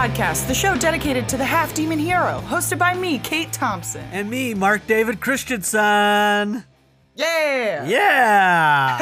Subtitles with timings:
[0.00, 4.00] podcast, the show dedicated to the half demon hero, hosted by me, Kate Thompson.
[4.12, 6.64] And me, Mark David Christensen.
[7.14, 7.84] Yeah!
[7.84, 8.96] Yeah.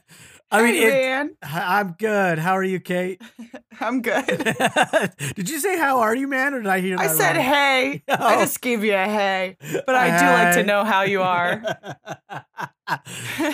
[0.50, 1.36] I mean, Hey, it- man.
[1.44, 2.40] I'm good.
[2.40, 3.22] How are you, Kate?
[3.80, 4.26] I'm good.
[5.36, 7.44] did you say how are you, man, or did I hear I said wrong?
[7.44, 8.02] hey.
[8.08, 8.40] I Oh.
[8.40, 9.56] just gave you a hey,
[9.86, 11.62] but I do like to know how you are.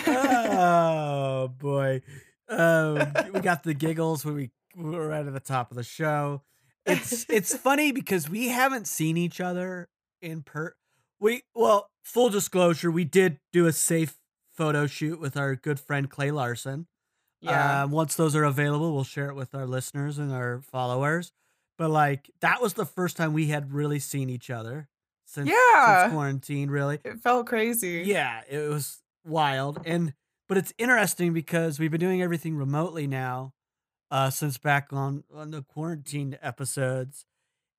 [0.06, 2.00] oh boy,
[2.48, 6.42] um, we got the giggles when we were right at the top of the show.
[6.84, 9.88] It's it's funny because we haven't seen each other
[10.20, 10.74] in per.
[11.18, 14.18] We well, full disclosure, we did do a safe
[14.52, 16.86] photo shoot with our good friend Clay Larson.
[17.40, 17.82] Yeah.
[17.84, 21.32] Um, once those are available, we'll share it with our listeners and our followers.
[21.78, 24.88] But like that was the first time we had really seen each other
[25.26, 26.02] since, Yeah.
[26.04, 26.98] since quarantine, really.
[27.04, 28.02] it felt crazy.
[28.06, 29.80] Yeah, it was wild.
[29.84, 30.14] And
[30.48, 33.52] but it's interesting because we've been doing everything remotely now,
[34.10, 37.24] uh, since back on on the quarantine episodes.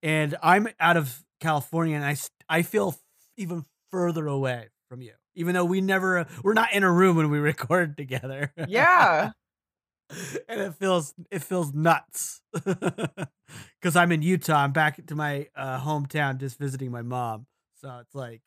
[0.03, 2.16] And I'm out of California and I
[2.50, 2.95] I feel
[3.38, 5.14] even further away from you.
[5.36, 8.52] Even though we never we're not in a room when we record together.
[8.67, 9.31] Yeah.
[10.48, 14.64] and it feels it feels nuts because I'm in Utah.
[14.64, 17.45] I'm back to my uh, hometown, just visiting my mom.
[17.81, 18.42] So it's like,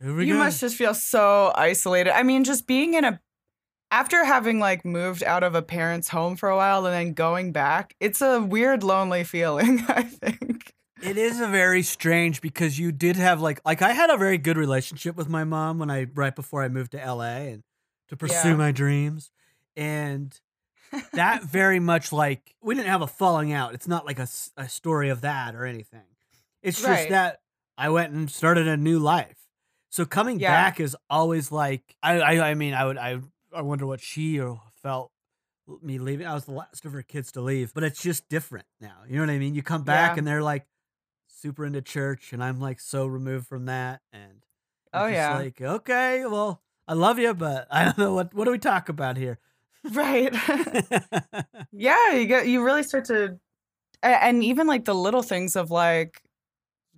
[0.00, 0.38] You go.
[0.38, 2.14] must just feel so isolated.
[2.16, 3.20] I mean, just being in a
[3.90, 7.52] after having like moved out of a parent's home for a while and then going
[7.52, 10.72] back, it's a weird lonely feeling, I think.
[11.02, 14.36] It is a very strange because you did have like like I had a very
[14.38, 17.62] good relationship with my mom when I right before I moved to LA and
[18.08, 18.56] to pursue Yeah.
[18.56, 19.30] my dreams,
[19.76, 20.38] and
[21.12, 23.74] that very much like we didn't have a falling out.
[23.74, 24.26] It's not like a,
[24.56, 26.02] a story of that or anything.
[26.62, 27.10] It's just Right.
[27.10, 27.40] that
[27.76, 29.36] I went and started a new life.
[29.90, 30.50] So coming Yeah.
[30.52, 33.20] back is always like I, I I mean I would I
[33.54, 35.10] I wonder what she uh, felt
[35.82, 36.26] me leaving.
[36.26, 38.96] I was the last of her kids to leave, but it's just different now.
[39.08, 39.54] You know what I mean?
[39.54, 40.18] You come back Yeah.
[40.18, 40.66] and they're like
[41.28, 44.00] super into church, and I'm like so removed from that.
[44.12, 44.44] And
[44.92, 45.36] I'm Oh, yeah.
[45.36, 48.88] like okay, well I love you, but I don't know what what do we talk
[48.88, 49.38] about here.
[49.92, 50.32] Right.
[51.72, 53.38] yeah, you get you really start to
[54.02, 56.22] and even like the little things of like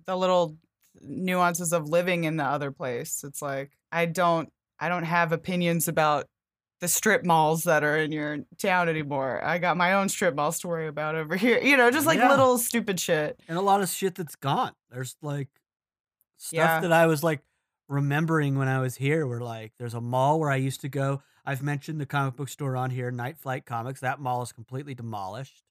[0.05, 0.55] the little
[1.01, 3.23] nuances of living in the other place.
[3.23, 6.25] It's like I don't I don't have opinions about
[6.81, 9.41] the strip malls that are in your town anymore.
[9.43, 11.59] I got my own strip malls to worry about over here.
[11.59, 12.29] You know, just like Yeah.
[12.29, 13.39] little stupid shit.
[13.47, 14.73] and a lot of shit that's gone.
[14.89, 15.47] There's like
[16.37, 16.79] stuff Yeah.
[16.81, 17.41] that I was like
[17.87, 19.25] remembering when I was here.
[19.27, 21.21] Where like there's a mall where I used to go.
[21.45, 23.99] I've mentioned the comic book store on here, Night Flight Comics.
[24.01, 25.63] That mall is completely demolished.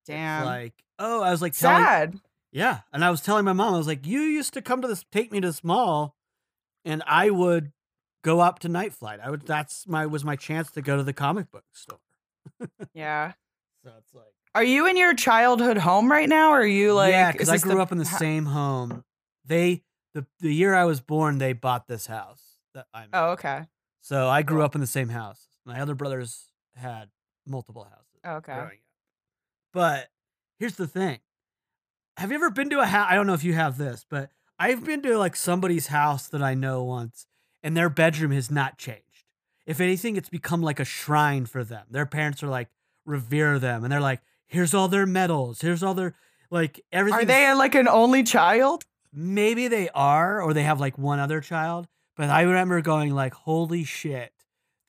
[0.00, 0.44] It's Damn.
[0.46, 2.20] like oh, I was like telling, Sad.
[2.52, 4.88] yeah, and I was telling my mom, I was like, you used to come to
[4.88, 6.16] this, take me to this mall,
[6.84, 7.70] and I would
[8.22, 9.20] go up to Night Flight.
[9.22, 9.42] I would.
[9.42, 12.00] That's my was my chance to go to the comic book store.
[12.94, 13.32] Yeah.
[13.84, 16.50] So it's like Are you in your childhood home right now?
[16.50, 19.04] Or are you like yeah, because I grew up in the same home.
[19.46, 19.84] They
[20.14, 22.42] the the year I was born, they bought this house
[22.74, 23.08] that I'm.
[23.12, 23.66] Oh, okay.
[24.00, 25.46] So I grew up in the same house.
[25.64, 27.10] My other brothers had
[27.46, 28.20] multiple houses.
[28.24, 28.52] Oh, okay.
[28.52, 28.72] up.
[29.72, 30.08] But
[30.58, 31.20] here's the thing:
[32.16, 33.06] Have you ever been to a house?
[33.08, 36.42] I don't know if you have this, but I've been to like somebody's house that
[36.42, 37.26] I know once,
[37.62, 39.02] and their bedroom has not changed.
[39.66, 41.86] If anything, it's become like a shrine for them.
[41.90, 42.68] Their parents are like
[43.04, 45.60] revere them, and they're like, "Here's all their medals.
[45.60, 46.14] Here's all their
[46.50, 48.84] like everything." Are they like an only child?
[49.10, 53.32] maybe they are or they have like one other child but i remember going like
[53.32, 54.34] holy shit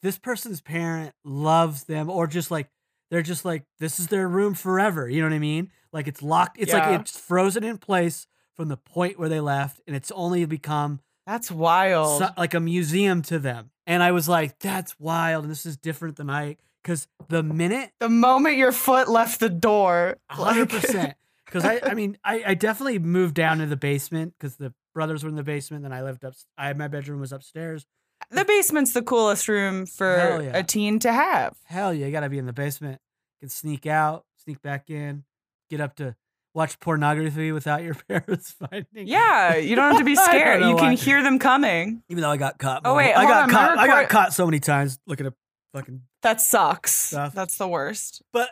[0.02, 2.68] this person's parent loves them or just like
[3.10, 6.22] they're just like this is their room forever you know what i mean like it's
[6.22, 6.90] locked it's Yeah.
[6.90, 8.28] like it's frozen in place
[8.58, 11.00] from the point where they left and it's only become
[11.30, 12.20] That's wild.
[12.20, 15.78] so- like a museum to them and i was like that's wild and this is
[15.78, 20.82] different than i because the minute the moment your foot left the door, hundred like-
[20.82, 21.14] percent.
[21.46, 25.24] Because I, I mean, I, I definitely moved down to the basement because the brothers
[25.24, 25.82] were in the basement.
[25.82, 26.36] Then I lived up.
[26.60, 27.88] I my bedroom was upstairs.
[28.30, 30.58] the basement's the coolest room for yeah.
[30.58, 31.58] a teen to have.
[31.64, 33.02] Hell yeah, you gotta be in the basement.
[33.34, 35.24] You can sneak out, sneak back in,
[35.72, 36.16] get up to
[36.54, 38.86] watch pornography without your parents finding.
[38.94, 39.04] You.
[39.06, 40.62] Yeah, you don't have to be scared.
[40.62, 40.96] You can why.
[40.96, 42.04] hear them coming.
[42.10, 42.82] Even though I got caught.
[42.86, 43.78] Oh, wait, I got on, caught.
[43.78, 45.34] I got caught so many times looking at
[45.74, 46.02] fucking.
[46.22, 46.94] That sucks.
[46.94, 47.34] Stuff.
[47.34, 48.22] That's the worst.
[48.34, 48.50] But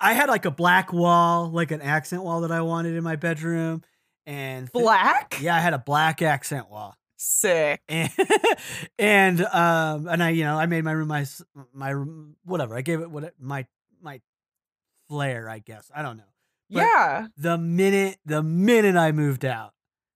[0.00, 3.16] I had like a black wall, like an accent wall that I wanted in my
[3.16, 3.82] bedroom,
[4.26, 5.38] and th- Black?
[5.40, 6.94] Yeah, I had a black accent wall.
[7.16, 7.80] Sick.
[7.88, 8.10] and
[8.98, 11.26] and um and I you know I made my room my
[11.72, 13.66] my room whatever I gave it what it, my
[14.00, 14.20] my
[15.08, 16.22] flair I guess I don't know
[16.70, 17.26] But- yeah.
[17.36, 19.72] the minute the minute I moved out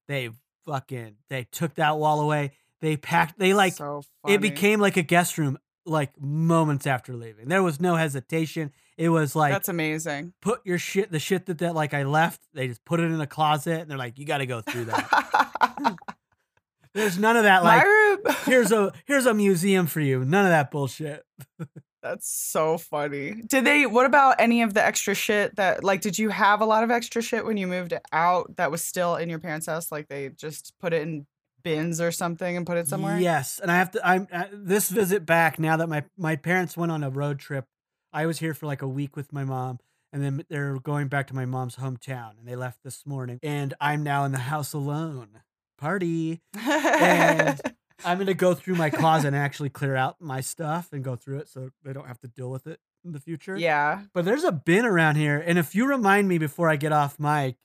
[0.08, 0.30] they
[0.66, 5.02] fucking they took that wall away they packed they like so it became like a
[5.02, 7.48] guest room like moments after leaving.
[7.48, 8.70] There was no hesitation.
[8.96, 10.32] It was like That's amazing.
[10.40, 13.20] put your shit, the shit that, that like I left, they just put it in
[13.20, 15.96] a closet and they're like, you got to go through that.
[16.94, 17.64] There's none of that.
[17.64, 18.18] My Like, room.
[18.44, 20.24] here's a here's a museum for you.
[20.24, 21.24] None of that bullshit.
[22.02, 23.42] That's so funny.
[23.46, 23.86] Did they?
[23.86, 25.84] What about any of the extra shit that?
[25.84, 28.82] Like, did you have a lot of extra shit when you moved out that was
[28.82, 29.92] still in your parents' house?
[29.92, 31.26] Like they just put it in
[31.62, 33.18] bins or something and put it somewhere.
[33.18, 34.06] Yes, and I have to.
[34.06, 37.66] I'm uh, this visit back now that my my parents went on a road trip.
[38.12, 39.78] I was here for like a week with my mom,
[40.12, 43.74] and then they're going back to my mom's hometown, and they left this morning, and
[43.80, 45.40] I'm now in the house alone.
[45.78, 46.40] Party.
[46.54, 47.60] And
[48.04, 51.38] I'm gonna go through my closet and actually clear out my stuff and go through
[51.38, 53.56] it, so they don't have to deal with it in the future.
[53.56, 54.02] yeah.
[54.14, 57.18] But there's a bin around here, and if you remind me before I get off
[57.18, 57.56] mic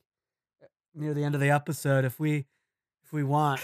[0.95, 2.45] near the end of the episode, if we
[3.05, 3.61] if we want,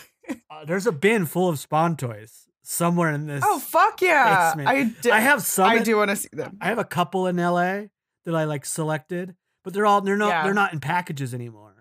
[0.50, 3.44] uh, there's a bin full of Spawn toys somewhere in this.
[3.46, 4.50] Oh fuck yeah!
[4.56, 4.68] basement.
[4.70, 5.12] I do.
[5.12, 5.70] I have some.
[5.70, 6.58] I in- do want to see them.
[6.62, 7.84] I have a couple in LA
[8.26, 10.44] that I like selected, but they're all they're not Yeah.
[10.44, 11.73] they're not in packages anymore.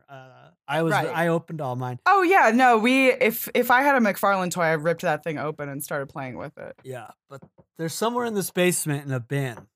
[0.73, 1.09] I was Right.
[1.09, 1.99] I opened all mine.
[2.07, 2.79] Oh yeah, no.
[2.79, 6.09] We if if I had a McFarlane toy, I ripped that thing open and started
[6.09, 6.75] playing with it.
[6.83, 7.43] Yeah, but
[7.77, 9.67] there's somewhere in this basement in a bin,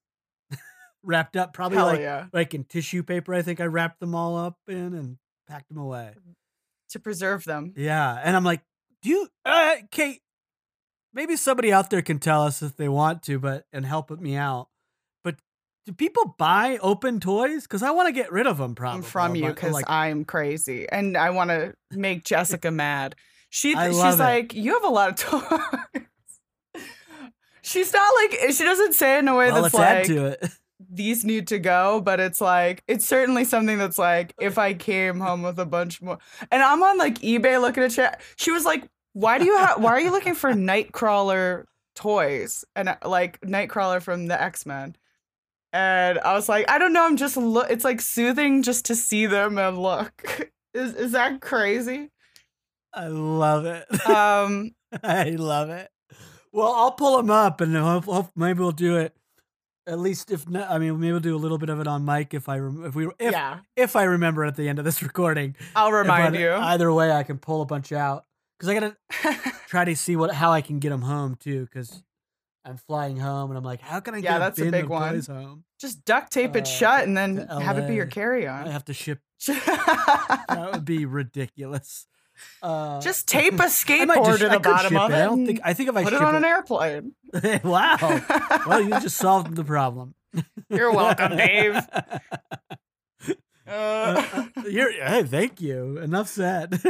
[1.03, 2.27] wrapped up probably Hell like yeah!
[2.33, 3.35] like in tissue paper.
[3.35, 6.15] I think I wrapped them all up in and packed them away.
[6.91, 7.75] To preserve them.
[7.77, 8.63] Yeah, and I'm like,
[9.03, 10.23] do you, uh, Kate?
[11.13, 14.37] Maybe somebody out there can tell us if they want to, but and help me
[14.37, 14.69] out.
[15.87, 17.63] Do people buy open toys?
[17.63, 18.75] Because I want to get rid of them.
[18.75, 23.15] Probably I'm from you because like, I'm crazy and I want to make Jessica mad.
[23.51, 24.19] She she's it.
[24.19, 26.83] like, you have a lot of toys.
[27.63, 30.07] she's not like she doesn't say it in a way well, that's let's add like
[30.07, 30.51] to it.
[30.91, 35.21] these need to go, but it's like it's certainly something that's like if I came
[35.21, 36.19] home with a bunch more.
[36.51, 38.17] And I'm on like eBay looking at shit.
[38.37, 39.81] She was like, "Why do you have?
[39.81, 44.97] Why are you looking for Nightcrawler toys and uh, like Nightcrawler from the X Men?"
[45.73, 47.05] And I was like, "I don't know.
[47.05, 47.71] I'm just look.
[47.71, 50.51] It's like soothing just to see them and look.
[50.75, 52.11] Is is that crazy?
[52.93, 53.87] I love it.
[54.09, 54.73] Um,
[55.03, 55.91] I love it.
[56.53, 59.15] Well, I'll pull them up, and hope, hope maybe we'll do it.
[59.87, 62.05] At least if not, I mean, maybe we'll do a little bit of it on
[62.05, 64.85] mic if I rem- if we if yeah, if I remember at the end of
[64.85, 65.57] this recording.
[65.75, 66.51] I'll remind you.
[66.51, 68.25] Either way, I can pull a bunch out
[68.59, 68.97] because I gotta
[69.69, 71.67] try to see what how I can get them home too.
[71.67, 72.03] Because
[72.67, 74.87] I'm flying home, and I'm like, how can I Yeah, get that's a bin big
[74.89, 75.21] one.
[75.21, 75.65] home?
[75.81, 78.67] just duct tape it uh, shut and then have it be your carry on.
[78.67, 79.21] I have to ship.
[79.47, 82.07] That would be ridiculous.
[82.63, 85.15] Uh, Just tape a skateboard just- to the bottom of it.
[85.15, 85.17] it.
[85.17, 85.61] I don't think.
[85.65, 87.13] I think if I put ship it on an airplane.
[87.65, 87.97] wow.
[88.67, 90.15] Well, you just solved the problem.
[90.69, 91.77] You're welcome, Dave.
[91.77, 92.19] Uh,
[93.71, 95.99] uh, you're, hey, thank you.
[95.99, 96.71] Enough said.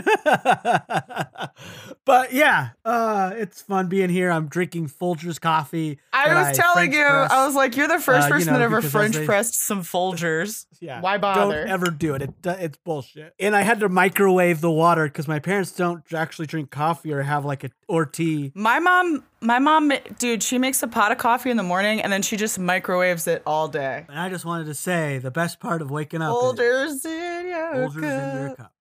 [2.04, 4.30] but yeah, uh, it's fun being here.
[4.30, 5.98] I'm drinking Folgers coffee.
[6.12, 7.30] I was telling French you, press.
[7.30, 9.82] I was like, you're the first uh, you person know, that ever French pressed some
[9.82, 10.66] Folgers.
[10.80, 11.00] yeah.
[11.00, 11.60] Why bother?
[11.60, 12.22] Don't ever do it.
[12.22, 12.30] it.
[12.44, 13.34] It's bullshit.
[13.38, 17.22] And I had to microwave the water because my parents don't actually drink coffee or
[17.22, 18.52] have like a or tea.
[18.54, 22.12] My mom, my mom, dude, she makes a pot of coffee in the morning and
[22.12, 24.04] then she just microwaves it all day.
[24.08, 27.74] And I just wanted to say the best part of waking up is in your
[27.74, 28.56] Folgers in your cup.
[28.56, 28.72] cup.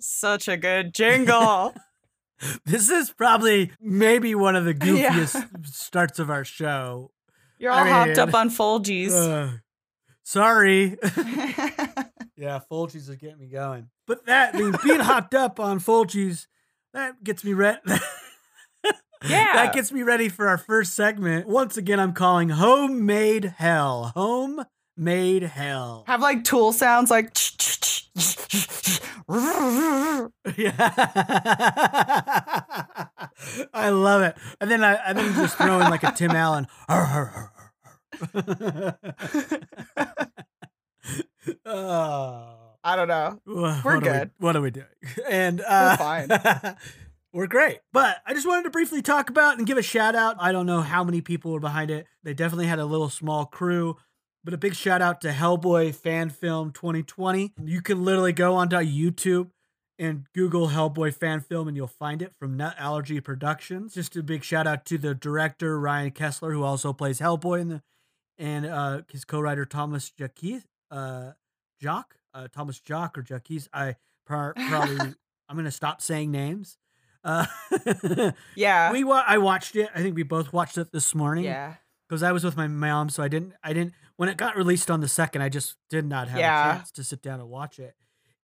[0.00, 1.74] Such a good jingle.
[2.64, 5.10] This is probably maybe one of the Yeah.
[5.12, 7.10] goofiest starts of our show.
[7.58, 9.12] You're I all hopped mean, up on Folgies.
[9.12, 9.58] Uh,
[10.22, 10.96] sorry.
[12.36, 13.90] yeah, Folgers is getting me going.
[14.06, 16.46] But that being hopped up on Folgers,
[16.94, 17.78] that gets me ready.
[19.28, 19.48] Yeah.
[19.52, 21.46] That gets me ready for our first segment.
[21.46, 24.12] Once again, I'm calling Homemade Hell.
[24.16, 26.04] Homemade Hell.
[26.06, 27.36] Have like tool sounds like.
[30.56, 30.72] Yeah.
[33.72, 34.36] I love it.
[34.60, 36.66] And then I and then just throw in like a Tim Allen.
[36.88, 37.48] oh.
[42.82, 43.38] I don't know.
[43.46, 44.30] We're what are we- good.
[44.38, 44.86] what are we doing?
[45.28, 46.28] And uh, fine.
[47.32, 47.78] We're great.
[47.92, 50.36] But I just wanted to briefly talk about and give a shout out.
[50.38, 52.06] I don't know how many people were behind it.
[52.22, 53.96] They definitely had a little small crew.
[54.42, 57.52] But a big shout out to Hellboy Fan Film 2020.
[57.62, 59.50] You can literally go onto YouTube
[59.98, 63.92] and Google Hellboy Fan Film and you'll find it from Nut Allergy Productions.
[63.94, 67.68] Just a big shout out to the director Ryan Kessler, who also plays Hellboy in
[67.68, 67.82] the
[68.38, 71.32] and uh, his co-writer Thomas Jacques, uh,
[71.78, 73.68] Jock, uh, Thomas Jock or Jacques.
[73.74, 73.96] I
[74.26, 75.14] probably
[75.48, 76.78] I'm gonna stop saying names.
[77.24, 77.46] Uh,
[78.56, 78.92] Yeah.
[78.92, 79.88] we wa- I watched it.
[79.94, 81.74] I think we both watched it this morning yeah.
[82.08, 83.54] because I was with my mom, so I didn't.
[83.62, 85.42] I didn't when it got released on the second.
[85.42, 86.70] I just did not have Yeah.
[86.70, 87.94] a chance to sit down and watch it.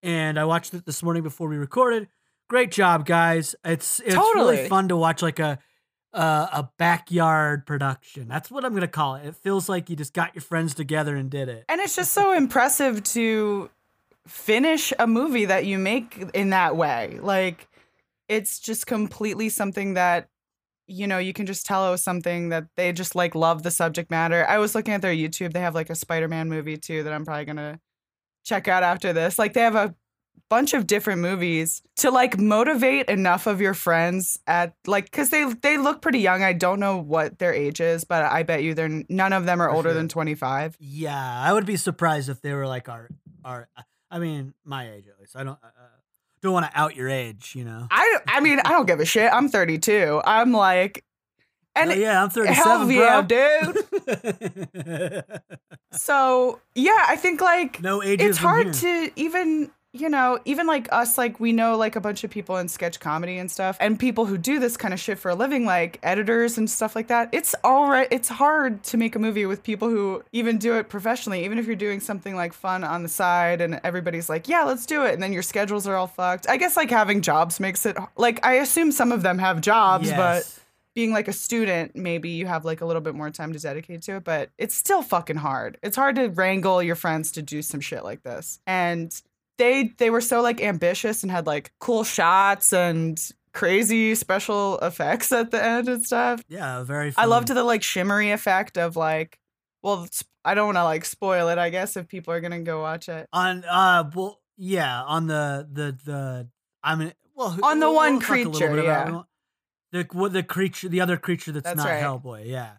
[0.03, 2.07] And I watched it this morning before we recorded.
[2.49, 3.55] Great job, guys!
[3.65, 4.69] It's it's really Totally.
[4.69, 5.59] fun to watch like a
[6.13, 8.27] uh, a backyard production.
[8.29, 9.25] That's what I'm gonna call it.
[9.25, 11.65] It feels like you just got your friends together and did it.
[11.67, 13.69] And it's just so impressive to
[14.27, 17.19] finish a movie that you make in that way.
[17.21, 17.66] Like
[18.27, 20.29] it's just completely something that
[20.89, 23.71] you know, you can just tell it was something that they just like love the
[23.71, 24.45] subject matter.
[24.47, 25.51] I was looking at their YouTube.
[25.51, 27.79] They have like a Spider-Man movie too that I'm probably going to
[28.45, 29.37] check out after this.
[29.37, 29.93] Like they have a
[30.49, 35.43] bunch of different movies to like motivate enough of your friends at like cuz they
[35.61, 36.41] they look pretty young.
[36.41, 39.61] I don't know what their age is, but I bet you they're none of them
[39.61, 39.95] are For older sure.
[39.95, 40.77] than 25.
[40.79, 43.09] Yeah, I would be surprised if they were like our
[43.43, 43.67] our.
[44.09, 45.35] I mean, my age at least.
[45.35, 45.67] I don't uh,
[46.47, 47.87] don't want to out your age, you know.
[47.91, 49.31] I I mean, I don't give a shit.
[49.31, 50.21] I'm 32.
[50.25, 51.03] I'm like
[51.77, 53.73] and Hell yeah, I'm 37, hell yeah, bro.
[54.83, 55.23] dude.
[55.93, 58.21] So, yeah, I think like no age.
[58.21, 62.23] it's hard to even you know even like us like we know like a bunch
[62.23, 65.19] of people in sketch comedy and stuff and people who do this kind of shit
[65.19, 68.97] for a living like editors and stuff like that it's all right it's hard to
[68.97, 72.35] make a movie with people who even do it professionally even if you're doing something
[72.35, 75.43] like fun on the side and everybody's like yeah let's do it and then your
[75.43, 79.11] schedules are all fucked i guess like having jobs makes it like i assume some
[79.11, 80.59] of them have jobs but
[80.97, 84.01] being like a student, maybe you have like a little bit more time to dedicate
[84.01, 85.77] to it, but it's still fucking hard.
[85.83, 88.57] It's hard to wrangle your friends to do some shit like this.
[88.65, 89.13] And
[89.57, 93.19] they they were so like ambitious and had like cool shots and
[93.53, 96.43] crazy special effects at the end and stuff.
[96.47, 97.13] yeah, very.
[97.17, 99.39] I loved the like shimmery effect of like
[99.83, 100.07] well,
[100.43, 102.81] I don't want to like spoil it, I guess if people are going to go
[102.81, 103.27] watch it.
[103.33, 106.47] on uh well yeah on the the the
[106.83, 109.27] I mean well On the we'll- one we'll talk a little creature, bit about-
[109.93, 110.01] yeah.
[110.03, 112.03] the what the creature the other creature that's, That's not right.
[112.03, 112.73] Hellboy yeah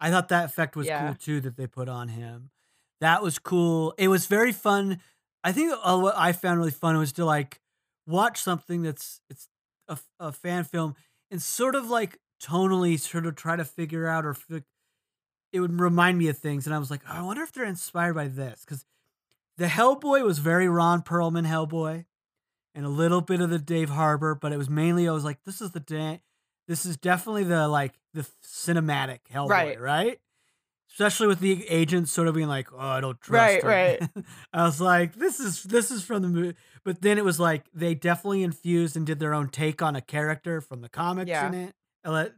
[0.00, 1.06] I thought that effect was Yeah.
[1.06, 2.50] cool too that they put on him
[3.00, 5.00] that was cool it was very fun
[5.44, 7.60] I think uh, what I found really fun was to like
[8.06, 9.48] watch something that's it's
[9.86, 10.96] a, a fan film
[11.30, 14.64] and sort of like tonally sort of try to figure out or fi-
[15.52, 17.64] it would remind me of things and I was like oh, I wonder if they're
[17.64, 18.84] inspired by this because
[19.56, 22.06] the Hellboy was very Ron Perlman Hellboy,
[22.74, 25.44] and a little bit of the Dave Harbour, but it was mainly I was like,
[25.44, 26.20] this is the da-
[26.66, 29.80] this is definitely the like the cinematic Hellboy, right?
[29.80, 30.18] Right.
[30.94, 33.62] Especially with the agents sort of being like, oh, I don't trust.
[33.64, 34.24] Right, him." right.
[34.52, 37.64] I was like, this is this is from the movie, but then it was like
[37.74, 41.48] they definitely infused and did their own take on a character from the comics Yeah.
[41.48, 41.74] in it.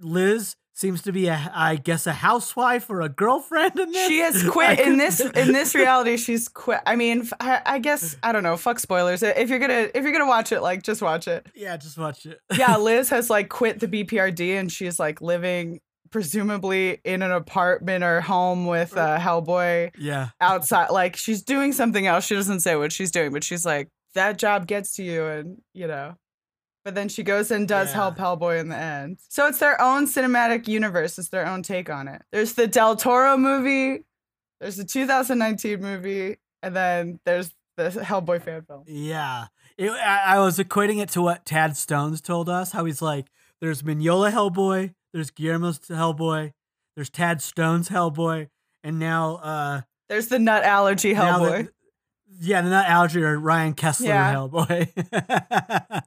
[0.00, 4.08] Liz seems to be a, I guess, a housewife or a girlfriend in this.
[4.08, 6.16] She has quit in this in this reality.
[6.16, 6.80] She's quit.
[6.86, 8.56] I mean, I guess I don't know.
[8.56, 9.22] Fuck spoilers.
[9.22, 11.46] If you're gonna if you're gonna watch it, like just watch it.
[11.54, 12.40] Yeah, just watch it.
[12.56, 15.80] Yeah, Liz has like quit the BPRD and she's like living
[16.16, 20.30] presumably in an apartment or home with uh, Hellboy yeah.
[20.40, 20.88] outside.
[20.88, 22.25] Like she's doing something else.
[22.25, 25.58] She doesn't say what she's doing, but she's like that job gets to you, and
[25.75, 26.14] you know.
[26.87, 27.96] But then she goes and does Yeah.
[27.96, 29.18] help Hellboy in the end.
[29.28, 31.18] So it's their own cinematic universe.
[31.18, 32.23] It's their own take on it.
[32.32, 34.06] There's the Del Toro movie.
[34.58, 38.85] There's the 2019 movie, and then there's the Hellboy fan film.
[38.87, 39.49] Yeah.
[39.76, 43.26] It, I, I was equating it to what Tad Stones told us, how he's like,
[43.61, 46.52] there's Mignola Hellboy, there's Guillermo's Hellboy,
[46.94, 48.49] there's Tad Stones' Hellboy,
[48.85, 49.80] and now, uh,
[50.11, 51.64] There's the nut allergy Hellboy.
[51.66, 51.73] the-
[52.38, 54.35] yeah, not Alger or Ryan Kessler Yeah.
[54.35, 56.02] Hellboy,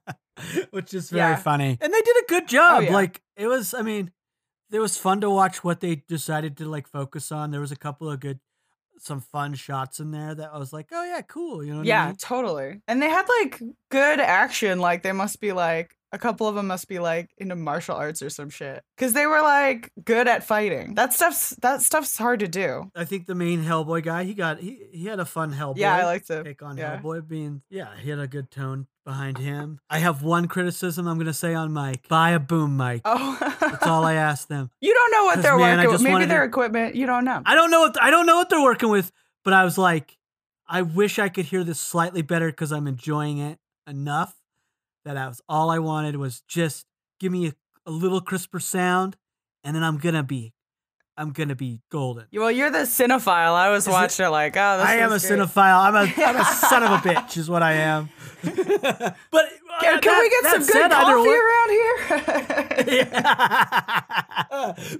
[0.71, 1.35] which is very Yeah.
[1.37, 1.77] funny.
[1.81, 2.83] And they did a good job.
[2.83, 2.93] yeah.
[2.93, 4.11] Like, it was, I mean,
[4.71, 7.49] it was fun to watch what they decided to like focus on.
[7.51, 8.39] There was a couple of good,
[8.99, 11.63] some fun shots in there that I was like, oh yeah, cool.
[11.63, 12.15] You know what I Yeah, mean?
[12.17, 12.81] totally.
[12.87, 14.79] And they had like good action.
[14.79, 18.21] Like they must be like a couple of them must be like into martial arts
[18.21, 20.95] or some shit because they were like good at fighting.
[20.95, 22.91] That stuff's that stuff's hard to do.
[22.95, 25.77] I think the main Hellboy guy, he got he he had a fun Hellboy.
[25.77, 26.43] Yeah, I liked it.
[26.43, 26.99] take on yeah.
[26.99, 29.79] Hellboy being yeah, he had a good tone behind him.
[29.89, 32.07] I have one criticism I'm gonna say on Mike.
[32.07, 33.01] Buy a boom mic.
[33.05, 34.71] Oh, That's all I ask them.
[34.81, 36.01] you don't know what they're man, working with.
[36.01, 36.95] Maybe their to- equipment.
[36.95, 37.41] You don't know.
[37.45, 39.11] I don't know what I don't know what they're working with,
[39.43, 40.17] but I was like,
[40.67, 44.35] I wish I could hear this slightly better because I'm enjoying it enough
[45.13, 46.85] that was all I wanted was just
[47.19, 47.53] give me a,
[47.85, 49.17] a little crisper sound,
[49.63, 50.53] and then I'm gonna be
[51.19, 52.25] I'm gonna be golden.
[52.33, 53.53] well, you're the cinephile.
[53.53, 55.21] I was Is watching it like, oh, this I am a great.
[55.31, 55.79] cinephile.
[55.87, 58.09] I'm a, I'm a son of a bitch, is what I am.
[58.41, 59.11] but uh,
[59.81, 63.09] Can, can that- we get some good said, coffee around here?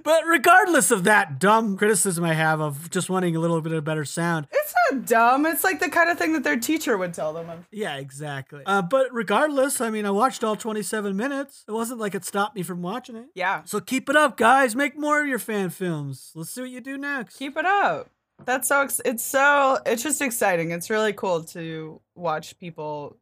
[0.04, 3.84] But regardless of that dumb criticism I have of just wanting a little bit of
[3.84, 5.46] better sound, it's not dumb.
[5.46, 7.66] It's like the kind of thing that their teacher would tell them.
[7.70, 8.62] Yeah, exactly.
[8.64, 11.64] Uh, but regardless, I mean, I watched all 27 minutes.
[11.68, 13.26] It wasn't like it stopped me from watching it.
[13.34, 13.62] Yeah.
[13.64, 14.74] So keep it up, guys.
[14.76, 16.09] Make more of your fan films.
[16.34, 17.36] Let's see what you do next.
[17.36, 18.10] Keep it up.
[18.44, 20.70] That's so ex- it's so it's just exciting.
[20.70, 23.16] It's really cool to watch people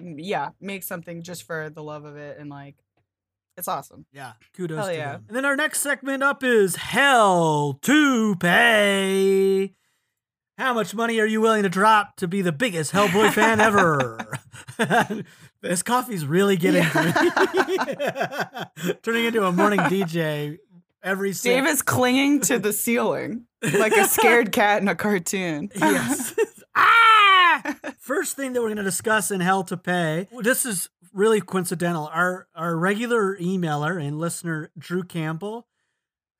[0.00, 2.74] mm, yeah, make something just for the love of it and like
[3.56, 4.06] It's awesome.
[4.12, 5.12] Yeah, kudos Hell to yeah.
[5.12, 5.24] them.
[5.28, 9.74] And then our next segment up is Hell to Pay.
[10.56, 14.38] How much money are you willing to drop to be the biggest Hellboy fan ever?
[15.62, 18.94] this coffee's really getting to me.
[19.02, 20.58] Turning into a morning DJ
[21.04, 21.52] every sip.
[21.52, 25.70] Dave is clinging to the ceiling like a scared cat in a cartoon.
[25.84, 26.34] Yes.
[26.74, 27.76] ah!
[27.98, 30.28] First thing that we're going to discuss in Hell to Pay.
[30.40, 32.08] This is really coincidental.
[32.12, 35.66] Our our regular emailer and listener Drew Campbell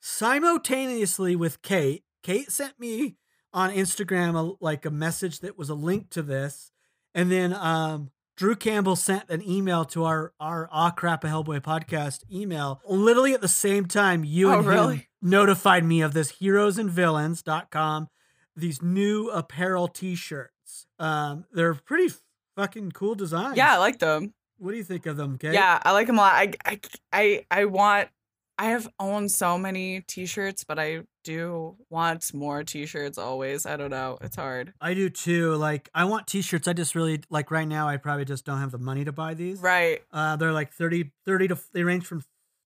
[0.01, 2.05] simultaneously with Kate.
[2.23, 3.17] Kate sent me
[3.53, 6.73] on Instagram a, like a message that was a link to this,
[7.15, 11.61] and then um, Drew Campbell sent an email to our our Ah Crap a Hellboy
[11.61, 12.81] podcast email.
[12.89, 14.65] Literally at the same time, you Oh, and
[15.01, 18.09] him notified me of this heroesandvillains.com
[18.57, 20.87] these new apparel t-shirts.
[20.99, 22.15] Um, they're pretty
[22.57, 23.57] fucking cool designs.
[23.57, 24.33] Yeah, I like them.
[24.59, 25.53] What do you think of them, Kate?
[25.55, 26.35] Yeah, I like them a lot.
[26.35, 26.81] I, I,
[27.13, 28.09] I, I want.
[28.59, 33.19] I have owned so many T-shirts, but I do want more T-shirts.
[33.19, 34.19] Always, I don't know.
[34.21, 34.73] It's hard.
[34.81, 35.55] I do too.
[35.55, 36.69] Like I want t-shirts.
[36.69, 39.35] I just really like right now I probably just don't have the money to buy
[39.35, 39.61] these.
[39.61, 40.03] Right.
[40.13, 42.23] Uh they're like 30 30 to they range from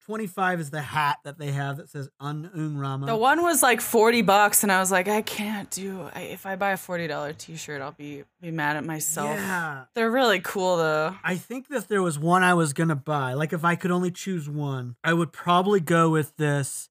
[0.06, 3.08] 25 is the hat that they have that says Un Rama.
[3.08, 6.10] The one was like forty bucks, and I was like, I can't do.
[6.14, 9.32] I, if I buy a forty dollar T-shirt, I'll be be mad at myself.
[9.32, 9.86] Yeah.
[9.96, 11.16] They're really cool though.
[11.24, 13.34] I think that there was one I was gonna buy.
[13.34, 16.90] Like if I could only choose one, I would probably go with this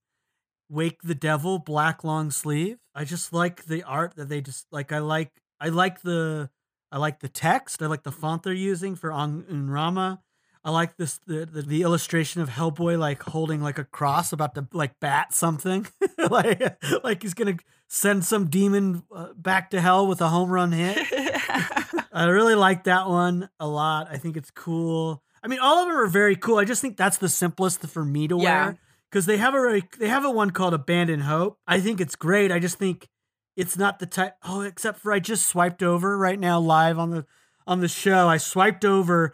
[0.68, 2.78] Wake the Devil black long sleeve.
[2.94, 4.90] I just like the art that they just like.
[4.90, 6.50] I like I like the
[6.90, 7.80] I like the text.
[7.80, 10.20] I like the font they're using for Ang Rama.
[10.64, 14.54] I like this the, the the illustration of Hellboy like holding like a cross about
[14.54, 15.86] to like bat something,
[16.30, 17.56] like like he's gonna
[17.88, 20.98] send some demon uh, back to hell with a home run hit.
[22.12, 24.08] I really like that one a lot.
[24.10, 25.22] I think it's cool.
[25.42, 26.58] I mean, all of them are very cool.
[26.58, 28.64] I just think that's the simplest for me to Yeah.
[28.66, 28.78] wear
[29.10, 31.58] because they have a they have a one called Abandoned Hope.
[31.66, 32.50] I think it's great.
[32.50, 33.08] I just think
[33.56, 34.34] it's not the type.
[34.42, 37.26] Oh, except for I just swiped over right now live on the
[37.66, 38.28] on the show.
[38.28, 39.32] I swiped over,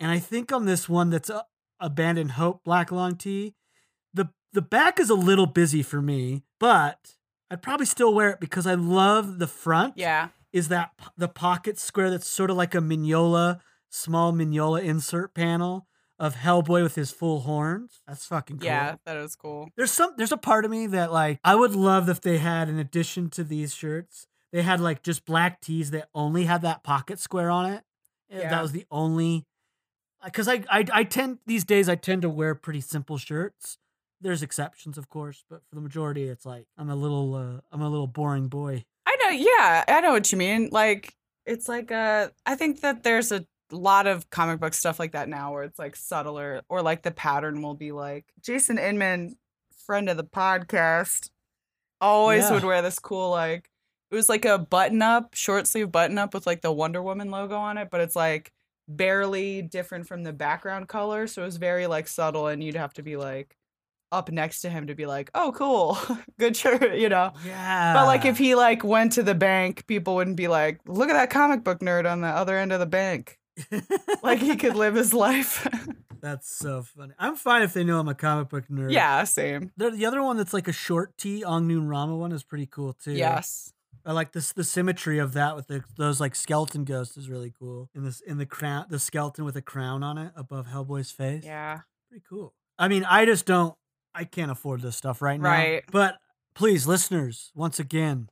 [0.00, 1.44] and I think on this one that's a,
[1.78, 3.54] Abandoned Hope Black Long Tee,
[4.12, 7.16] the the back is a little busy for me, but
[7.50, 10.28] I'd probably still wear it because I love the front yeah.
[10.52, 15.86] is that the pocket square that's sort of like a Mignola, small Mignola insert panel
[16.18, 18.02] of Hellboy with his full horns.
[18.06, 18.66] That's fucking cool.
[18.66, 19.68] Yeah, that was cool.
[19.76, 22.68] There's some there's a part of me that like I would love if they had
[22.68, 26.84] in addition to these shirts, they had like just black tees that only had that
[26.84, 27.84] pocket square on it.
[28.30, 28.50] Eh, Yeah.
[28.50, 29.46] That was the only
[30.24, 33.78] because I, I I tend these days I tend to wear pretty simple shirts.
[34.20, 37.80] There's exceptions, of course, but for the majority, it's like I'm a little uh, I'm
[37.82, 38.84] a little boring boy.
[39.06, 39.30] I know.
[39.30, 40.68] Yeah, I know what you mean.
[40.70, 41.14] Like,
[41.46, 45.28] it's like uh, I think that there's a lot of comic book stuff like that
[45.28, 49.36] now, where it's like subtler, or like the pattern will be like Jason Inman,
[49.86, 51.30] friend of the podcast,
[52.00, 52.52] always Yeah.
[52.52, 53.70] would wear this cool like
[54.10, 57.30] it was like a button up, short sleeve button up with like the Wonder Woman
[57.30, 58.52] logo on it, but it's like
[58.96, 62.92] barely different from the background color, so it was very like subtle, and you'd have
[62.94, 63.56] to be like
[64.12, 65.96] up next to him to be like, oh, cool,
[66.38, 67.32] good shirt, you know.
[67.46, 67.94] Yeah.
[67.94, 71.14] But like if he like went to the bank, people wouldn't be like, "Look at
[71.14, 73.38] that comic book nerd on the other end of the bank."
[74.22, 75.66] Like he could live his life.
[76.20, 77.14] That's so funny.
[77.18, 78.92] I'm fine if they know I'm a comic book nerd.
[78.92, 79.70] yeah, same.
[79.76, 82.66] The, the other one that's like a short T, Anung Un Rama one is pretty
[82.66, 83.12] cool too.
[83.12, 83.72] Yes.
[84.04, 87.52] I like this the symmetry of that with the, those like skeleton ghosts is really
[87.58, 87.90] cool.
[87.94, 91.44] In this in the crown the skeleton with a crown on it above Hellboy's face.
[91.44, 91.80] Yeah.
[92.08, 92.54] Pretty cool.
[92.78, 93.74] I mean, I just don't
[94.14, 95.50] I can't afford this stuff right now.
[95.50, 95.84] Right.
[95.90, 96.16] But
[96.54, 98.28] please, listeners, once again,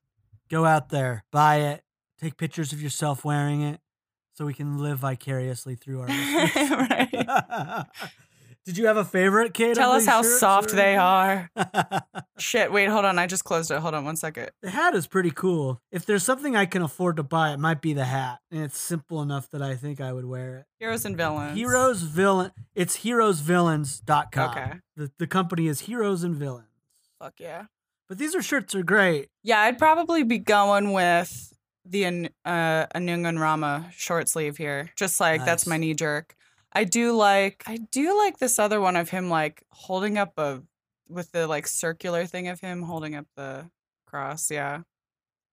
[0.48, 1.83] go out there, buy it,
[2.20, 3.81] take pictures of yourself wearing it
[4.35, 6.70] so we can live vicariously through our listeners.
[6.70, 7.85] right.
[8.68, 9.74] Did you have a favorite, Kate?
[9.74, 11.50] Tell us how shirts soft or they are.
[12.38, 13.18] Shit, wait, hold on.
[13.18, 13.78] I just closed it.
[13.78, 14.50] Hold on one second.
[14.61, 15.81] the hat is pretty cool.
[15.90, 18.78] If there's something I can afford to buy, it might be the hat, and it's
[18.78, 20.66] simple enough that I think I would wear it.
[20.81, 21.57] Heroes and villains.
[21.57, 22.50] Heroes villain.
[22.74, 24.50] It's heroesvillains.com.
[24.50, 24.72] Okay.
[24.96, 26.68] The the company is Heroes and Villains.
[27.18, 27.64] Fuck yeah.
[28.07, 29.31] But these are shirts are great.
[29.42, 31.54] Yeah, I'd probably be going with
[31.87, 32.04] the
[32.44, 34.90] uh, Anung Un Rama short sleeve here.
[34.94, 36.35] Just like that's my knee jerk.
[36.72, 40.62] I do like I do like this other one of him like holding up a
[41.09, 43.70] with the like circular thing of him holding up the
[44.07, 44.83] cross, yeah.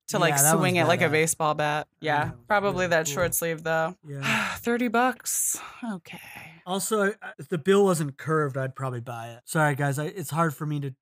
[0.10, 1.88] To like Yeah, swing it like a baseball bat.
[2.00, 2.26] Yeah.
[2.26, 3.14] Yeah, probably really that cool.
[3.16, 3.96] short sleeve though.
[4.08, 4.56] Yeah.
[4.58, 5.60] 30 bucks.
[5.94, 6.20] Okay.
[6.68, 9.40] Also, if the bill wasn't curved, I'd probably buy it.
[9.46, 9.98] Sorry, guys.
[9.98, 10.94] I, it's hard for me to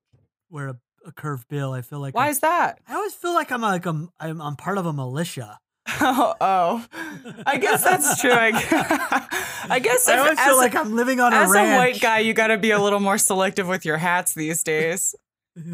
[0.49, 1.73] wear a, a curved bill.
[1.73, 2.79] I feel like Why I'm- is that?
[2.87, 5.59] I always feel like I'm like a, I'm, I'm part of a militia.
[6.01, 6.85] Oh, oh.
[7.45, 8.31] I guess that's true.
[8.31, 8.49] I,
[9.69, 11.99] I guess I if- always feel a- like I'm living on a as a white
[12.01, 15.15] guy, you got to be a little more selective with your hats these days.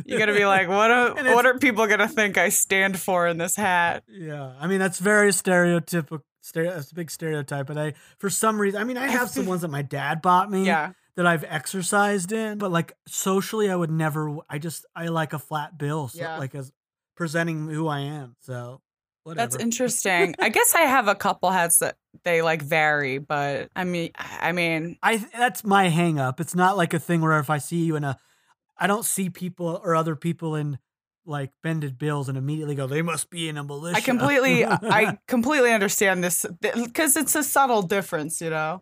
[0.05, 2.99] You got to be like, what are, what are people going to think I stand
[2.99, 4.03] for in this hat?
[4.09, 6.21] Yeah, I mean that's very stereotypical.
[6.41, 9.45] Stereo, that's a big stereotype, but I, for some reason, I mean, I have some
[9.45, 10.93] ones that my dad bought me Yeah.
[11.15, 14.37] that I've exercised in, but like socially, I would never.
[14.49, 16.37] I just I like a flat bill, so, Yeah.
[16.37, 16.71] like as
[17.15, 18.35] presenting who I am.
[18.39, 18.81] So
[19.29, 19.49] whatever.
[19.49, 20.35] That's interesting.
[20.39, 24.51] I guess I have a couple hats that they like vary, but I mean, I
[24.51, 26.39] mean, I that's my hang up.
[26.39, 28.17] It's not like a thing where if I see you in a,
[28.77, 30.79] I don't see people or other people in
[31.25, 33.97] like bended bills and immediately go, they must be in a militia.
[33.97, 38.81] I completely, I completely understand this because it's a subtle difference, you know.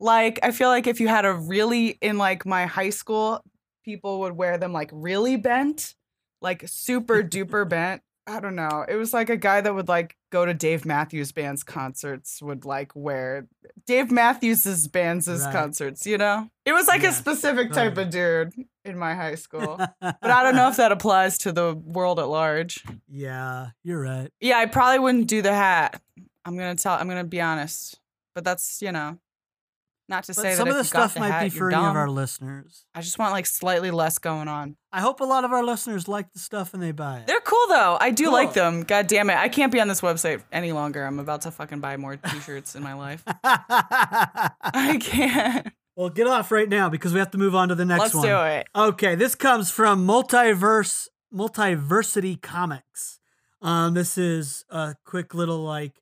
[0.00, 3.44] Like I feel like if you had a really in like my high school,
[3.84, 5.94] people would wear them like really bent,
[6.40, 8.02] like super duper bent.
[8.26, 8.84] I don't know.
[8.88, 12.64] It was like a guy that would like go to Dave Matthews Band's concerts would
[12.64, 13.48] like wear
[13.86, 15.52] Dave Matthews' band's Right.
[15.52, 16.48] concerts, you know?
[16.64, 18.06] It was like a specific type totally.
[18.06, 18.10] of
[18.52, 19.76] dude in my high school.
[20.00, 22.84] But I don't know if that applies to the world at large.
[23.08, 24.30] yeah, you're right.
[24.40, 26.00] Yeah, I probably wouldn't do the hat.
[26.44, 26.94] I'm gonna tell.
[26.94, 27.98] I'm gonna be honest.
[28.36, 29.18] But that's you know,
[30.12, 31.76] not to But say some that of the stuff the might hat, be for any
[31.82, 32.84] of our listeners.
[32.94, 34.76] I just want like slightly less going on.
[34.92, 37.26] I hope a lot of our listeners like the stuff and they buy it.
[37.26, 37.96] They're cool though.
[37.98, 38.82] I do like them.
[38.82, 41.04] God damn it, I can't be on this website any longer.
[41.04, 43.24] I'm about to fucking buy more T-shirts in my life.
[43.42, 45.68] I can't.
[45.96, 48.24] well, get off right now because we have to move on to the next one.
[48.26, 48.66] Let's do it.
[48.76, 53.18] Okay, this comes from Multiverse Multiversity Comics.
[53.62, 56.01] Um, this is a quick little like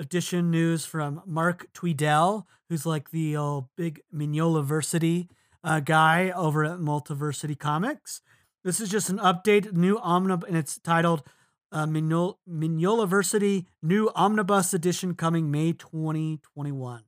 [0.00, 5.28] addition news from Mark Tweedale, who's like the uh, big Mignolaversity
[5.62, 8.22] uh, guy over at Multiversity Comics.
[8.64, 11.22] This is just an update, new omnibus, and it's titled
[11.70, 17.02] uh, Mignol- Mignolaversity New Omnibus Edition coming May 2021.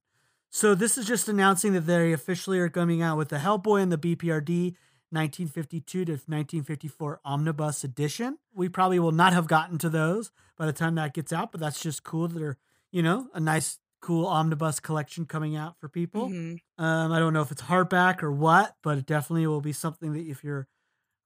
[0.50, 3.90] So this is just announcing that they officially are coming out with the Hellboy and
[3.90, 4.74] the BPRD
[5.11, 8.38] 1952 to 1954 Omnibus Edition.
[8.55, 11.61] We probably will not have gotten to those by the time that gets out, but
[11.61, 12.59] that's just cool that they're,
[12.92, 16.28] you know, a nice, cool omnibus collection coming out for people.
[16.28, 16.59] Mhm.
[16.78, 20.12] Um, I don't know if it's hardback or what, but it definitely will be something
[20.12, 20.68] that if you're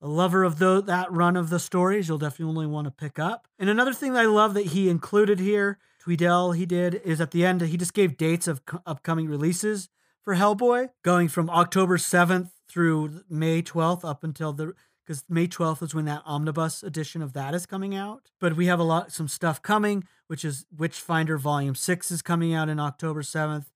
[0.00, 3.48] a lover of tho- that run of the stories, you'll definitely want to pick up.
[3.59, 7.31] And another thing that I love that he included here, Tweedale, he did, is at
[7.31, 9.88] the end, he just gave dates of co- upcoming releases
[10.22, 14.74] for Hellboy, going from October 7th through May 12th up until the
[15.07, 18.31] because May 12th is when that omnibus edition of that is coming out.
[18.40, 22.53] But we have a lot, some stuff coming, which is Witchfinder Volume 6 is coming
[22.53, 23.66] out in October 7th.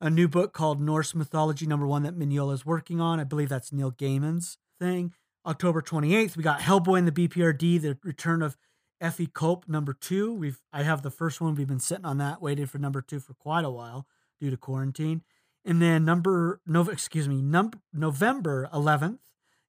[0.00, 3.20] A new book called Norse Mythology Number One that Mignola is working on.
[3.20, 5.12] I believe that's Neil Gaiman's thing.
[5.46, 8.56] October 28th, we got Hellboy and the BPRD, the return of
[9.00, 10.32] Effie Kolb number two.
[10.32, 11.54] We've I have the first one.
[11.54, 14.06] We've been sitting on that, waiting for number two for quite a while
[14.38, 15.22] due to quarantine.
[15.64, 19.18] And then number no, excuse me, number November 11th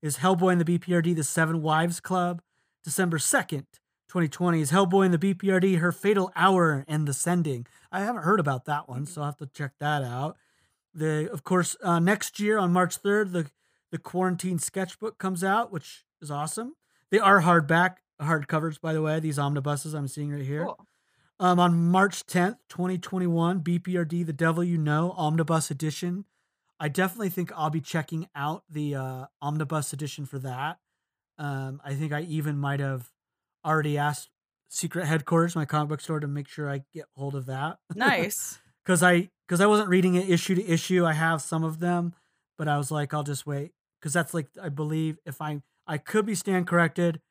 [0.02, 2.42] is Hellboy and the BPRD, the Seven Wives Club.
[2.84, 3.66] December 2nd,
[4.10, 7.68] 2020 is Hellboy and the BPRD, Her Fatal Hour and the Sending.
[7.92, 10.38] I haven't heard about that one, so I'll have to check that out.
[10.94, 13.52] The of course uh, next year on March 3rd, the
[13.92, 16.76] the quarantine sketchbook comes out, which is awesome.
[17.12, 19.20] They are hardback hardcovers, by the way.
[19.20, 20.66] These omnibuses I'm seeing right here.
[20.66, 20.88] Cool.
[21.40, 26.26] Um, on March 10th, 2021, BPRD The Devil You Know Omnibus Edition.
[26.82, 30.80] I definitely think I'll be checking out the uh, Omnibus Edition for that.
[31.38, 33.12] Um, I think I even might have
[33.64, 34.32] already asked
[34.68, 37.78] Secret Headquarters, my comic book store, to make sure I get hold of that.
[37.96, 38.60] Nice.
[38.84, 41.06] Because I because I wasn't reading it issue to issue.
[41.06, 42.16] I have some of them,
[42.58, 46.00] but I was like, I'll just wait because that's like I believe if I I
[46.00, 47.22] could be stand corrected.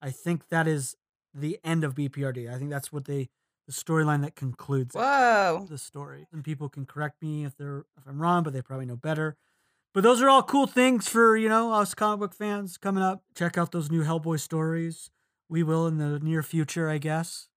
[0.00, 0.94] I think that is
[1.34, 2.48] the end of BPRD.
[2.48, 3.30] I think that's what they
[3.72, 5.66] the storyline that concludes Whoa.
[5.68, 6.26] the story.
[6.32, 9.36] And people can correct me if they're if I'm wrong, but they probably know better.
[9.94, 13.22] But those are all cool things for you know us comic book fans coming up.
[13.34, 15.10] Check out those new Hellboy stories.
[15.48, 17.48] We will in the near future, I guess.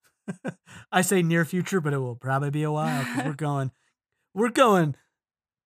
[0.92, 3.06] I say near future, but it will probably be a while.
[3.24, 3.72] we're going,
[4.34, 4.96] we're going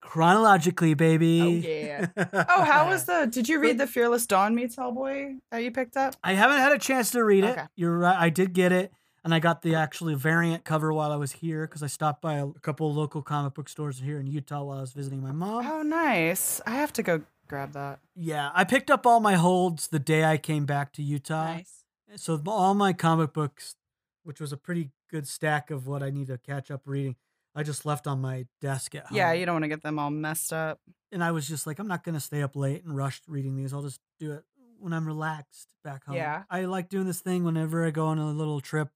[0.01, 1.41] chronologically, oh, baby.
[1.41, 2.07] Oh, yeah.
[2.49, 3.27] Oh, how was the?
[3.29, 6.15] Did you read the Fearless Dawn meets Hellboy that you picked up?
[6.23, 7.51] I haven't had a chance to read it.
[7.51, 7.65] Okay.
[7.75, 8.17] You're right.
[8.17, 8.91] I did get it,
[9.23, 12.35] and I got the actually variant cover while I was here because I stopped by
[12.35, 15.21] a, a couple of local comic book stores here in Utah while I was visiting
[15.21, 15.65] my mom.
[15.65, 16.61] Oh, nice.
[16.65, 17.99] I have to go grab that.
[18.15, 21.53] Yeah, I picked up all my holds the day I came back to Utah.
[21.55, 21.83] Nice.
[22.15, 23.75] So all my comic books,
[24.23, 27.15] which was a pretty good stack of what I need to catch up reading,
[27.55, 29.17] I just left on my desk at home.
[29.17, 30.79] Yeah, you don't want to get them all messed up.
[31.11, 33.73] and I was just like, I'm not gonna stay up late and rush reading these.
[33.73, 34.43] I'll just do it
[34.77, 36.15] when I'm relaxed back home.
[36.15, 36.43] Yeah.
[36.49, 38.89] I like doing this thing whenever I go on a little trip,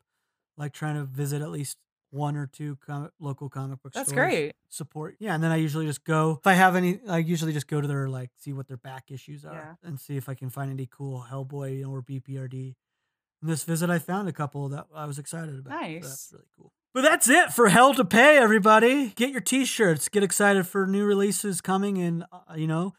[0.58, 1.78] like trying to visit at least
[2.12, 4.54] one or two com- local comic book That's stores great.
[4.70, 5.16] support.
[5.20, 7.00] Yeah, and then I usually just go if I have any.
[7.10, 9.88] I usually just go to their like see what their back issues are Yeah.
[9.90, 12.76] and see if I can find any cool Hellboy you know, or BPRD.
[13.42, 15.74] In this visit, I found a couple that I was excited about.
[15.74, 16.02] so Nice.
[16.08, 16.72] that's really cool.
[16.94, 19.10] But that's it for Hell to Pay, everybody.
[19.16, 20.08] Get your T-shirts.
[20.10, 22.94] Get excited for new releases coming, and uh, you know,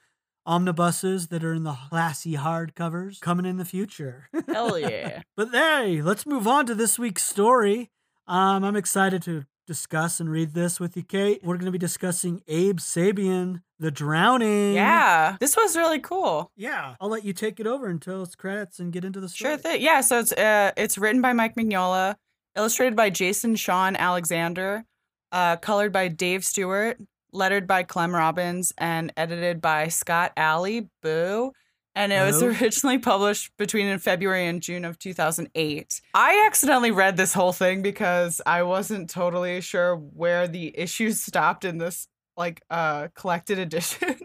[0.47, 4.29] omnibuses that are in the classy hardcovers coming in the future.
[4.49, 5.23] Hell yeah.
[5.37, 7.91] But hey, let's move on to this week's story.
[8.27, 11.41] Um, I'm excited to discuss and read this with you, Kate.
[11.43, 14.75] We're going to be discussing Abe Sapien, The Drowning.
[14.75, 15.37] Yeah.
[15.41, 16.51] This was really cool.
[16.57, 16.97] Yeah.
[17.01, 19.53] I'll let you take it over and tell us credits and get into the story.
[19.53, 19.81] Sure thing.
[19.83, 22.17] Yeah, so it's uh it's written by Mike Mignola,
[22.57, 24.85] illustrated by Jason Shawn Alexander,
[25.33, 26.99] uh, colored by Dave Stewart,
[27.35, 30.89] lettered by Clem Robins, and edited by Scott Allie.
[31.03, 31.53] Boo.
[31.97, 36.01] And it was originally published between in February and June of 2008.
[36.15, 41.65] I accidentally read this whole thing because I wasn't totally sure where the issues stopped
[41.65, 44.17] in this like uh collected edition.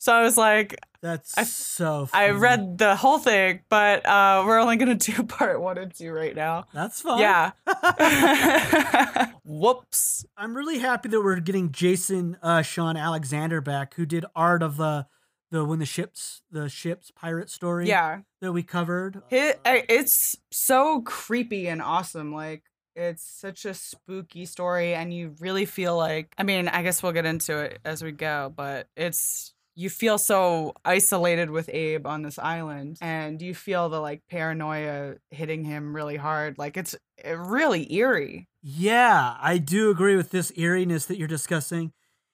[0.00, 4.58] So I was like, That's I- so I read the whole thing, but uh, we're
[4.60, 6.66] only gonna do part one and two right now.
[6.72, 7.18] That's fine.
[7.20, 7.50] Yeah.
[9.44, 10.24] Whoops.
[10.36, 14.76] I'm really happy that we're getting Jason uh, Shawn Alexander back, who did art of
[14.76, 15.06] the
[15.50, 18.20] the when the ships the ships pirate story Yeah.
[18.40, 19.22] that we covered.
[19.30, 22.34] It, Uh, it's so creepy and awesome.
[22.34, 22.62] Like
[22.94, 26.34] it's such a spooky story, and you really feel like.
[26.36, 30.18] I mean, I guess we'll get into it as we go, but it's you feel
[30.18, 35.94] so isolated with Abe on this island, and you feel the like paranoia hitting him
[35.94, 36.58] really hard.
[36.58, 38.48] Like it's uh, really eerie.
[38.60, 41.92] Yeah, I do agree with this eeriness that you're discussing.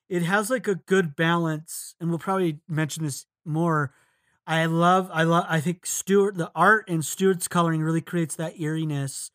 [0.09, 3.93] It has like a good balance, and we'll probably mention this more.
[4.47, 8.59] I love, I love, I think Stewart, the art and Stewart's coloring really creates that
[8.59, 9.31] eeriness,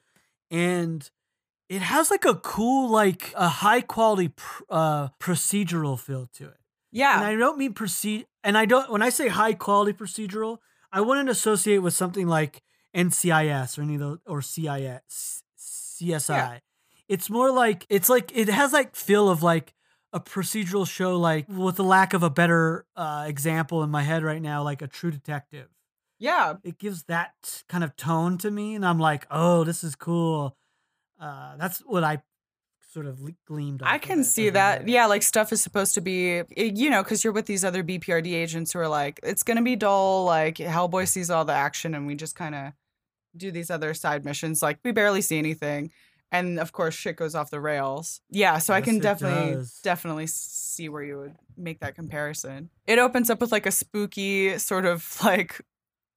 [0.50, 1.08] and
[1.70, 6.59] it has like a cool, like a high quality pr- uh, procedural feel to it.
[6.92, 7.18] Yeah.
[7.18, 10.58] And I don't mean proceed, and I don't when I say high quality procedural,
[10.92, 12.64] I wouldn't associate with something like
[12.96, 16.62] NCIS or any of those or CIS, CSI.
[17.08, 19.74] It's more like it's like it has like feel of like
[20.14, 24.24] a procedural show, like with the lack of a better uh, example in my head
[24.24, 25.68] right now, like a True Detective.
[26.18, 26.56] yeah.
[26.64, 30.56] It gives that kind of tone to me, and I'm like, oh, this is cool.
[31.20, 32.22] Uh, that's what I
[32.92, 33.82] sort of le- gleamed.
[33.86, 34.88] I can see that.
[34.88, 38.34] Yeah, like stuff is supposed to be, you know, because you're with these other BPRD
[38.34, 40.26] agents who are like, it's going to be dull.
[40.26, 42.74] Like, Hellboy sees all the action and we just kind of
[43.38, 44.62] do these other side missions.
[44.62, 45.92] Like, we barely see anything.
[46.32, 48.22] And of course, shit goes off the rails.
[48.30, 49.80] Yeah, so I can definitely, does.
[49.82, 52.70] definitely see where you would make that comparison.
[52.86, 55.62] It opens up with like a spooky sort of like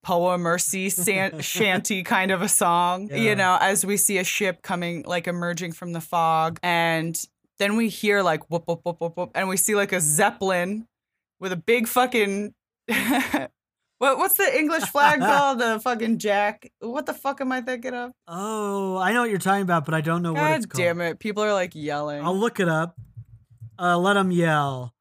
[0.02, 3.16] poem or sea san- shanty kind of a song, Yeah.
[3.18, 6.58] you know, as we see a ship coming, like emerging from the fog.
[6.62, 7.20] And
[7.58, 10.86] then we hear like whoop, whoop, whoop, whoop, whoop, and we see like a Zeppelin
[11.40, 12.54] with a big fucking.
[12.88, 15.60] what, what's the English flag called?
[15.60, 16.70] The fucking Jack.
[16.80, 18.10] What the fuck am I thinking of?
[18.26, 20.82] Oh, I know what you're talking about, but I don't know what it's called.
[20.82, 21.20] damn it.
[21.20, 22.24] People are like yelling.
[22.24, 22.96] I'll look it up.
[23.78, 24.92] Uh, let them yell.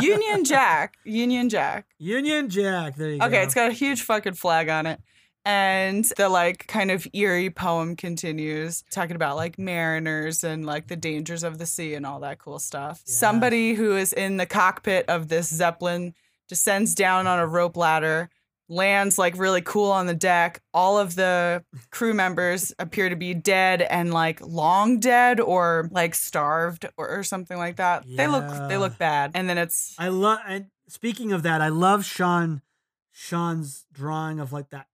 [0.00, 0.96] Union Jack.
[1.04, 1.86] Union Jack.
[1.98, 2.96] Union Jack.
[2.96, 3.26] There you go.
[3.26, 5.00] Okay, it's got a huge fucking flag on it.
[5.46, 10.96] And the like kind of eerie poem continues talking about like mariners and like the
[10.96, 13.02] dangers of the sea and all that cool stuff.
[13.06, 13.18] Yes.
[13.18, 16.14] Somebody who is in the cockpit of this Zeppelin
[16.48, 18.30] descends down on a rope ladder,
[18.68, 20.60] lands like really cool on the deck.
[20.72, 26.14] All of the crew members appear to be dead and like long dead or like
[26.14, 28.04] starved or, or something like that.
[28.06, 29.32] They look they look bad.
[29.34, 30.38] And then it's I love.
[30.46, 32.62] And speaking of that, I love Shawn.
[33.12, 34.86] Shawn's drawing of like that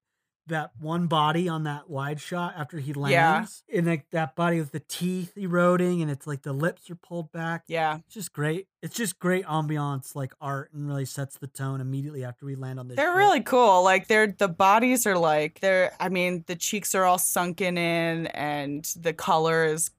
[0.51, 3.79] that one body on that wide shot after he lands, Yeah.
[3.79, 7.33] and like that body with the teeth eroding, and it's like the lips are pulled
[7.33, 7.65] back.
[7.67, 7.97] yeah.
[8.07, 8.69] It's just great.
[8.83, 12.79] It's just great ambiance, like art, and really sets the tone immediately after we land
[12.79, 12.97] on this.
[12.97, 13.83] They're really cool.
[13.83, 18.27] Like they're the bodies are like they're I mean the cheeks are all sunken in
[18.29, 19.91] and the color is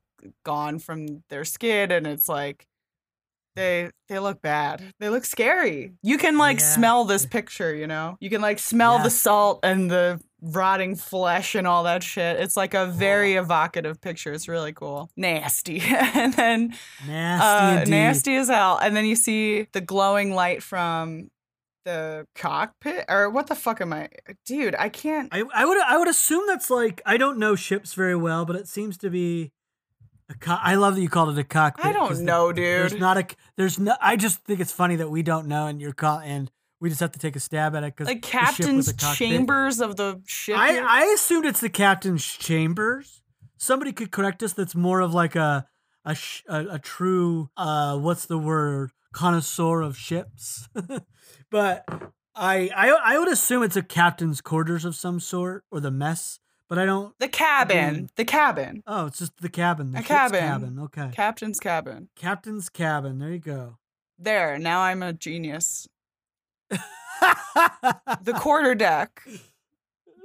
[0.43, 2.67] gone from their skin and it's like
[3.55, 4.81] they they look bad.
[4.99, 5.91] They look scary.
[6.01, 6.65] You can like Yeah.
[6.73, 8.17] smell this picture, you know?
[8.21, 12.39] You can like smell the salt and the rotting flesh and all that shit.
[12.39, 14.33] It's like a very evocative picture.
[14.33, 15.09] It's really cool.
[15.15, 15.81] Nasty.
[15.85, 16.73] and then
[17.07, 17.81] nasty.
[17.81, 18.77] uh, nasty as hell.
[18.81, 21.29] And then you see the glowing light from
[21.85, 24.09] the cockpit, or what the fuck am I,
[24.45, 24.75] dude?
[24.77, 25.29] I can't.
[25.31, 28.55] I, I would I would assume that's like I don't know ships very well, but
[28.55, 29.51] it seems to be
[30.29, 31.85] a co- I love that you called it a cockpit.
[31.85, 33.25] I don't know, the- There's not a
[33.57, 33.95] there's no.
[33.99, 36.51] I just think it's funny that we don't know, and you're call and
[36.81, 40.21] we just have to take a stab at it because Like captain's chambers of the
[40.25, 40.57] ship.
[40.57, 40.85] I here?
[40.85, 43.21] I assumed it's the captain's chambers.
[43.57, 44.51] somebody could correct us.
[44.53, 45.67] That's more of like a
[46.03, 50.67] a sh- a, a true uh what's the word connoisseur of ships.
[51.51, 51.85] but
[52.35, 56.39] I, I I would assume it's a captain's quarters of some sort or the mess.
[56.67, 57.13] But I don't.
[57.19, 57.77] The cabin.
[57.77, 58.09] Again.
[58.15, 58.83] The cabin.
[58.87, 59.91] Oh, it's just the cabin.
[59.91, 60.39] The A cabin.
[60.39, 60.79] cabin.
[60.79, 61.09] Okay.
[61.13, 62.07] Captain's cabin.
[62.15, 63.19] Captain's cabin.
[63.19, 63.77] There you go.
[64.17, 64.57] There.
[64.57, 65.89] Now I'm a genius.
[68.23, 69.21] The quarter deck.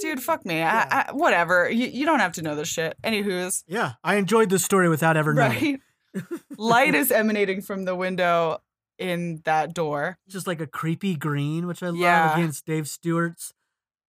[0.01, 0.57] Dude, fuck me.
[0.57, 0.87] Yeah.
[0.91, 1.71] I, I, whatever.
[1.71, 2.97] You, you don't have to know this shit.
[3.03, 3.65] Anywho's.
[3.67, 5.81] yeah, I enjoyed the story without ever knowing.
[6.15, 6.25] Right?
[6.59, 8.59] Light is emanating from the window
[8.99, 10.19] in that door.
[10.29, 11.97] Just like a creepy green, which I love.
[11.97, 12.35] Yeah.
[12.35, 13.53] Against Dave Stewart's.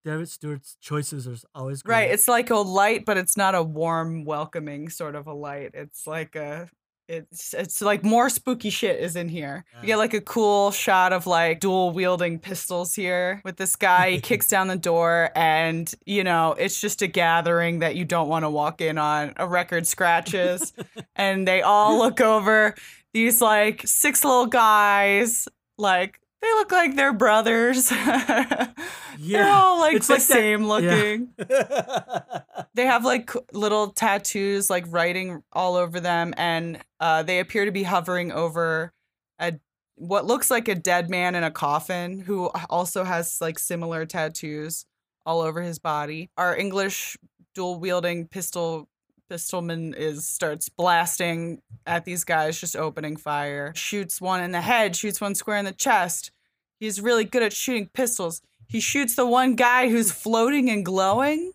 [0.06, 1.95] David Stewart's choices are always great.
[1.95, 2.12] Right.
[2.12, 5.71] It's like a light, but it's not a warm, welcoming sort of a light.
[5.73, 6.69] It's like a
[7.07, 9.65] it's it's like more spooky shit is in here.
[9.81, 14.11] You get like a cool shot of like dual wielding pistols here with this guy.
[14.11, 18.27] He kicks down the door and you know, it's just a gathering that you don't
[18.27, 19.33] want to walk in on.
[19.37, 20.73] A record scratches
[21.15, 22.75] and they all look over
[23.13, 27.89] these like six little guys like they look like they're brothers.
[27.89, 28.73] they're
[29.17, 30.67] Yeah, all like it's the like that- same yeah.
[30.67, 31.30] looking.
[32.73, 37.71] They have like little tattoos, like writing all over them, and uh, they appear to
[37.71, 38.93] be hovering over
[39.39, 39.54] a
[39.95, 44.86] what looks like a dead man in a coffin, who also has like similar tattoos
[45.26, 46.30] all over his body.
[46.38, 47.17] Our English
[47.56, 48.88] dual wielding pistol
[49.29, 53.73] pistolman is starts blasting at these guys, just opening fire.
[53.75, 56.31] Shoots one in the head, shoots one square in the chest.
[56.79, 58.41] He's really good at shooting pistols.
[58.67, 61.51] He shoots the one guy who's floating and glowing.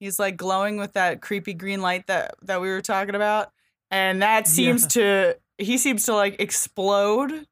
[0.00, 3.50] He's like glowing with that creepy green light that that we were talking about.
[3.90, 7.46] And that seems to he seems to like explode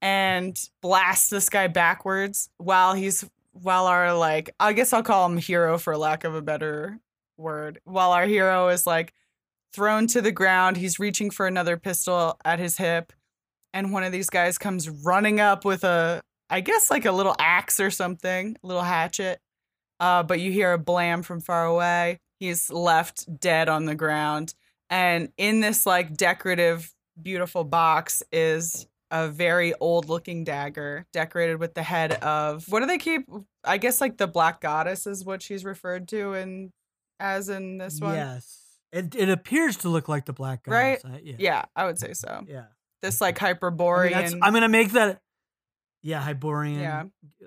[0.00, 5.38] and blast this guy backwards while he's while our like I guess I'll call him
[5.38, 7.00] hero for lack of a better
[7.38, 7.80] word.
[7.84, 9.14] While our hero is like
[9.72, 13.12] thrown to the ground, he's reaching for another pistol at his hip
[13.72, 17.36] and one of these guys comes running up with a I guess like a little
[17.38, 19.38] axe or something, a little hatchet.
[20.00, 22.20] Uh, but you hear a blam from far away.
[22.40, 24.54] He's left dead on the ground.
[24.88, 31.74] And in this like decorative, beautiful box is a very old looking dagger decorated with
[31.74, 33.28] the head of what do they keep?
[33.64, 36.72] I guess like the black goddess is what she's referred to in
[37.20, 38.14] as in this one.
[38.14, 38.62] Yes.
[38.92, 40.72] It, it appears to look like the black guy.
[40.72, 41.00] Right?
[41.22, 41.34] yeah.
[41.38, 42.42] Yeah, I would say so.
[42.48, 42.64] Yeah.
[43.02, 44.38] This like I mean, hyperborean.
[44.42, 45.20] I'm gonna make that.
[46.02, 46.80] Yeah, Hyborian.
[46.80, 47.04] Yeah.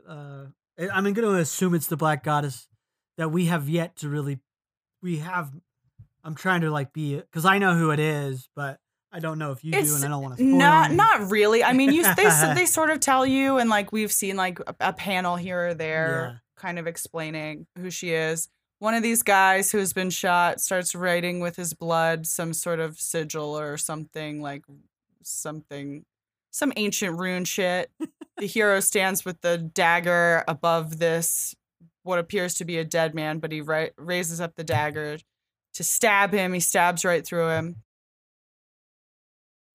[0.08, 0.46] Uh,
[0.80, 2.68] I- I'm gonna assume it's the black goddess
[3.18, 4.40] that we have yet to really.
[5.02, 5.52] We have.
[6.24, 8.80] I'm trying to like be because I know who it is, but
[9.12, 10.44] I don't know if you do, and I don't want to.
[10.44, 11.64] Spoil not any- not really.
[11.64, 14.76] I mean, you they they sort of tell you, and like we've seen like a,
[14.80, 18.48] a panel here or there, kind of explaining who she is.
[18.82, 23.00] One of these guys who's been shot starts writing with his blood some sort of
[23.00, 24.64] sigil or something like
[25.22, 26.04] something,
[26.50, 27.92] some ancient rune shit.
[28.38, 31.54] the hero stands with the dagger above this
[32.02, 35.20] what appears to be a dead man, but he ri- raises up the dagger
[35.76, 36.52] to stab him.
[36.54, 37.76] He stabs right through him.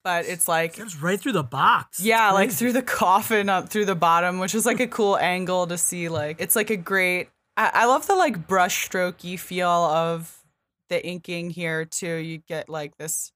[0.02, 2.00] But it's like It was right through the box.
[2.00, 5.68] Yeah, like through the coffin up through the bottom, which is like a cool angle
[5.68, 6.08] to see.
[6.08, 7.28] Like it's like a great.
[7.56, 10.44] I, I love the like brush strokey feel of
[10.88, 12.16] the inking here too.
[12.16, 13.32] You get like this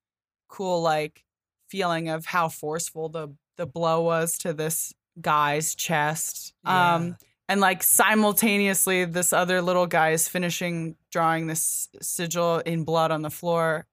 [0.48, 1.24] cool like
[1.68, 6.54] feeling of how forceful the the blow was to this guy's chest.
[6.64, 6.94] Yeah.
[6.94, 7.16] Um
[7.50, 13.22] and like simultaneously this other little guy is finishing drawing this sigil in blood on
[13.22, 13.86] the floor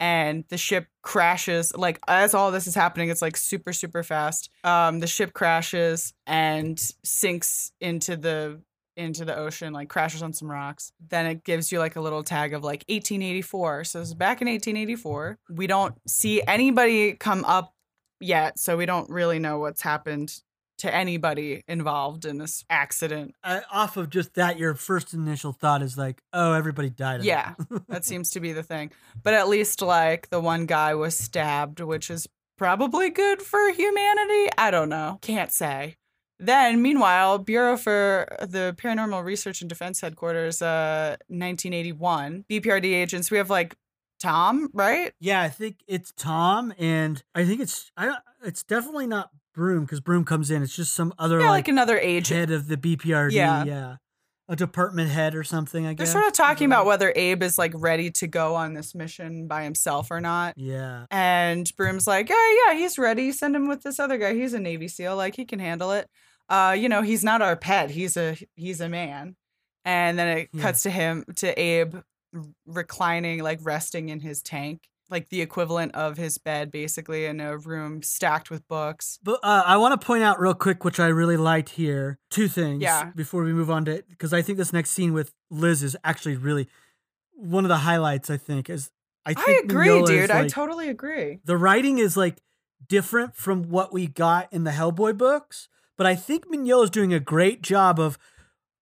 [0.00, 4.50] and the ship crashes like as all this is happening it's like super super fast
[4.64, 8.60] um the ship crashes and sinks into the
[8.96, 12.22] into the ocean like crashes on some rocks then it gives you like a little
[12.22, 17.74] tag of like 1884 so it's back in 1884 we don't see anybody come up
[18.20, 20.40] yet so we don't really know what's happened
[20.78, 25.80] to anybody involved in this accident Uh, off of just that, your first initial thought
[25.80, 27.24] is like, oh, everybody died.
[27.24, 27.54] Yeah,
[27.88, 28.90] that seems to be the thing.
[29.22, 32.28] But at least like the one guy was stabbed, which is
[32.58, 34.50] probably good for humanity.
[34.58, 35.18] I don't know.
[35.22, 35.96] Can't say.
[36.38, 43.30] Then, meanwhile, Bureau for the Paranormal Research and Defense Headquarters, uh, 1981, BPRD agents.
[43.30, 43.74] We have like
[44.20, 45.12] Tom, right?
[45.20, 48.06] Yeah, I think it's Tom, and I think it's I.
[48.06, 50.62] don't- It's definitely not Broom because Broom comes in.
[50.62, 52.38] It's just some other Yeah, like, like another agent.
[52.38, 53.32] head of the BPRD.
[53.32, 53.64] Yeah.
[53.64, 53.96] Yeah,
[54.48, 55.84] a department head or something.
[55.86, 56.12] I guess.
[56.12, 59.48] They're sort of talking about whether Abe is like ready to go on this mission
[59.48, 60.54] by himself or not.
[60.58, 63.32] Yeah, And Broom's like, yeah, yeah, he's ready.
[63.32, 64.34] Send him with this other guy.
[64.34, 65.16] He's a Navy SEAL.
[65.16, 66.08] Like he can handle it.
[66.48, 67.90] Uh, you know, he's not our pet.
[67.90, 69.36] He's a he's a man.
[69.84, 70.62] And then it Yeah.
[70.62, 71.96] cuts to him to Abe
[72.66, 77.56] reclining, like resting in his tank, like the equivalent of his bed, basically in a
[77.56, 79.18] room stacked with books.
[79.22, 82.48] But uh, I want to point out real quick, which I really liked here, two
[82.48, 82.82] things.
[82.82, 83.10] Yeah.
[83.14, 86.36] Before we move on to, because I think this next scene with Liz is actually
[86.36, 86.68] really
[87.32, 88.30] one of the highlights.
[88.30, 88.90] I think is
[89.24, 90.30] I think I agree, Mignola dude.
[90.30, 91.40] I totally agree.
[91.44, 92.36] the writing is like
[92.88, 97.12] different from what we got in the Hellboy books, but I think Mignola is doing
[97.14, 98.18] a great job of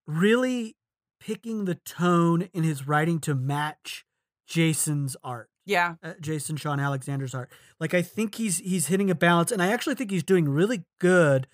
[0.06, 0.76] really
[1.20, 4.04] picking the tone in his writing to match
[4.46, 5.48] Jason's art.
[5.66, 5.94] Yeah.
[6.02, 7.50] uh, Jason Shawn Alexander's art.
[7.80, 10.84] Like I think he's he's hitting a balance, and I actually think he's doing really
[11.00, 11.46] good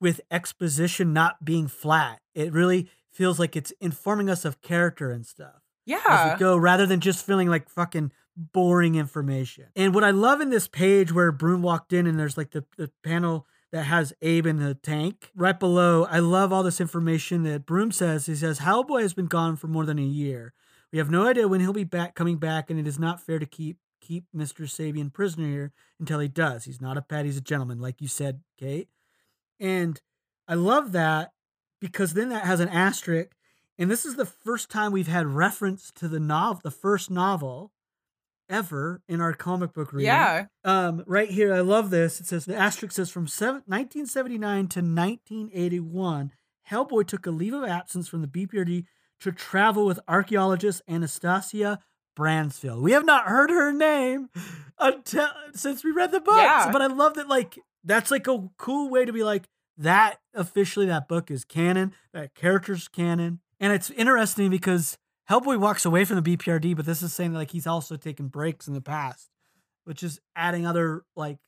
[0.00, 2.20] with exposition not being flat.
[2.34, 6.00] It really feels like it's informing us of character and stuff Yeah.
[6.08, 9.66] as we go, rather than just feeling like fucking boring information.
[9.76, 12.64] And what I love in this page where Broom walked in, and there's like the
[12.76, 16.04] the panel that has Abe in the tank right below.
[16.04, 18.26] I love all this information that Broom says.
[18.26, 20.52] He says Hellboy has been gone for more than a year.
[20.92, 23.38] We have no idea when he'll be back coming back, and it is not fair
[23.38, 24.66] to keep keep Mr.
[24.66, 26.64] Sapien prisoner here until he does.
[26.64, 28.88] He's not a pet, he's a gentleman, like you said, Kate.
[29.60, 30.00] And
[30.48, 31.32] I love that
[31.80, 33.30] because then that has an asterisk.
[33.78, 37.70] And this is the first time we've had reference to the novel, the first novel
[38.52, 40.06] ever in our comic book reading.
[40.06, 40.44] Yeah.
[40.62, 42.20] Um, right here, I love this.
[42.20, 46.32] It says the asterisk says from seven, 1979 to 1981,
[46.70, 48.84] Hellboy took a leave of absence from the BPRD
[49.20, 51.78] to travel with archaeologist Anastasia
[52.16, 52.82] Bransfield.
[52.82, 54.28] We have not heard her name
[54.78, 56.36] until since we read the book.
[56.36, 56.70] Yeah.
[56.70, 57.28] but I love that.
[57.28, 59.48] Like that's like a cool way to be like
[59.78, 60.18] that.
[60.34, 61.94] Officially, that book is canon.
[62.12, 64.98] That character's canon, and it's interesting because
[65.32, 68.28] Hellboy walks away from the BPRD, but this is saying that, like he's also taken
[68.28, 69.30] breaks in the past
[69.84, 71.38] which is adding other like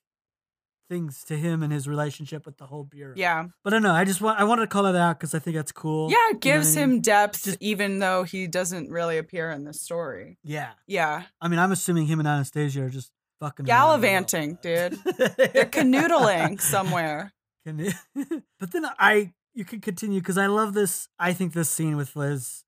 [0.88, 3.14] things to him and his relationship with the whole bureau.
[3.16, 3.46] Yeah.
[3.62, 3.94] But I don't know.
[3.94, 6.10] I just want I wanted to call that out because I think that's cool.
[6.10, 6.16] Yeah.
[6.30, 6.94] It know gives what I mean?
[6.96, 10.38] him depth, Just- even though he doesn't really appear in the story.
[10.42, 10.70] Yeah.
[10.86, 11.22] Yeah.
[11.40, 13.10] I mean, I'm assuming him and Anastasia are just
[13.40, 14.92] fucking Gallivanting, dude.
[15.16, 17.32] They're canoodling somewhere.
[17.66, 17.94] Can-
[18.60, 21.08] but then I you can continue because I love this.
[21.18, 22.63] I think this scene with Liz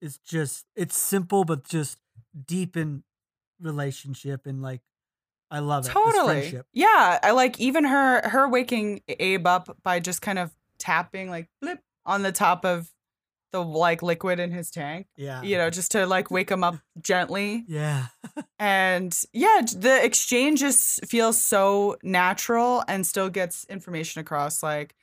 [0.00, 1.98] is just it's simple but just
[2.46, 3.02] deep in
[3.60, 4.80] relationship and like
[5.50, 5.90] I love it.
[5.90, 6.60] Totally.
[6.74, 7.18] Yeah.
[7.22, 11.80] I like even her her waking Abe up by just kind of tapping like blip
[12.04, 12.90] on the top of
[13.50, 15.06] the like liquid in his tank.
[15.16, 15.40] Yeah.
[15.42, 17.64] You know, just to like wake him up gently.
[17.66, 18.06] Yeah.
[18.60, 24.64] And yeah, the exchange just feels so natural and still gets information across.
[24.64, 24.96] Like,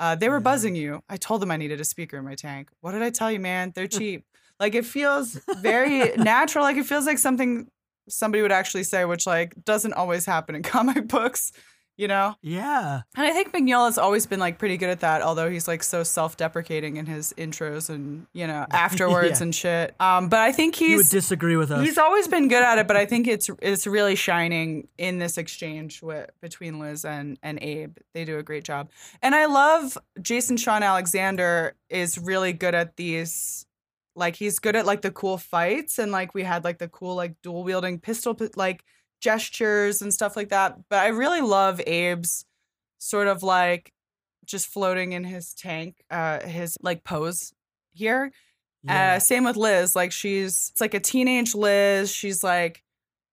[0.00, 0.40] uh, they were Yeah.
[0.40, 1.02] buzzing you.
[1.10, 2.70] I told them I needed a speaker in my tank.
[2.80, 3.72] What did I tell you, man?
[3.74, 4.24] They're cheap.
[4.62, 6.62] Like, it feels very natural.
[6.64, 7.66] Like, it feels like something
[8.08, 11.52] somebody would actually say, which like doesn't always happen in comic books,
[11.96, 12.34] you know?
[12.42, 13.02] Yeah.
[13.16, 16.02] And I think Mignola's always been like pretty good at that, although he's like so
[16.02, 19.44] self-deprecating in his intros and you know afterwards Yeah.
[19.44, 19.94] and shit.
[20.00, 21.84] Um, but I think You would disagree with us.
[21.86, 25.38] He's always been good at it, but I think it's it's really shining in this
[25.38, 27.96] exchange with, between Liz and and Abe.
[28.14, 28.90] They do a great job,
[29.22, 33.64] and I love Jason Shawn Alexander is really good at these.
[34.14, 37.14] Like he's good at like the cool fights, and like we had like the cool
[37.14, 38.84] like dual wielding pistol like
[39.20, 40.78] gestures and stuff like that.
[40.90, 42.44] But I really love Abe's
[42.98, 43.92] sort of like
[44.44, 47.52] just floating in his tank, uh, his like pose
[47.92, 48.32] here.
[48.84, 49.14] Yeah.
[49.14, 49.96] Uh, same with Liz.
[49.96, 52.12] Like she's it's like a teenage Liz.
[52.12, 52.82] She's like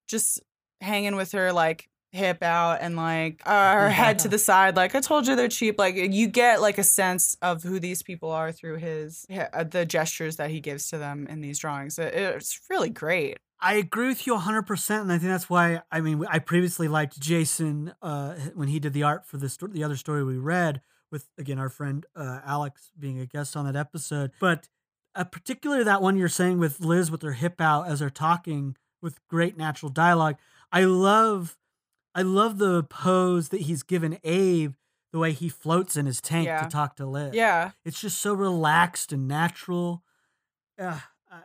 [0.07, 0.39] just
[0.81, 4.75] hanging with her like hip out and like uh, her head to the side.
[4.75, 5.77] Like I told you, they're cheap.
[5.77, 9.85] Like you get like a sense of who these people are through his uh, the
[9.85, 11.99] gestures that he gives to them in these drawings.
[11.99, 13.37] It's really great.
[13.61, 15.01] I agree with you 100%.
[15.01, 18.93] And I think that's why, I mean, I previously liked Jason uh, when he did
[18.93, 20.81] the art for the, sto- the other story we read
[21.11, 24.31] with, again, our friend uh, Alex being a guest on that episode.
[24.39, 24.69] But
[25.13, 28.77] uh, particularly that one you're saying with Liz with her hip out as they're talking
[29.01, 30.37] with great natural dialogue.
[30.71, 31.57] I love,
[32.15, 34.73] I love the pose that he's given Abe,
[35.13, 36.61] the way he floats in his tank Yeah.
[36.63, 37.33] to talk to Liz.
[37.33, 37.71] Yeah.
[37.85, 40.03] It's just so relaxed and natural.
[40.79, 40.99] Uh,
[41.31, 41.41] I,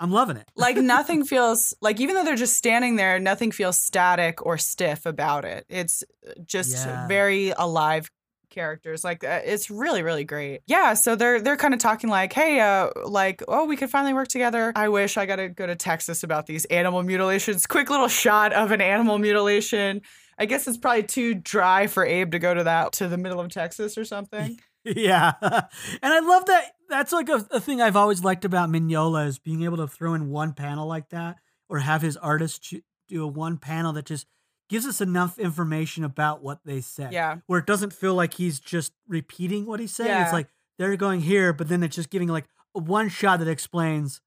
[0.00, 0.48] I'm loving it.
[0.56, 5.04] like nothing feels like even though they're just standing there nothing feels static or stiff
[5.06, 7.08] about it it's uh, just Yeah.
[7.08, 8.08] very alive
[8.50, 12.32] characters like uh, it's really really great yeah so they're they're kind of talking like
[12.32, 15.76] hey uh like oh we could finally work together i wish i gotta go to
[15.76, 20.00] texas about these animal mutilations quick little shot of an animal mutilation
[20.38, 23.40] i guess it's probably too dry for abe to go to that to the middle
[23.40, 25.32] of texas or something Yeah.
[25.42, 25.62] and
[26.02, 26.72] I love that.
[26.88, 30.14] That's like a, a thing I've always liked about Mignola is being able to throw
[30.14, 31.36] in one panel like that
[31.68, 32.74] or have his artist
[33.08, 34.26] do a one panel that just
[34.68, 37.12] gives us enough information about what they said.
[37.12, 40.10] yeah Where it doesn't feel like he's just repeating what he's saying.
[40.10, 40.24] Yeah.
[40.24, 40.48] It's like
[40.78, 44.20] they're going here, but then it's just giving like one shot that explains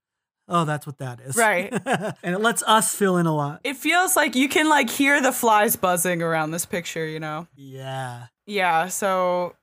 [0.47, 1.37] oh, that's what that is.
[1.37, 1.71] Right.
[1.85, 3.61] and it lets us fill in a lot.
[3.63, 7.47] It feels like you can like hear the flies buzzing around this picture, you know?
[7.55, 8.27] Yeah.
[8.45, 9.55] Yeah, so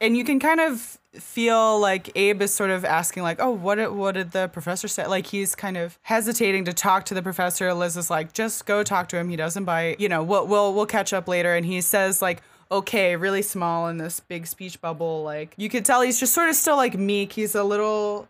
[0.00, 3.76] and you can kind of feel like Abe is sort of asking like, "Oh, what
[3.76, 7.22] did, what did the professor say?" Like he's kind of hesitating to talk to the
[7.22, 7.72] professor.
[7.74, 9.28] Liz is like, "Just go talk to him.
[9.28, 10.00] He doesn't bite.
[10.00, 13.88] You know, we'll we'll we'll catch up later." And he says like, "Okay," really small
[13.88, 15.22] in this big speech bubble.
[15.22, 17.32] Like you could tell he's just sort of still like meek.
[17.32, 18.28] He's a little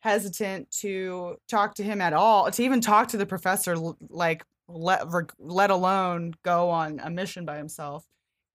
[0.00, 3.76] hesitant to talk to him at all, to even talk to the professor
[4.08, 5.04] like let
[5.38, 8.06] let alone go on a mission by himself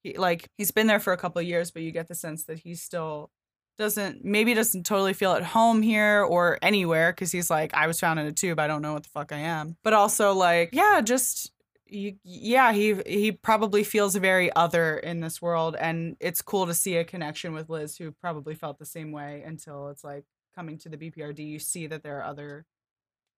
[0.05, 2.45] he like he's been there for a couple of years but you get the sense
[2.45, 3.29] that he still
[3.77, 7.99] doesn't maybe doesn't totally feel at home here or anywhere because he's like i was
[7.99, 10.69] found in a tube i don't know what the fuck i am but also like
[10.71, 11.51] yeah just
[11.87, 16.73] you, yeah he he probably feels very other in this world and it's cool to
[16.73, 20.23] see a connection with liz who probably felt the same way until it's like
[20.55, 22.65] coming to the bprd you see that there are other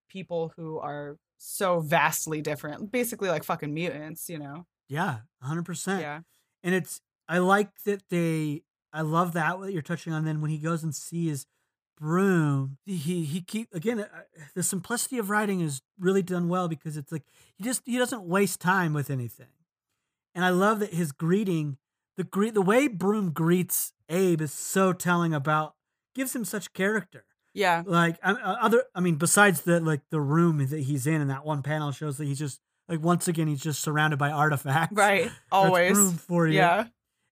[0.10, 5.18] people who are so vastly different basically like fucking mutants you know Yeah.
[5.44, 6.00] 100%.
[6.00, 6.20] yeah
[6.68, 7.00] and it's
[7.30, 10.26] I like that they I love that what you're touching on.
[10.26, 11.48] Then when he goes and sees
[11.98, 14.06] Broom, he he keep again
[14.54, 17.24] the simplicity of writing is really done well because it's like
[17.56, 19.48] he just he doesn't waste time with anything,
[20.36, 21.78] and I love that his greeting
[22.18, 25.76] the greet the way Broom greets Abe is so telling about
[26.14, 27.24] gives him such character.
[27.54, 31.22] yeah Like I, uh, other, I mean, besides the like the room that he's in,
[31.22, 34.32] and that one panel shows that he's just like once again he's just surrounded by
[34.32, 34.96] artifacts.
[34.96, 35.32] Right.
[35.52, 35.96] Always.
[35.96, 36.56] room for you.
[36.56, 36.86] Yeah.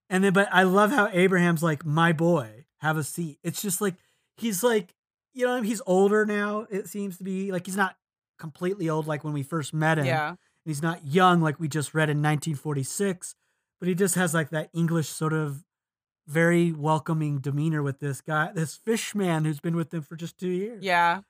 [0.10, 3.40] And then, but I love how Abraham's like, my boy, have a seat.
[3.44, 3.96] It's just like,
[4.38, 4.94] he's like,
[5.34, 7.52] you know, he's older now, it seems to be.
[7.52, 7.98] Like, he's not
[8.38, 10.06] completely old like when we first met him.
[10.06, 10.30] Yeah.
[10.30, 13.36] And he's not young like we just read in 1946,
[13.80, 15.64] but he just has like that English sort of
[16.28, 20.38] very welcoming demeanor with this guy, this fish man who's been with them for just
[20.38, 20.84] two years.
[20.84, 21.22] Yeah.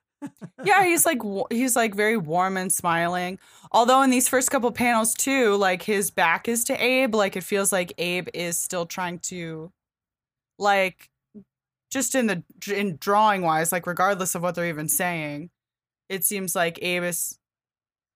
[0.64, 3.38] Yeah, he's like he's like very warm and smiling.
[3.72, 7.44] Although in these first couple panels too, like his back is to Abe, like it
[7.44, 9.70] feels like Abe is still trying to
[10.58, 11.10] like
[11.90, 12.42] just in the
[12.74, 15.50] in drawing wise, like regardless of what they're even saying,
[16.08, 17.38] it seems like Abe is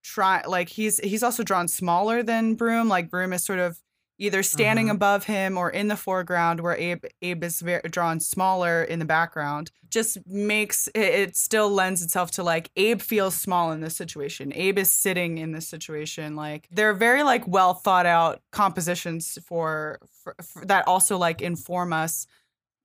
[0.03, 2.89] try like he's he's also drawn smaller than Broom.
[2.89, 3.79] Like Broom is sort of
[4.21, 4.95] either standing Uh-huh.
[4.97, 9.05] above him or in the foreground, where Abe Abe is very, drawn smaller in the
[9.05, 9.73] background.
[9.89, 14.53] Just makes it, it still lends itself to like Abe feels small in this situation.
[14.55, 16.37] Abe is sitting in this situation.
[16.37, 21.93] Like they're very like well thought out compositions for, for, for that also like inform
[21.93, 22.27] us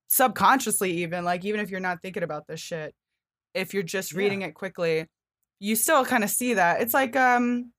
[0.07, 2.93] subconsciously even like even if you're not thinking about this shit
[3.53, 4.19] if you're just Yeah.
[4.19, 5.07] reading it quickly
[5.59, 7.71] you still kind of see that it's like um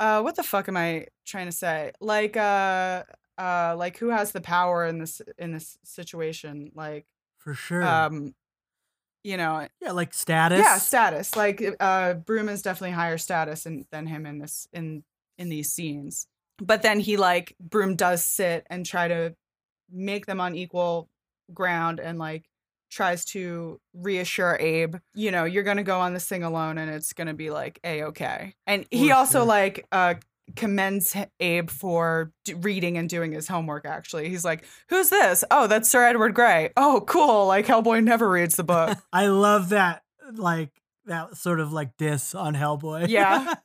[0.00, 3.04] uh what the fuck am i trying to say like uh
[3.38, 7.06] uh like who has the power in this in this situation like
[7.38, 7.84] For sure.
[7.84, 8.34] um
[9.22, 10.58] you know yeah, like status.
[10.58, 15.04] yeah status like uh broom is definitely higher status in, than him in this in
[15.38, 16.26] in these scenes
[16.58, 19.34] but then he like broom does sit and try to
[19.92, 21.08] make them on equal
[21.52, 22.44] ground and like
[22.90, 27.12] tries to reassure abe you know you're gonna go on this thing alone and it's
[27.12, 28.54] gonna be like a-okay.
[28.66, 30.14] And he also like uh
[30.56, 34.28] commends abe for d- reading and doing his homework actually.
[34.28, 35.44] He's like who's this?
[35.50, 38.98] Oh that's sir edward grey oh cool like hellboy never reads the book.
[39.12, 40.02] I love that,
[40.34, 40.70] like
[41.06, 43.08] that sort of like diss on Hellboy.
[43.08, 43.54] Yeah.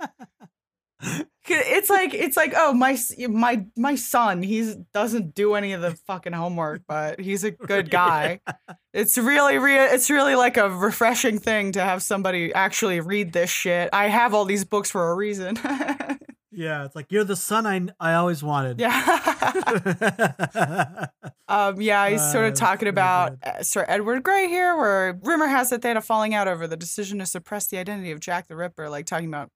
[1.48, 2.98] It's like it's like oh my
[3.30, 7.92] my my son he doesn't do any of the fucking homework but he's a good
[7.92, 8.40] guy.
[8.94, 13.52] It's really real it's really like a refreshing thing to have somebody actually read this
[13.52, 13.90] shit.
[13.94, 15.56] I have all these books for a reason.
[16.52, 18.80] yeah, it's like you're the son I I always wanted.
[18.80, 18.92] yeah.
[21.48, 23.50] um yeah, he's sort Uh, of talking about good.
[23.50, 26.66] uh, Sir Edward Grey here where rumor has it they had a falling out over
[26.68, 29.50] the decision to suppress the identity of Jack the Ripper like talking about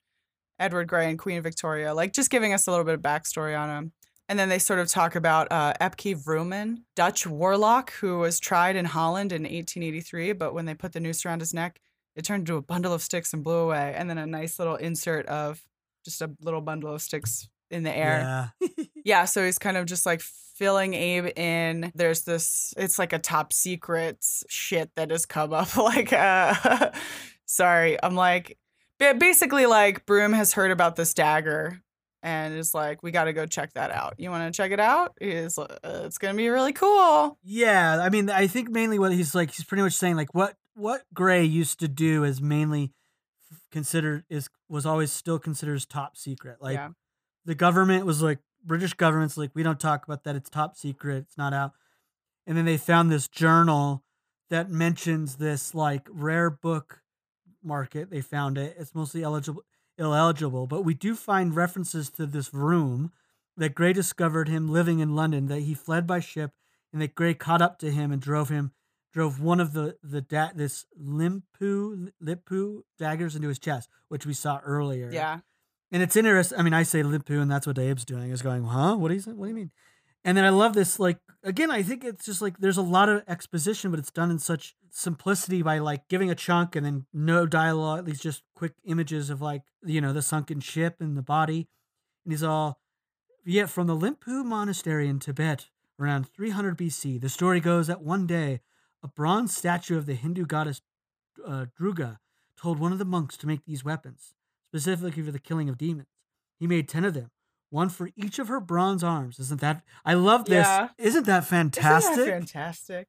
[0.60, 3.70] Edward Grey and Queen Victoria, like just giving us a little bit of backstory on
[3.70, 3.92] him.
[4.28, 8.76] And then they sort of talk about uh, Epke Vrooman, Dutch warlock who was tried
[8.76, 11.80] in Holland in 1883, but when they put the noose around his neck,
[12.16, 13.96] it turned into a bundle of sticks and blew away.
[13.98, 15.64] And then a nice little insert of
[16.06, 18.52] just a little bundle of sticks in the air.
[18.62, 18.68] Yeah.
[19.06, 21.92] Yeah, so he's kind of just like filling Abe in.
[21.96, 26.92] There's this it's like a top secret shit that has come up like uh
[27.46, 28.58] sorry, I'm like
[29.00, 31.82] basically like Broom has heard about this dagger
[32.22, 34.16] and is like we got to go check that out.
[34.18, 35.16] You want to check it out?
[35.20, 37.38] He's uh, it's going to be really cool.
[37.44, 40.56] Yeah, I mean, I think mainly what he's like, he's pretty much saying like what
[40.76, 42.94] what Grey used to do is mainly
[43.72, 46.58] considered is was always still considered as top secret.
[46.62, 46.90] Like yeah.
[47.46, 50.36] the government was like British government's like we don't talk about that.
[50.36, 51.26] It's top secret.
[51.28, 51.72] It's not out.
[52.46, 54.04] And then they found this journal
[54.50, 57.02] that mentions this like rare book
[57.64, 58.10] market.
[58.10, 58.76] They found it.
[58.78, 59.64] It's mostly eligible,
[59.98, 63.12] illegible, but we do find references to this room
[63.58, 65.48] that Grey discovered him living in London.
[65.48, 66.52] That he fled by ship,
[66.92, 68.72] and that Grey caught up to him and drove him,
[69.14, 74.34] drove one of the the da- this limpu lipu daggers into his chest, which we
[74.34, 75.10] saw earlier.
[75.12, 75.40] Yeah.
[75.92, 76.60] And it's interesting.
[76.60, 78.32] I mean, I say limpu, and that's what Abe's doing.
[78.32, 78.96] Is going, huh?
[78.96, 79.72] What do you what do you mean?
[80.24, 81.00] And then I love this.
[81.00, 84.32] Like again, I think it's just like there's a lot of exposition, but it's done
[84.32, 88.00] in such simplicity by like giving a chunk and then no dialogue.
[88.00, 91.68] at least just quick images of like you know the sunken ship and the body.
[92.26, 92.80] And he's all,
[93.46, 95.68] yeah, from the Limpu monastery in Tibet
[96.00, 97.20] around 300 BC.
[97.20, 98.62] The story goes that one day
[99.02, 100.82] a bronze statue of the Hindu goddess
[101.46, 102.20] uh, Durga
[102.58, 104.34] told one of the monks to make these weapons
[104.70, 106.08] specifically for the killing of demons.
[106.60, 107.32] He made 10 of them,
[107.70, 109.40] one for each of her bronze arms.
[109.40, 109.84] Isn't that?
[110.06, 110.66] I love this.
[110.66, 110.90] Yeah.
[110.98, 112.12] Isn't that fantastic?
[112.14, 113.08] Isn't that fantastic?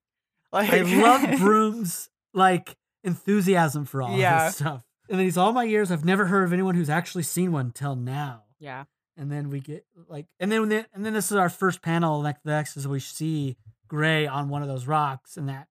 [0.52, 4.46] Like, I love Broom's like enthusiasm for all Yeah.
[4.46, 4.84] this stuff.
[5.08, 7.96] And these all my years, I've never heard of anyone who's actually seen one till
[7.96, 8.42] now.
[8.58, 8.84] yeah.
[9.16, 12.22] And then we get like, and then when and then this is our first panel.
[12.22, 13.56] Like next is we see
[13.86, 15.68] Grey on one of those rocks, and that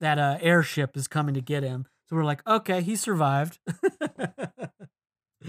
[0.00, 1.86] that uh, airship is coming to get him.
[2.08, 3.58] So we're like, okay, he survived.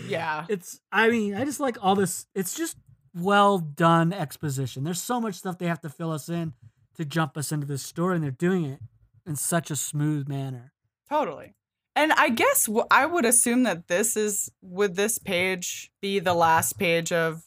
[0.08, 0.46] Yeah.
[0.50, 2.78] It's I mean, I just like all this it's just
[3.16, 4.84] well done exposition.
[4.84, 6.54] There's so much stuff they have to fill us in
[6.98, 8.80] to jump us into this story and they're doing it
[9.26, 10.74] in such a smooth manner.
[11.10, 11.54] Totally.
[11.96, 16.34] And I guess w- I would assume that this is would this page be the
[16.34, 17.44] last page of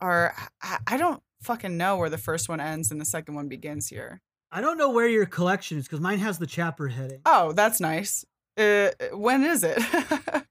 [0.00, 3.48] or I I don't fucking know where the first one ends and the second one
[3.48, 4.20] begins here.
[4.52, 7.20] I don't know where your collection is because mine has the chapter heading.
[7.24, 8.24] Oh, that's nice.
[8.56, 9.80] Uh, when is it?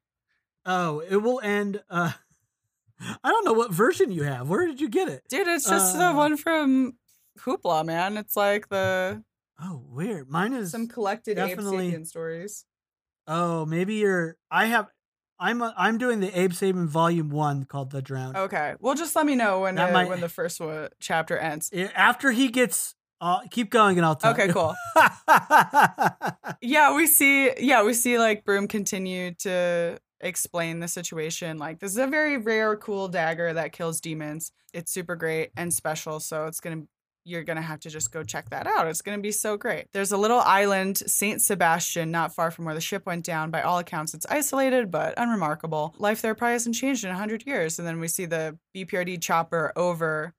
[0.65, 2.11] Oh, it will end uh
[3.23, 4.49] I don't know what version you have.
[4.49, 5.23] Where did you get it?
[5.29, 6.93] Dude, it's just Uh, the one from
[7.39, 8.17] Hoopla, man.
[8.17, 9.23] It's like the
[9.61, 10.29] Oh, weird.
[10.29, 12.65] Mine is some collected Abe Sapien stories.
[13.27, 14.87] Oh, maybe you're I have
[15.39, 18.35] I'm uh, I'm doing the Abe Sapien volume 1 called The Drown.
[18.35, 18.75] Okay.
[18.79, 21.71] Well, just let me know when uh, might- when the first one, chapter ends.
[21.95, 24.53] After he gets uh, keep going and I'll tell Okay, you.
[24.53, 24.75] cool.
[26.61, 27.51] Yeah, we see.
[27.59, 31.57] Yeah, we see like Broom continue to explain the situation.
[31.57, 34.51] Like this is a very rare, cool dagger that kills demons.
[34.73, 36.19] It's super great and special.
[36.19, 36.83] So it's gonna.
[37.25, 38.87] You're gonna have to just go check that out.
[38.87, 39.85] It's gonna be so great.
[39.91, 43.51] There's a little island, Saint Sebastian, not far from where the ship went down.
[43.51, 45.93] By all accounts, it's isolated but unremarkable.
[45.99, 47.77] Life there probably hasn't changed in hundred years.
[47.77, 50.33] And then we see the BPRD chopper over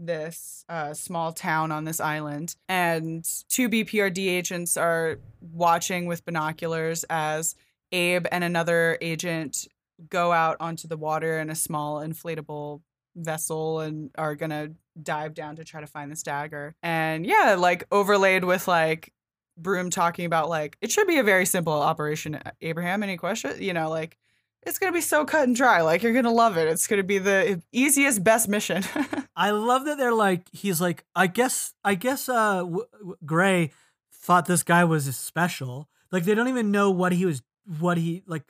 [0.00, 7.04] this uh, small town on this island, and two BPRD agents are watching with binoculars
[7.10, 7.54] as
[7.92, 9.66] Abe and another agent
[10.08, 12.80] go out onto the water in a small inflatable
[13.16, 14.70] vessel and are gonna
[15.00, 16.74] dive down to try to find this dagger.
[16.82, 19.12] And yeah, like overlaid with like
[19.56, 22.40] Broom talking about like it should be a very simple operation.
[22.60, 23.60] Abraham, any question?
[23.60, 24.16] You know, like
[24.62, 25.82] it's gonna be so cut and dry.
[25.82, 26.68] Like you're gonna love it.
[26.68, 28.84] It's gonna be the easiest, best mission.
[29.36, 33.70] I love that they're like he's like I guess I guess uh w- w- Grey
[34.12, 35.88] thought this guy was special.
[36.12, 37.42] Like they don't even know what he was
[37.78, 38.44] what he like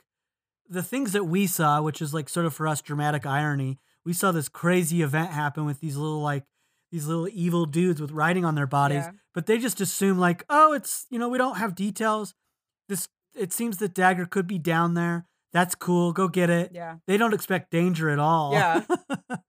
[0.69, 3.77] the things that we saw, which is like sort of for us dramatic irony.
[4.05, 6.43] We saw this crazy event happen with these little like
[6.91, 9.11] these little evil dudes with writing on their bodies, Yeah.
[9.33, 12.33] but they just assume like, oh, it's you know we don't have details.
[12.89, 15.25] This it seems that Dagger could be down there.
[15.53, 16.13] That's cool.
[16.13, 16.71] Go get it.
[16.73, 16.95] yeah.
[17.07, 18.53] They don't expect danger at all.
[18.53, 18.83] Yeah.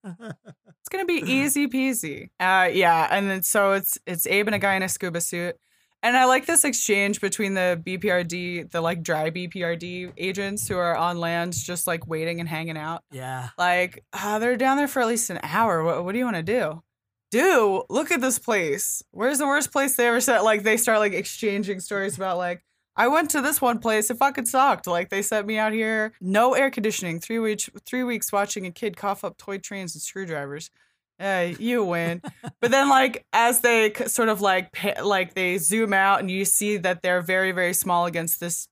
[0.04, 2.30] It's gonna be easy peasy.
[2.40, 5.56] Uh, yeah, and then so it's it's Abe and a guy in a scuba suit,
[6.02, 10.96] and I like this exchange between the BPRD, the like dry BPRD agents who are
[10.96, 13.02] on land, just like waiting and hanging out.
[13.10, 13.50] yeah.
[13.56, 15.82] Like uh, they're down there for at least an hour.
[15.84, 16.82] What, what do you want to do?
[17.30, 19.02] Do look at this place.
[19.10, 20.44] Where's the worst place they ever set?
[20.44, 22.62] Like they start like exchanging stories about like
[22.94, 24.10] I went to this one place.
[24.10, 24.86] It fucking sucked.
[24.86, 27.20] Like they sent me out here, no air conditioning.
[27.20, 30.70] Three weeks, three weeks watching a kid cough up toy trains and screwdrivers.
[31.22, 32.20] Uh, you win.
[32.60, 36.76] but then like as they sort of like like they zoom out and you see
[36.78, 38.66] that they're very very small against this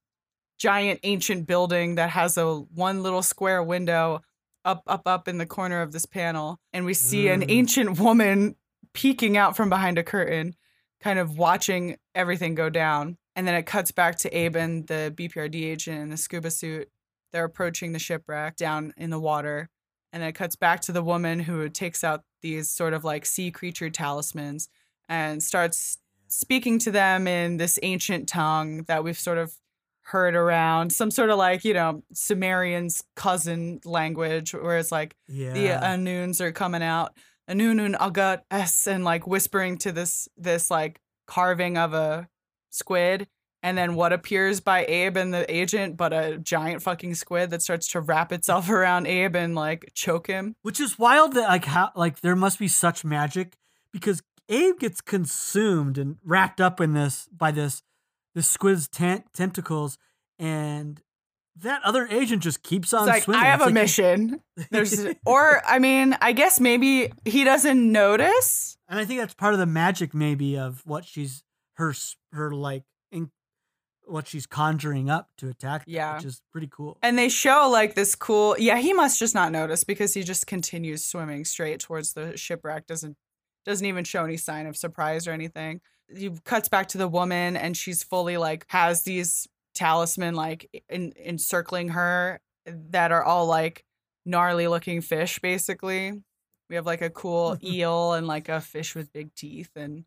[0.59, 4.21] giant ancient building that has a one little square window
[4.65, 7.51] up up up in the corner of this panel and we see an Mm.
[7.51, 8.57] ancient woman
[8.93, 10.55] peeking out from behind a curtain
[11.01, 15.15] kind of watching everything go down and then it cuts back to Abe and the
[15.17, 16.89] BPRD agent in the scuba suit
[17.33, 19.71] they're approaching the shipwreck down in the water
[20.13, 23.25] and then it cuts back to the woman who takes out these sort of like
[23.27, 24.69] sea creature talismans
[25.09, 29.53] and starts speaking to them in this ancient tongue that we've sort of
[30.03, 35.53] heard around some sort of like you know sumerian's cousin language where it's like Yeah.
[35.53, 37.15] the Anuns are coming out
[37.49, 42.29] Anunun Agat S and like whispering to this this like carving of a
[42.71, 43.29] squid
[43.63, 47.61] And then what appears by Abe and the agent, but a giant fucking squid that
[47.63, 50.55] starts to wrap itself around Abe and like choke him.
[50.63, 53.57] Which is wild that like how like there must be such magic
[53.93, 57.83] because Abe gets consumed and wrapped up in this by this
[58.35, 59.99] this squid's tent- tentacles
[60.39, 61.03] and
[61.57, 63.43] that other agent just keeps on like swimming.
[63.43, 64.41] I have It's a like mission.
[64.71, 68.79] There's or I mean, I guess maybe he doesn't notice.
[68.89, 71.43] and I think that's part of the magic maybe of what she's
[71.75, 71.93] her
[72.33, 72.85] her like
[74.11, 76.17] what she's conjuring up to attack them, Yeah.
[76.17, 76.99] which is pretty cool.
[77.03, 80.47] And they show like this cool yeah, he must just not notice because he just
[80.47, 83.17] continues swimming straight towards the shipwreck, doesn't
[83.65, 85.81] doesn't even show any sign of surprise or anything.
[86.15, 91.13] He cuts back to the woman and she's fully like has these talisman like in,
[91.23, 93.85] encircling her that are all like
[94.27, 96.13] gnarly looking fish basically.
[96.69, 100.05] We have like a cool eel and like a fish with big teeth and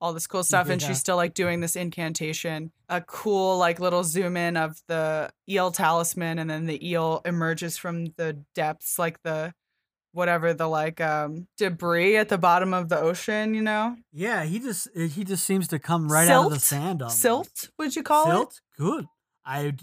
[0.00, 4.04] all this cool stuff and she's still like doing this incantation a cool like little
[4.04, 9.22] zoom in of the eel talisman and then the eel emerges from the depths like
[9.22, 9.54] the
[10.12, 14.58] whatever the like um debris at the bottom of the ocean you know yeah, he
[14.58, 17.20] just he just seems to come right out of the sand almost.
[17.20, 18.60] silt would you call it Silt?
[18.78, 19.06] Good.
[19.44, 19.74] I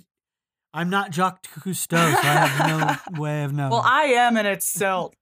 [0.73, 3.69] I'm not Jacques Cousteau, so I have no way of knowing.
[3.71, 5.15] well i am and it's silt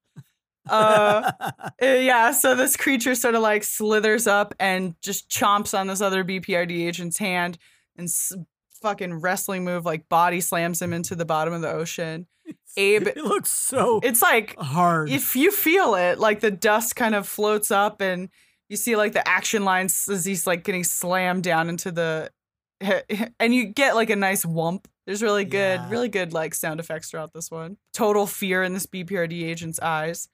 [0.69, 1.51] uh Uh,
[1.81, 6.23] yeah, so this creature sort of like slithers up and just chomps on this other
[6.23, 7.57] BPRD agent's hand
[7.97, 8.33] and s-
[8.81, 12.27] fucking wrestling move like body slams him into the bottom of the ocean.
[12.77, 15.09] Abe- it looks so It's like hard.
[15.09, 18.29] if you feel it, like the dust kind of floats up and
[18.69, 22.29] you see like the action lines as he's like getting slammed down into the
[23.39, 24.87] and you get like a nice whump.
[25.05, 25.89] There's really good, Yeah.
[25.89, 27.77] really good like sound effects throughout this one.
[27.93, 30.29] Total fear in this BPRD agent's eyes.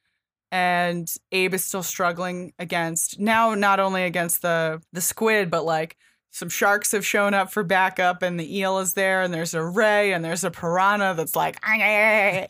[0.52, 5.98] And Abe is still struggling against now not only against the the squid, but like
[6.30, 9.64] some sharks have shown up for backup and the eel is there and there's a
[9.64, 12.48] ray and there's a piranha that's like uh,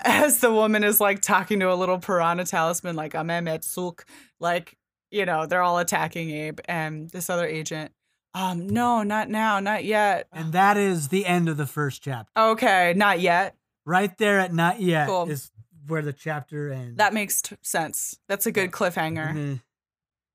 [0.04, 4.04] as the woman is like talking to a little piranha talisman, like Amemet Suk,
[4.40, 4.76] like,
[5.10, 7.92] you know, they're all attacking Abe and this other agent.
[8.34, 10.26] Um, no, not now, not yet.
[10.32, 12.30] and that is the end of the first chapter.
[12.36, 13.54] Okay, not yet.
[13.86, 15.30] Right there at not yet Cool.
[15.30, 15.50] is
[15.86, 16.96] where the chapter ends.
[16.98, 18.18] That makes t- sense.
[18.28, 19.32] That's a good cliffhanger.
[19.32, 19.62] Mhm.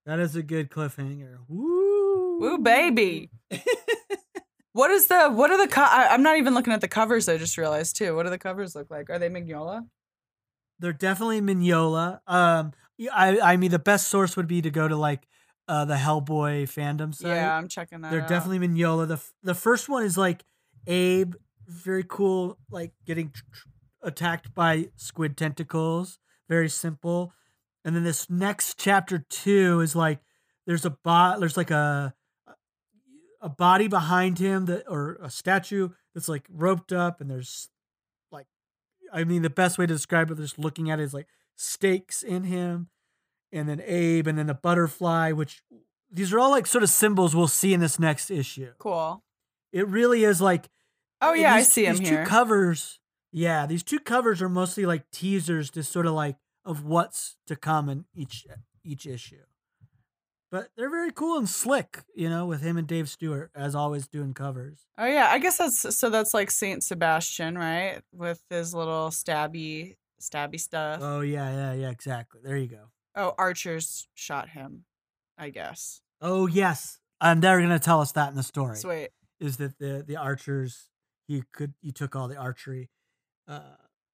[0.06, 1.38] That is a good cliffhanger.
[1.48, 2.40] Woo!
[2.40, 3.30] Woo, baby.
[4.74, 7.28] What is the, what are the, co- I, I'm not even looking at the covers,
[7.28, 8.16] I just realized too.
[8.16, 9.10] What do the covers look like?
[9.10, 9.86] Are they Mignola?
[10.80, 12.22] They're definitely Mignola.
[12.26, 12.72] Um,
[13.14, 15.28] I I mean the best source would be to go to like
[15.68, 17.32] uh the Hellboy fandom site.
[17.32, 18.30] Yeah, I'm checking that They're out.
[18.30, 19.10] definitely Mignola.
[19.10, 20.46] The f- the first one is like
[20.88, 21.34] Abe,
[21.68, 23.68] very cool, like getting tr- tr-
[24.02, 26.20] attacked by squid tentacles.
[26.50, 27.34] Very simple.
[27.84, 30.20] And then this next chapter two is like
[30.68, 31.40] there's a bot.
[31.40, 32.14] There's like a
[33.42, 37.70] a body behind him that or a statue that's like roped up, and there's
[38.32, 38.48] like
[39.12, 42.22] I mean the best way to describe it, just looking at it is like stakes
[42.22, 42.90] in him,
[43.52, 45.64] and then Abe, and then the butterfly, which
[46.12, 48.74] these are all like sort of symbols we'll see in this next issue.
[48.78, 49.24] Cool.
[49.72, 50.70] It really is like
[51.22, 52.24] Oh, yeah, I see him these here.
[52.24, 53.00] two covers.
[53.32, 57.56] Yeah, these two covers are mostly like teasers, to sort of like of what's to
[57.56, 58.46] come in each
[58.84, 59.44] each issue.
[60.52, 64.08] But they're very cool and slick, you know, with him and Dave Stewart as always
[64.08, 64.86] doing covers.
[64.98, 68.02] Oh yeah, I guess that's so that's like Saint Sebastian, right?
[68.12, 71.00] With his little stabby stabby stuff.
[71.02, 72.42] Oh yeah, yeah, yeah, exactly.
[72.44, 72.90] There you go.
[73.16, 74.84] oh, archers shot him,
[75.38, 76.02] I guess.
[76.20, 78.76] Oh yes, and they're gonna tell us that in the story.
[78.76, 79.10] Sweet.
[79.40, 80.90] Is that the the archers?
[81.30, 82.90] He could he took all the archery.
[83.52, 83.60] Uh,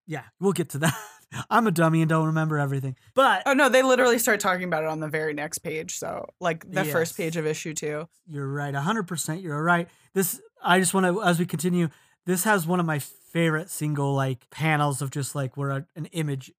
[0.07, 0.95] yeah, we'll get to that.
[1.49, 4.83] I'm a dummy and don't remember everything, but Oh no, they literally start talking about
[4.83, 5.97] it on the very next page.
[5.97, 8.07] So like the first page of issue two.
[8.25, 9.43] You're right, 100%.
[9.43, 9.89] You're right.
[10.13, 11.89] This, I just want to, as we continue,
[12.25, 16.05] this has one of my favorite single like panels of just like where a, an
[16.07, 16.51] image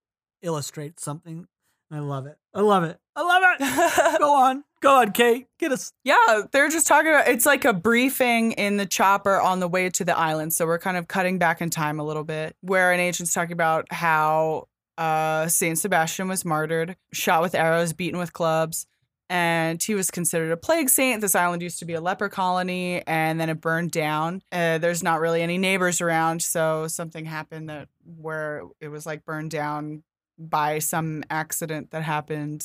[0.42, 1.46] illustrates something.
[1.90, 2.36] I love it.
[2.54, 2.98] I love it.
[3.16, 4.18] I love it.
[4.20, 4.64] Go on.
[4.80, 5.46] Go on, Kate.
[5.58, 5.92] Get us.
[6.04, 9.88] Yeah, they're just talking about it's like a briefing in the chopper on the way
[9.90, 10.52] to the island.
[10.52, 13.52] So we're kind of cutting back in time a little bit, where an agent's talking
[13.52, 14.68] about how
[14.98, 18.86] uh, Saint Sebastian was martyred, shot with arrows, beaten with clubs,
[19.30, 21.20] and he was considered a plague saint.
[21.20, 24.42] This island used to be a leper colony, and then it burned down.
[24.52, 29.24] Uh, there's not really any neighbors around, so something happened that where it was like
[29.24, 30.02] burned down
[30.38, 32.64] by some accident that happened.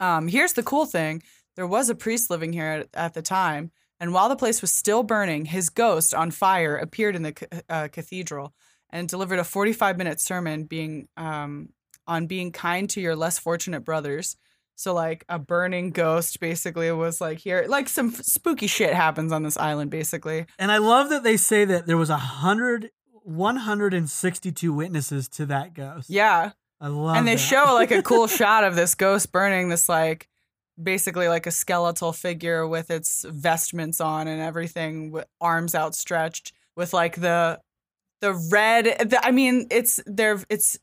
[0.00, 1.22] Um, here's the cool thing
[1.56, 3.70] there was a priest living here at, at the time,
[4.00, 7.88] and while the place was still burning, his ghost on fire appeared in the uh,
[7.88, 8.54] cathedral
[8.90, 11.70] and delivered a 45 minute sermon being um,
[12.06, 14.36] on being kind to your less fortunate brothers.
[14.76, 19.42] So like a burning ghost basically was like here, like some spooky shit happens on
[19.42, 20.46] this island basically.
[20.58, 22.90] And I love that they say that there was a hundred,
[23.24, 26.10] 162 witnesses to that ghost.
[26.10, 26.52] Yeah.
[26.80, 27.18] I love it.
[27.18, 27.40] and they that.
[27.40, 30.28] show like a cool shot of this ghost burning this like
[30.80, 36.92] basically like a skeletal figure with its vestments on and everything with arms outstretched with
[36.92, 37.58] like the
[38.20, 40.78] the red the, i mean it's they're it's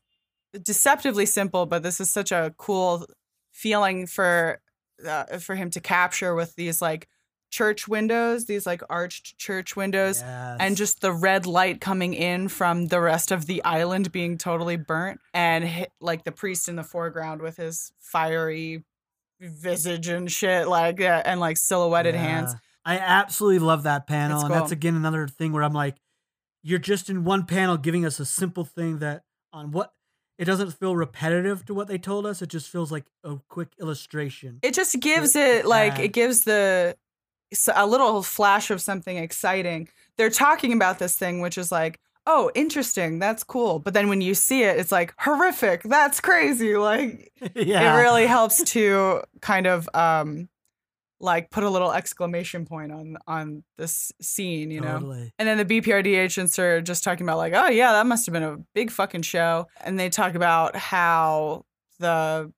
[0.62, 3.06] deceptively simple but this is such a cool
[3.52, 4.60] feeling for
[5.06, 7.08] uh, for him to capture with these like
[7.50, 12.86] church windows these like arched church windows and just the red light coming in from
[12.88, 16.82] the rest of the island being totally burnt and hit, like the priest in the
[16.82, 18.84] foreground with his fiery
[19.40, 24.36] visage and shit like yeah, and like silhouetted hands I absolutely love that panel.
[24.36, 25.96] It's and that's again another thing where I'm like,
[26.62, 29.92] you're just in one panel giving us a simple thing that on what
[30.38, 32.42] it doesn't feel repetitive to what they told us.
[32.42, 34.60] It just feels like a quick illustration.
[34.62, 36.04] it just gives It- it like yeah.
[36.04, 36.96] it gives the
[37.74, 42.50] a little flash of something exciting they're talking about this thing which is like oh
[42.54, 47.32] interesting that's cool but then when you see it it's like horrific that's crazy like
[47.54, 47.94] yeah.
[47.94, 50.48] it really helps to kind of um
[51.18, 55.32] like put a little exclamation point on on this scene you know Totally.
[55.38, 58.32] and then the BPRD agents are just talking about like oh yeah that must have
[58.32, 61.64] been a big fucking show and they talk about how
[61.98, 62.52] the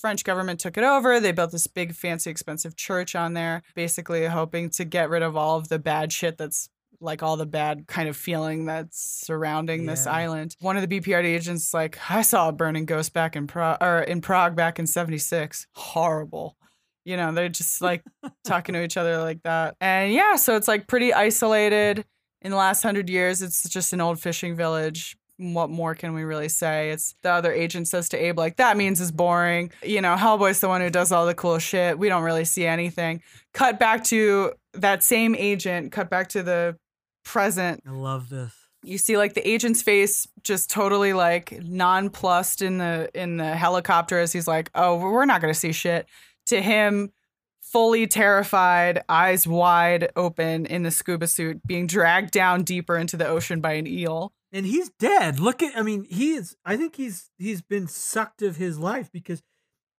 [0.00, 4.24] French government took it over they built this big fancy expensive church on there basically
[4.26, 6.68] hoping to get rid of all of the bad shit that's
[7.00, 10.56] like all the bad kind of feeling that's surrounding this island.
[10.60, 13.78] One of the BPRD agents is like, I saw a burning ghost back in Prague
[13.80, 15.66] or in Prague back in 76.
[15.74, 16.56] Horrible.
[17.04, 18.02] You know, they're just like
[18.44, 19.76] talking to each other like that.
[19.80, 22.04] And yeah, so it's like pretty isolated.
[22.40, 25.16] In the last hundred years, it's just an old fishing village.
[25.38, 26.90] What more can we really say?
[26.90, 29.70] It's the other agent says to Abe, like, that means it's boring.
[29.82, 31.98] You know, Hellboy's the one who does all the cool shit.
[31.98, 33.22] We don't really see anything.
[33.54, 36.76] Cut back to that same agent, cut back to the
[37.24, 38.54] present I love this.
[38.82, 44.18] you see like the agent's face just totally like nonplussed in the in the helicopter
[44.18, 46.06] as he's like oh we're not going to see shit
[46.46, 47.12] to him
[47.60, 53.26] fully terrified eyes wide open in the scuba suit being dragged down deeper into the
[53.28, 55.38] ocean by an eel And he's dead.
[55.40, 59.10] Look at I mean, he is I think he's he's been sucked of his life
[59.12, 59.42] because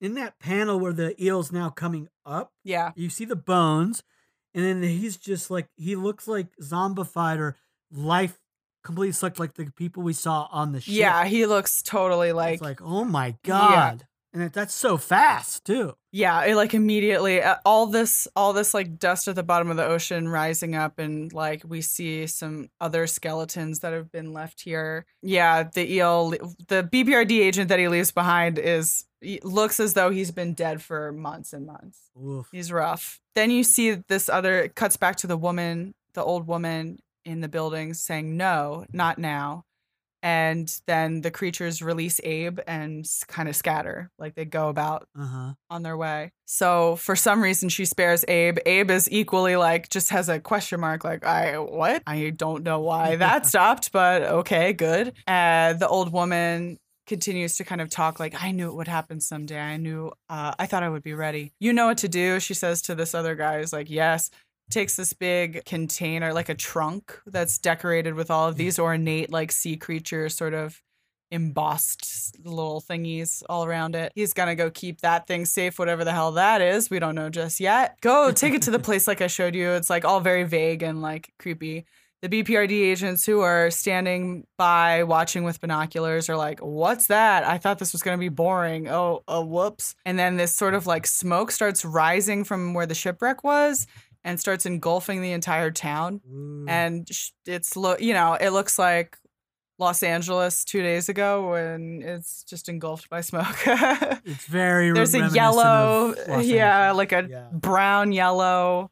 [0.02, 4.02] in that panel where the eel's now coming up, yeah you see the bones,
[4.54, 7.58] and then he's just like he looks like zombified or
[7.92, 8.40] life
[8.84, 10.94] completely sucked like the people we saw on the ship.
[10.96, 15.66] yeah he looks totally like, it's like oh my god, and it, that's so fast
[15.66, 15.94] too.
[16.12, 19.78] yeah it like immediately uh, all this all this like dust at the bottom of
[19.78, 24.62] the ocean rising up and like we see some other skeletons that have been left
[24.62, 26.30] here yeah the eel
[26.68, 29.06] the bprd agent that he leaves behind is
[29.44, 32.48] looks as though he's been dead for months and months Oof.
[32.52, 36.48] he's rough then you see this other it cuts back to the woman the old
[36.48, 39.66] woman in the building saying no not now
[40.22, 45.26] and then the creatures release abe and kind of scatter like they go about Uh
[45.26, 45.54] huh.
[45.70, 46.32] on their way.
[46.46, 48.58] So for some reason she spares Abe.
[48.66, 52.04] Abe is equally like just has a question mark like I what?
[52.08, 55.14] I don't know why that stopped, but okay, good.
[55.28, 59.20] Uh the old woman continues to kind of talk like I knew it would happen
[59.20, 59.60] someday.
[59.60, 61.54] I knew uh I thought I would be ready.
[61.60, 64.30] You know what to do, she says to this other guy who's like, "Yes."
[64.70, 69.52] Takes this big container, like a trunk that's decorated with all of these ornate, like
[69.52, 70.82] sea creature sort of
[71.32, 74.12] embossed little thingies all around it.
[74.16, 76.90] He's gonna go keep that thing safe, whatever the hell that is.
[76.90, 78.00] We don't know just yet.
[78.02, 79.72] Go take it to the place like I showed you.
[79.72, 81.86] It's like all very vague and like creepy.
[82.22, 87.46] The BPRD agents who are standing by watching with binoculars are like, What's that?
[87.46, 88.90] I thought this was gonna be boring.
[88.90, 89.96] Oh, oh, whoops.
[90.06, 93.88] And then this sort of like smoke starts rising from where the shipwreck was
[94.30, 96.66] and starts engulfing the entire town Ooh.
[96.68, 97.08] and
[97.46, 99.18] it's lo- you know it looks like
[99.80, 103.56] Los Angeles two days ago when it's just engulfed by smoke.
[103.66, 107.48] it's very There's a yellow, yeah, like a Yeah.
[107.54, 108.92] brown yellow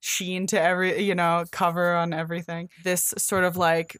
[0.00, 2.68] sheen to every you know cover on everything.
[2.82, 3.96] This sort of like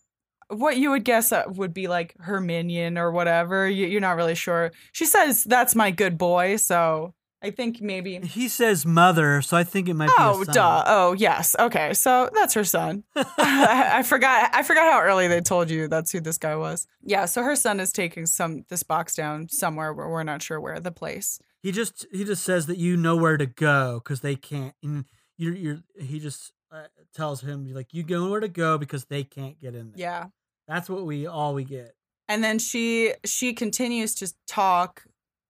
[0.49, 3.69] what you would guess uh, would be like her minion or whatever.
[3.69, 4.73] You're not really sure.
[4.93, 7.15] She says that's my good boy, so
[7.45, 8.19] I think maybe.
[8.21, 10.15] He says mother, so I think it might be.
[10.19, 10.85] Oh, duh.
[10.87, 11.55] Oh, yes.
[11.59, 13.05] Okay, so that's her son.
[13.17, 14.55] I, I forgot.
[14.55, 16.87] I forgot how early they told you that's who this guy was.
[17.03, 17.27] Yeah.
[17.27, 20.81] So her son is taking some this box down somewhere where we're not sure where
[20.81, 21.39] the place.
[21.63, 24.75] He just he just says that you know where to go because they can't.
[24.83, 25.05] And
[25.37, 26.85] you're you're he just uh,
[27.15, 30.01] tells him like you know where to go because they can't get in there.
[30.01, 30.27] Yeah.
[30.67, 31.95] that's what we all we get.
[32.27, 35.05] And then she she continues to talk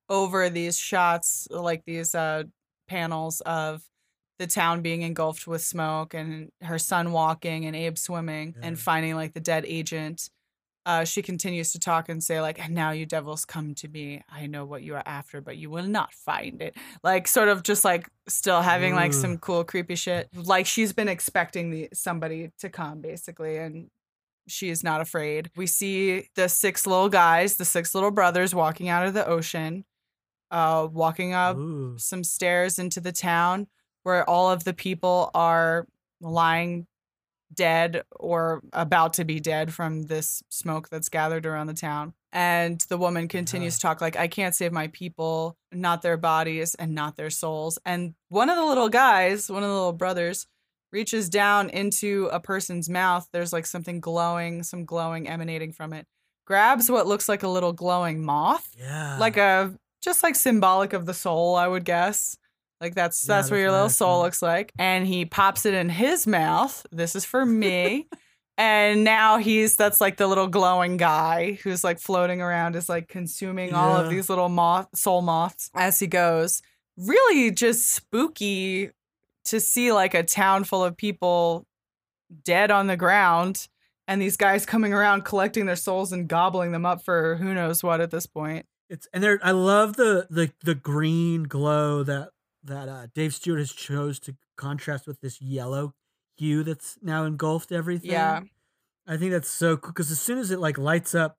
[0.09, 2.45] over these shots, like these uh
[2.89, 3.83] panels of
[4.39, 9.15] the town being engulfed with smoke and her son walking and Abe swimming and finding
[9.15, 10.29] like the dead agent.
[10.87, 14.23] Uh, she continues to talk and say like, "And now you devils come to me.
[14.31, 17.63] I know what you are after, but you will not find it." Like sort of
[17.63, 20.29] just like still having like some cool creepy shit.
[20.35, 23.89] Like she's been expecting the somebody to come basically, and
[24.47, 25.51] she is not afraid.
[25.57, 29.87] We see the six little guys, the six little brothers walking out of the ocean,
[30.55, 31.99] uh, walking up Ooh.
[31.99, 33.67] some stairs into the town
[34.05, 35.87] where all of the people are
[36.21, 36.87] lying
[37.53, 42.13] dead or about to be dead from this smoke that's gathered around the town.
[42.33, 43.79] And the woman continues Yeah.
[43.79, 47.79] to talk like, I can't save my people, not their bodies and not their souls.
[47.85, 50.47] And one of the little guys, one of the little brothers,
[50.93, 53.29] reaches down into a person's mouth.
[53.33, 56.07] There's like something glowing, some glowing emanating from it.
[56.47, 59.17] Grabs what looks like a little glowing moth Yeah.
[59.19, 59.75] like a
[60.05, 62.37] just like symbolic of the soul, I would guess.
[62.81, 64.23] Like that's Yeah, that's what that's your what I little soul mm.
[64.25, 64.73] looks like.
[64.79, 66.87] And he pops it in his mouth.
[66.93, 68.09] This is for me.
[68.59, 73.09] and now he's that's like the little glowing guy who's like floating around, is like
[73.09, 76.63] consuming all of these little moth soul moths as he goes.
[76.97, 78.91] Really just spooky
[79.47, 81.67] to see like a town full of people
[82.45, 83.69] dead on the ground
[84.07, 87.83] and these guys coming around collecting their souls and gobbling them up for who knows
[87.83, 88.67] what at this point.
[88.89, 89.39] It's and there.
[89.43, 92.31] I love the the the green glow that
[92.63, 95.95] that uh, Dave Stewart has chose to contrast with this yellow
[96.37, 98.11] hue that's now engulfed everything.
[98.11, 98.41] Yeah.
[99.07, 101.37] I think that's so cool because as soon as it like lights up,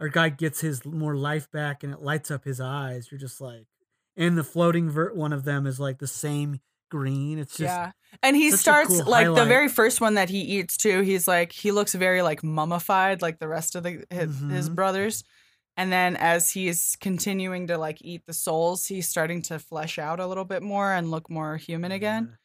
[0.00, 3.08] our guy gets his more life back and it lights up his eyes.
[3.10, 3.66] You're just like,
[4.16, 6.60] and the floating vert one of them is like the same
[6.90, 7.38] green.
[7.38, 7.92] It's just yeah.
[8.22, 11.00] And he starts cool like the very first one that he eats too.
[11.00, 14.74] He's like he looks very like mummified like the rest of the his, his Mhm.
[14.74, 15.24] brothers.
[15.78, 20.18] And then as he's continuing to like eat the souls, he's starting to flesh out
[20.18, 22.36] a little bit more and look more human again.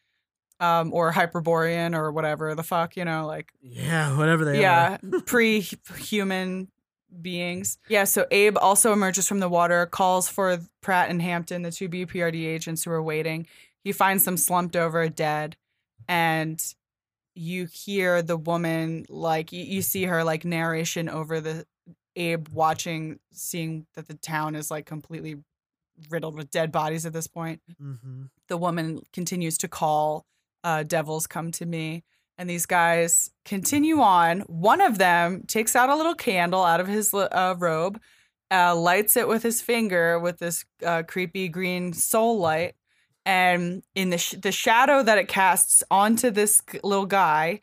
[0.59, 5.19] Um or hyperborean or whatever the fuck, you know, like Yeah, whatever they yeah, are.
[5.25, 6.67] pre-human
[7.21, 7.79] beings.
[7.89, 11.89] Yeah, so Abe also emerges from the water, calls for Pratt and Hampton, the two
[11.89, 13.47] BPRD agents who are waiting.
[13.84, 15.57] He finds them slumped over dead
[16.07, 16.63] and
[17.36, 21.65] you hear the woman like you, you see her like narration over the
[22.16, 25.38] Abe watching seeing that the town is like completely
[26.09, 30.26] riddled with dead bodies at this point hmm the woman continues to call
[30.64, 32.03] uh, devils come to me
[32.38, 36.88] and these guys continue on one of them takes out a little candle out of
[36.88, 37.99] his uh, robe
[38.51, 42.74] uh, lights it with his finger with this uh, creepy green soul light
[43.26, 47.59] and in the, sh- the shadow that it casts onto this little guy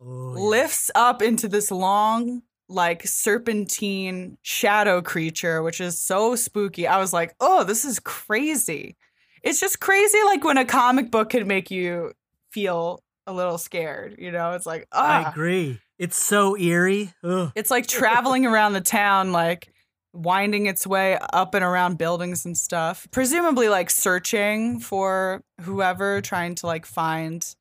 [0.00, 0.40] Oh, yeah.
[0.42, 6.86] lifts up into this long like serpentine shadow creature which is so spooky.
[6.86, 8.96] I was like oh this is crazy.
[9.42, 12.12] It's just crazy like when a comic book can make you
[12.50, 14.52] feel a little scared you know?
[14.52, 15.30] It's like I ah.
[15.30, 15.80] agree.
[15.98, 17.12] It's so eerie.
[17.24, 17.52] Ugh.
[17.54, 19.72] it's like traveling around the town like
[20.16, 23.06] winding its way up and around buildings and stuff.
[23.10, 27.54] Presumably like searching for whoever trying to like find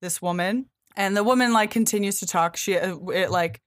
[0.00, 0.66] this woman.
[0.96, 2.56] And the woman like continues to talk.
[2.56, 3.60] She uh, it like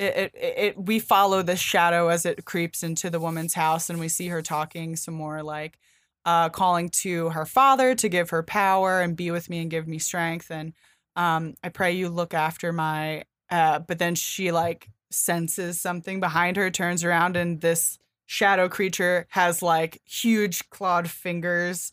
[0.00, 4.00] it, it, it we follow the shadow as it creeps into the woman's house and
[4.00, 5.78] we see her talking some more like
[6.24, 9.86] uh calling to her father to give her power and be with me and give
[9.86, 10.50] me strength.
[10.50, 10.72] And
[11.16, 16.56] um i pray you look after my uh but then she like senses something behind
[16.56, 21.92] her turns around and this shadow creature has like huge clawed fingers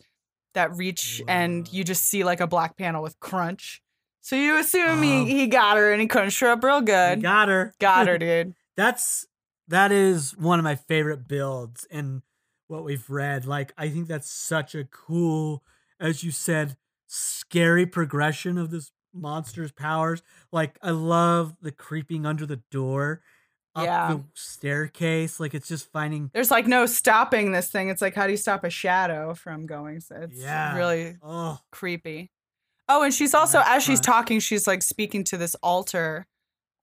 [0.54, 3.82] that reach and you just see like a black panel with crunch
[4.20, 5.02] so you assume Oh.
[5.02, 7.72] he, um, he got her and he crunched her up real good got her.
[7.78, 9.26] got her dude that's
[9.68, 12.22] that is one of my favorite builds in
[12.68, 13.44] what we've read.
[13.46, 15.62] Like I think that's such a cool,
[16.00, 20.22] as you said, scary progression of this monster's powers.
[20.52, 23.20] Like I love the creeping under the door,
[23.74, 24.08] up Yeah.
[24.14, 25.40] the staircase.
[25.40, 28.36] Like it's just finding there's like no stopping this thing it's like how do you
[28.38, 30.76] stop a shadow from going so it's Yeah.
[30.76, 32.30] really oh creepy.
[32.88, 36.26] Oh, and she's also as she's talking, she's like speaking to this altar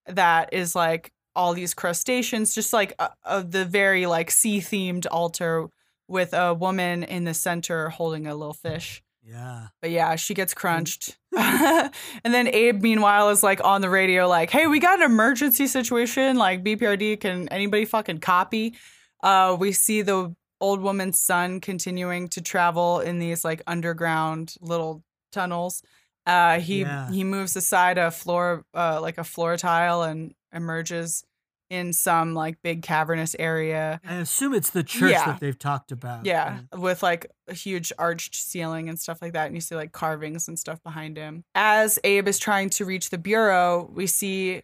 [0.08, 5.06] that is like all these crustaceans, just like uh, uh, the very like sea themed
[5.12, 5.68] altar
[6.08, 9.03] with a woman in the center holding a little fish.
[9.24, 9.68] yeah.
[9.82, 11.18] But yeah, she gets crunched.
[11.36, 11.91] and
[12.24, 16.38] then Abe, meanwhile, is like on the radio, like, hey, we got an emergency situation.
[16.38, 18.76] Like, BPRD, can anybody fucking copy?
[19.24, 25.03] Uh, we see the old woman's son continuing to travel in these like underground little
[25.36, 25.84] tunnels.
[26.26, 27.12] Uh, he Yeah.
[27.12, 31.24] he moves aside a floor, uh, like a floor tile, and emerges
[31.70, 34.00] in some like big cavernous area.
[34.08, 35.26] I assume it's the church Yeah.
[35.26, 36.26] that they've talked about.
[36.26, 39.48] Yeah, with like a huge arched ceiling and stuff like that.
[39.48, 41.44] And you see like carvings and stuff behind him.
[41.56, 44.62] As Abe is trying to reach the bureau, we see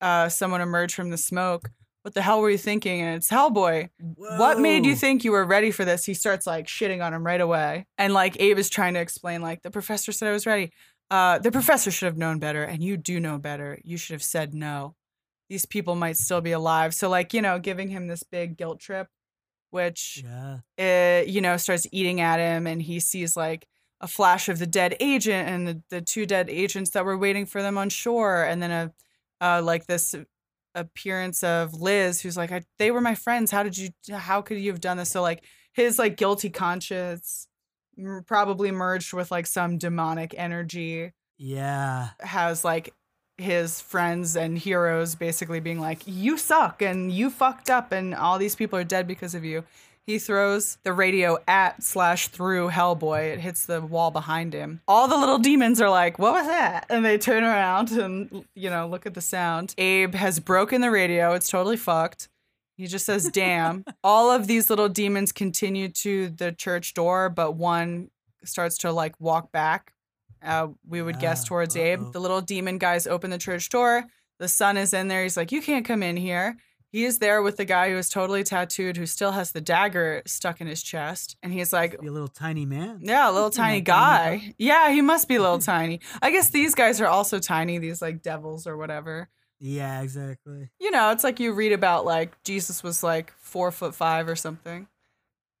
[0.00, 1.70] uh, someone emerge from the smoke.
[2.04, 3.00] What the hell were you thinking?
[3.00, 3.88] And it's Hellboy.
[4.16, 6.04] What made you think you were ready for this?
[6.04, 7.86] He starts like shitting on him right away.
[7.96, 10.70] And like Abe is trying to explain, like, the professor said I was ready.
[11.10, 13.78] Uh, the professor should have known better, and you do know better.
[13.84, 14.96] You should have said no.
[15.48, 16.92] These people might still be alive.
[16.94, 19.08] So, like, you know, giving him this big guilt trip,
[19.70, 20.58] which Yeah.
[20.78, 23.66] uh, you know, starts eating at him, and he sees like
[24.02, 27.46] a flash of the dead agent and the, the two dead agents that were waiting
[27.46, 28.92] for them on shore, and then a
[29.40, 30.14] uh, like this
[30.74, 33.50] appearance of Liz, who's like, I, "They were my friends.
[33.50, 33.90] How did you?
[34.12, 37.48] How could you have done this?" So like his like guilty conscience
[38.26, 42.10] probably merged with like some demonic energy Yeah.
[42.20, 42.92] has like
[43.38, 48.38] his friends and heroes basically being like, You suck and you fucked up and all
[48.38, 49.64] these people are dead because of you.
[50.06, 53.32] He throws the radio at slash through Hellboy.
[53.32, 54.82] It hits the wall behind him.
[54.86, 56.86] All the little demons are like, What was that?
[56.90, 59.74] And they turn around and, you know, look at the sound.
[59.78, 61.32] Abe has broken the radio.
[61.32, 62.28] It's totally fucked.
[62.76, 63.84] He just says, damn.
[64.04, 68.10] All of these little demons continue to the church door, but one
[68.44, 69.92] starts to like walk back.
[70.42, 71.82] Uh, we would guess towards uh-oh.
[71.82, 72.12] Abe.
[72.12, 74.04] The little demon guys open the church door.
[74.38, 75.22] The son is in there.
[75.22, 76.56] He's like, You can't come in here.
[76.94, 80.22] He is there with the guy who is totally tattooed, who still has the dagger
[80.26, 81.36] stuck in his chest.
[81.42, 83.00] And he's like, a little tiny man.
[83.02, 84.54] yeah, a little Isn't tiny tiny guy.
[84.58, 85.98] Yeah, he must be a little tiny.
[86.22, 89.28] I guess these guys are also tiny, these like devils or whatever.
[89.58, 90.70] Yeah, exactly.
[90.78, 94.36] You know, it's like you read about like Jesus was like four foot five or
[94.36, 94.86] something.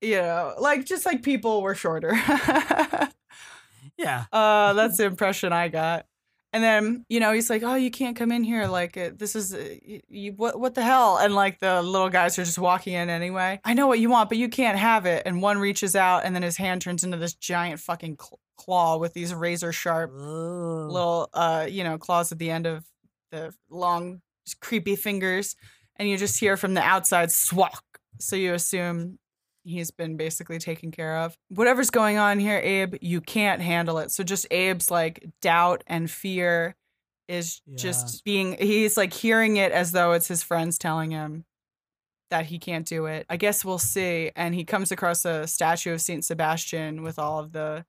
[0.00, 2.12] You know, like just like people were shorter.
[3.96, 4.24] Yeah.
[4.32, 6.06] uh, that's the impression I got.
[6.54, 8.66] And then you know he's like, "Oh, you can't come in here.
[8.68, 9.74] Like uh, this is uh,
[10.08, 13.60] you, what what the hell?" And like the little guys are just walking in anyway.
[13.64, 15.24] I know what you want, but you can't have it.
[15.26, 18.96] And one reaches out, and then his hand turns into this giant fucking cl- claw
[18.98, 20.86] with these razor sharp Oh.
[20.88, 22.84] little uh you know claws at the end of
[23.32, 24.20] the long
[24.60, 25.56] creepy fingers
[25.96, 27.82] and you just hear from the outside swak
[28.20, 29.18] so you assume
[29.64, 34.10] he's been basically taken care of whatever's going on here abe you can't handle it
[34.10, 36.74] so just abe's like doubt and fear
[37.28, 37.76] is Yeah.
[37.76, 41.44] just being he's like hearing it as though it's his friends telling him
[42.30, 45.94] that he can't do it i guess we'll see and he comes across a statue
[45.94, 47.84] of saint sebastian with all of the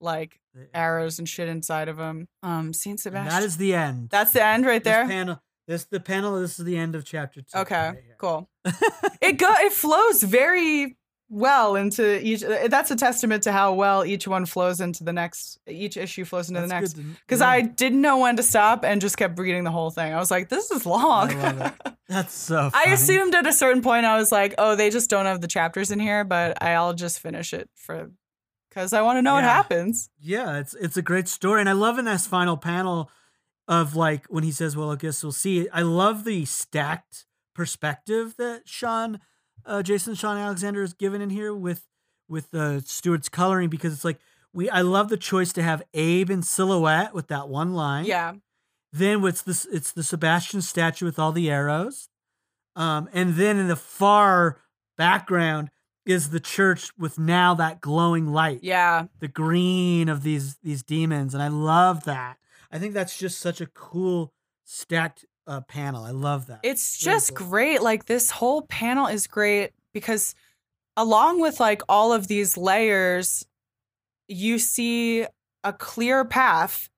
[0.00, 0.40] like
[0.74, 2.26] arrows and shit inside of him.
[2.42, 3.28] Um, Saint and Sebastian.
[3.30, 4.08] that is the end.
[4.10, 5.06] That's the end right This there.
[5.06, 5.40] panel.
[5.68, 6.40] This the panel.
[6.40, 7.56] This is the end of chapter two.
[7.60, 8.50] Okay, right cool.
[9.20, 10.96] It go it flows very
[11.32, 12.44] well into each.
[12.44, 15.58] uh, That's a testament to how well each one flows into the next.
[15.66, 16.94] Each issue flows into the next.
[16.94, 17.48] Because yeah.
[17.48, 20.12] I didn't know when to stop and just kept reading the whole thing.
[20.12, 21.30] I was like, this is long.
[21.32, 21.92] I love it.
[22.08, 22.70] That's so.
[22.74, 25.48] I assumed at a certain point I was like, oh, they just don't have the
[25.48, 28.10] chapters in here, but I'll just finish it for
[28.68, 30.10] because I want to know what happens.
[30.20, 33.10] Yeah, it's it's a great story, and I love in this final panel
[33.68, 38.34] of like when he says, "Well, I guess we'll see." I love the stacked perspective
[38.38, 39.20] that Shawn,
[39.66, 41.86] uh, Jason Shawn Alexander is given in here with
[42.28, 44.18] with uh, Stewart's coloring because it's like
[44.52, 44.68] we.
[44.70, 48.04] I love the choice to have Abe in silhouette with that one line.
[48.04, 48.34] Yeah.
[48.92, 52.08] Then it's this it's the Sebastian statue with all the arrows.
[52.74, 54.58] Um, and then in the far
[54.96, 55.70] background
[56.04, 58.60] is the church with now that glowing light.
[58.62, 59.06] Yeah.
[59.20, 61.34] The green of these these demons.
[61.34, 62.38] And I love that.
[62.70, 64.32] I think that's just such a cool
[64.64, 66.04] stacked uh, panel.
[66.04, 66.60] I love that.
[66.62, 67.48] It's Really just cool.
[67.48, 67.82] great.
[67.82, 70.34] Like this whole panel is great because
[70.96, 73.46] along with like all of these layers,
[74.28, 75.26] you see
[75.64, 76.88] a clear path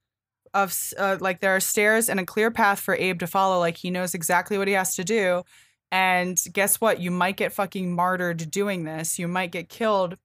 [0.53, 3.59] of uh, like there are stairs and a clear path for Abe to follow.
[3.59, 5.43] Like he knows exactly what he has to do.
[5.91, 7.01] And guess what?
[7.01, 9.19] You might get fucking martyred doing this.
[9.19, 10.17] You might get killed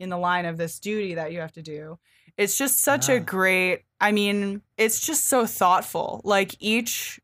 [0.00, 1.98] in the line of this duty that you have to do.
[2.36, 6.20] It's just such a great, I mean, it's just so thoughtful.
[6.22, 7.18] Like each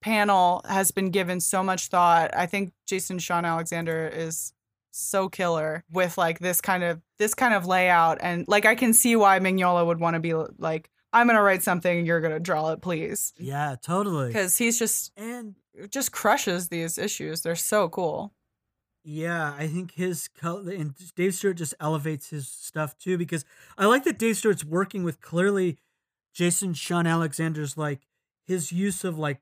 [0.00, 2.30] panel has been given so much thought.
[2.34, 4.52] I think Jason Shawn Alexander is
[4.92, 8.92] so killer with like this kind of this kind of layout and like I can
[8.92, 12.32] see why Mignola would want to be like I'm going to write something you're going
[12.32, 14.32] to draw it please yeah, totally.
[14.32, 15.54] cuz he's just And
[15.90, 17.42] just crushes these issues.
[17.42, 18.34] They're so cool.
[19.02, 23.44] Yeah, I think his color and Dave Stewart just elevates his stuff too because
[23.78, 25.78] I like that Dave Stewart's working with clearly
[26.34, 28.06] Jason Shawn Alexander's like
[28.44, 29.40] his use of like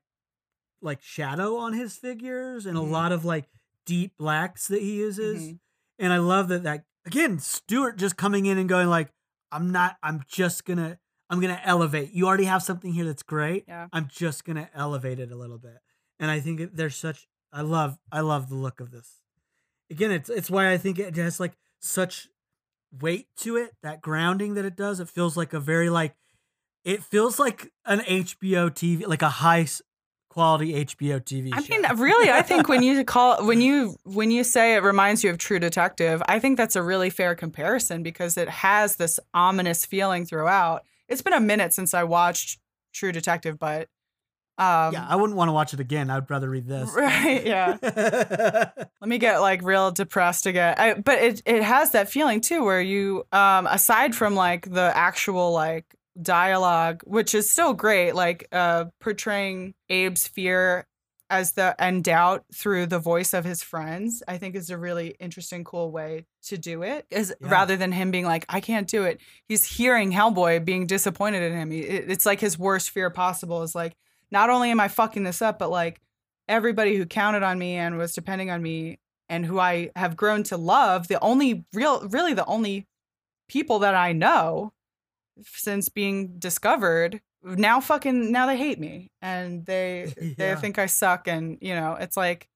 [0.81, 2.81] like shadow on his figures and Mhm.
[2.81, 3.49] a lot of like
[3.85, 5.41] deep blacks that he uses.
[5.43, 5.59] Mhm.
[5.97, 9.13] And I love that that again Stewart just coming in and going like
[9.51, 10.99] I'm not I'm just to
[11.29, 12.11] I'm to elevate.
[12.11, 13.65] You already have something here that's great.
[13.67, 13.87] Yeah.
[13.93, 15.77] I'm just to elevate it a little bit.
[16.19, 19.21] And I think there's such I love I love the look of this.
[19.91, 22.29] Again, it's it's why I think it has like such
[22.91, 24.99] weight to it, that grounding that it does.
[24.99, 26.15] It feels like a very like
[26.83, 29.67] it feels like an HBO TV, like a high
[30.29, 31.75] quality HBO TV I show.
[31.75, 35.29] mean, really, I think when you call when you when you say it reminds you
[35.31, 39.85] of True Detective, I think that's a really fair comparison because it has this ominous
[39.85, 40.83] feeling throughout.
[41.07, 42.59] It's been a minute since I watched
[42.93, 43.89] True Detective, but
[44.59, 46.09] um, yeah, I wouldn't want to watch it again.
[46.09, 46.89] I'd rather read this.
[46.95, 47.77] right, yeah.
[47.81, 50.75] Let me get like real depressed again.
[50.77, 54.91] I, but it it has that feeling too, where you um aside from like the
[54.95, 55.85] actual like
[56.21, 60.85] dialogue, which is still great, like uh portraying Abe's fear
[61.31, 65.15] as the and doubt through the voice of his friends, I think is a really
[65.19, 67.05] interesting, cool way to do it.
[67.11, 67.49] Is Yeah.
[67.49, 69.21] rather than him being like, I can't do it.
[69.47, 71.71] He's hearing Hellboy being disappointed in him.
[71.71, 73.93] It's like his worst fear possible is like,
[74.31, 76.01] not only am I fucking this up, but like
[76.47, 78.97] everybody who counted on me and was depending on me
[79.27, 82.87] and who I have grown to love, the only real, really the only
[83.47, 84.73] people that I know
[85.45, 91.27] since being discovered now fucking now they hate me and they they think I suck
[91.27, 92.49] and you know it's like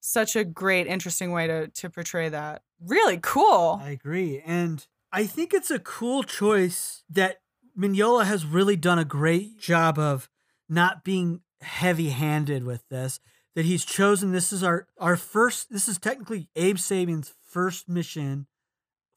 [0.00, 4.42] such a great interesting way to to portray that really cool I agree.
[4.44, 7.40] And I think it's a cool choice that
[7.78, 10.28] Mignola has really done a great job of
[10.68, 13.20] not being heavy handed with this.
[13.56, 18.46] That he's chosen this is our our first this is technically Abe Sapien's first mission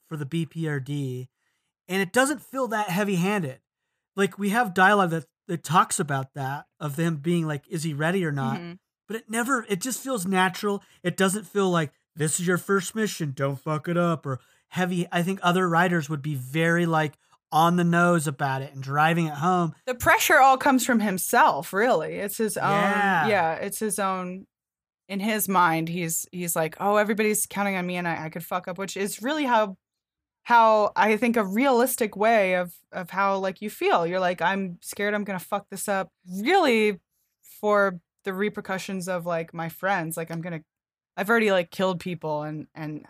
[0.10, 1.28] for the BPRD.
[1.88, 3.60] And it doesn't feel that heavy handed.
[4.16, 7.94] Like we have dialogue that, that talks about that of them being like, is he
[7.94, 8.60] ready or not?
[8.60, 8.78] Mhm.
[9.08, 12.96] but it never it just feels natural it doesn't feel like this is your first
[12.96, 14.40] mission don't fuck it up or
[14.70, 17.18] heavy i think other writers would be very like
[17.52, 21.74] on the nose about it and driving it home the pressure all comes from himself
[21.74, 23.28] really it's his own Yeah.
[23.28, 24.48] yeah, it's his own
[25.10, 28.46] in his mind he's he's like oh everybody's counting on me and I, I could
[28.46, 29.76] fuck up which is really how
[30.44, 34.06] how i think a realistic way of of how like you feel.
[34.06, 36.12] You're like i'm scared i'm gonna fuck this up
[36.42, 37.00] really
[37.62, 40.16] for the repercussions of like my friends.
[40.18, 40.62] Like i'm gonna
[41.18, 43.06] i've already like killed people and and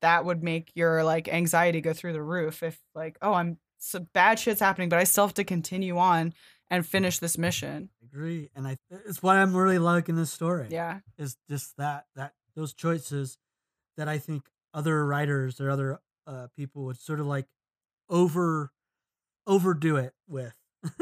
[0.00, 4.08] that would make your like anxiety go through the roof if like oh i'm some
[4.12, 6.34] bad shit's happening but i still have to continue on
[6.70, 7.90] and finish this mission.
[8.02, 11.00] I agree and i it's what i'm really liking this story yeah.
[11.18, 13.38] is just that that those choices
[13.96, 14.44] that i think
[14.74, 17.46] other writers or other uh, people would sort of like
[18.08, 18.72] over
[19.46, 20.54] overdo it with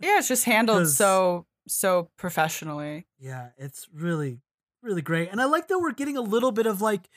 [0.00, 4.40] yeah it's just handled so so professionally Yeah, it's really,
[4.82, 5.30] really great.
[5.30, 7.08] And I like that we're getting a little bit of like,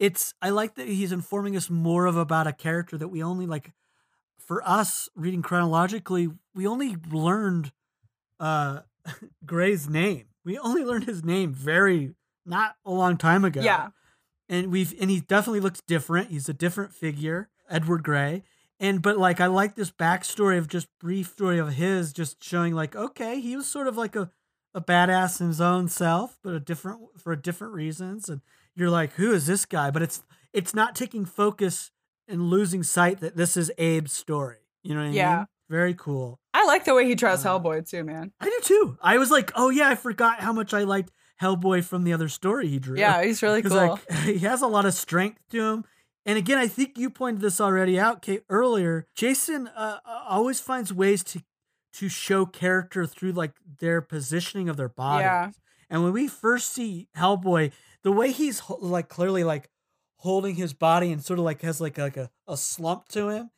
[0.00, 3.46] it's, I like that he's informing us more of about a character that we only
[3.46, 3.70] like,
[4.38, 7.72] for us reading chronologically, we only learned
[8.40, 8.80] uh
[9.46, 10.26] Grey's name.
[10.44, 12.14] We only learned his name very,
[12.44, 13.60] not a long time ago.
[13.62, 13.90] yeah
[14.48, 16.30] And we've, and he definitely looks different.
[16.30, 18.42] He's a different figure, Edward Grey.
[18.80, 22.74] And, but like, I like this backstory of just brief story of his, just showing
[22.74, 24.30] like, okay, he was sort of like a,
[24.74, 28.28] a badass in his own self, but a different for different reasons.
[28.28, 28.40] And
[28.74, 29.90] you're like, who is this guy?
[29.90, 31.90] But it's it's not taking focus
[32.26, 34.58] and losing sight that this is Abe's story.
[34.82, 35.36] You know what I Yeah.
[35.36, 35.46] mean?
[35.70, 36.38] Very cool.
[36.52, 38.98] i like the way he draws Uh, hellboy too man I do too.
[39.00, 41.10] I was like, oh yeah, I forgot how much I liked
[41.42, 42.96] Hellboy from the other story he drew.
[42.98, 45.84] yeah he's really cool like he has a lot of strength to him.
[46.24, 49.08] And again, I think you pointed this already out, Kate, earlier.
[49.16, 49.98] Jason uh,
[50.28, 51.42] always finds ways to
[51.94, 55.24] to show character through like their positioning of their body.
[55.24, 55.50] Yeah.
[55.90, 59.68] And when we first see Hellboy, the way he's like clearly like
[60.16, 63.50] holding his body and sort of like has like like a, a slump to him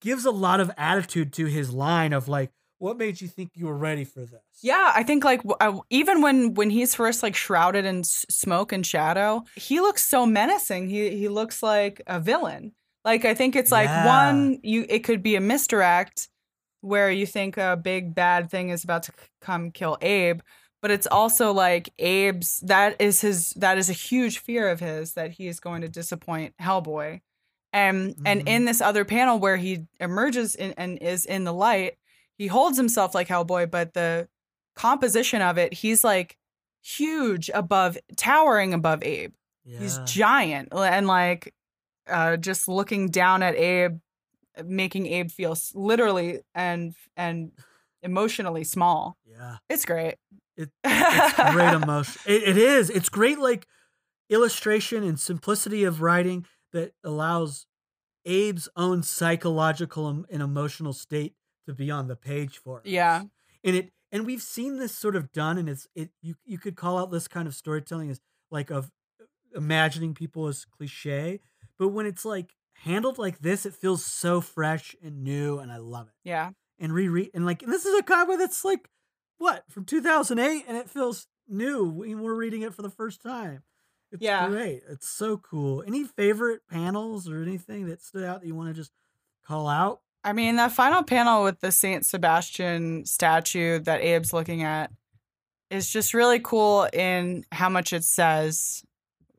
[0.00, 2.50] gives a lot of attitude to his line of like,
[2.82, 4.42] what made you think you were ready for this?
[4.60, 8.72] Yeah, I think like uh, even when when he's first like shrouded in s- smoke
[8.72, 10.88] and shadow, he looks so menacing.
[10.88, 12.72] He he looks like a villain.
[13.04, 14.06] Like I think it's like Yeah.
[14.06, 16.28] one you it could be a misdirect
[16.80, 20.40] where you think a big bad thing is about to c- come kill Abe,
[20.80, 25.14] but it's also like Abe's that is his that is a huge fear of his
[25.14, 27.20] that he is going to disappoint Hellboy.
[27.72, 28.48] And and Mhm.
[28.48, 31.94] in this other panel where he emerges in, and is in the light,
[32.42, 34.28] he holds himself like Hellboy, but the
[34.74, 36.36] composition of it, he's like
[36.82, 39.32] huge above, towering above Abe.
[39.64, 41.54] He's giant and like
[42.08, 43.98] uh, just looking down at Abe,
[44.64, 47.52] making Abe feel literally and and
[48.02, 49.16] emotionally small.
[49.24, 49.58] yeah.
[49.68, 50.16] It's great.
[50.56, 52.22] It, it's great emotion.
[52.26, 52.90] It, it is.
[52.90, 53.68] It's great, like
[54.28, 57.66] illustration and simplicity of writing that allows
[58.26, 61.34] Abe's own psychological and emotional state
[61.66, 62.86] to be on the page for us.
[62.86, 63.22] Yeah.
[63.64, 66.76] and it and we've seen this sort of done, and it's it you you could
[66.76, 68.20] call out this kind of storytelling as
[68.50, 68.90] like of
[69.20, 69.24] uh,
[69.58, 71.40] imagining people as cliche,
[71.78, 75.76] but when it's like handled like this, it feels so fresh and new, and I
[75.78, 76.14] love it.
[76.28, 76.50] Yeah.
[76.78, 78.88] And reread and like and this is a comic that's like
[79.38, 83.62] what from 2008, and it feels new when we're reading it for the first time.
[84.10, 84.48] It's Yeah.
[84.48, 84.82] great.
[84.90, 85.82] It's so cool.
[85.86, 88.92] Any favorite panels or anything that stood out that you want to just
[89.46, 90.00] call out?
[90.24, 94.90] I mean, that final panel with the Saint Sebastian statue that Abe's looking at
[95.70, 98.82] is just really cool in how much it says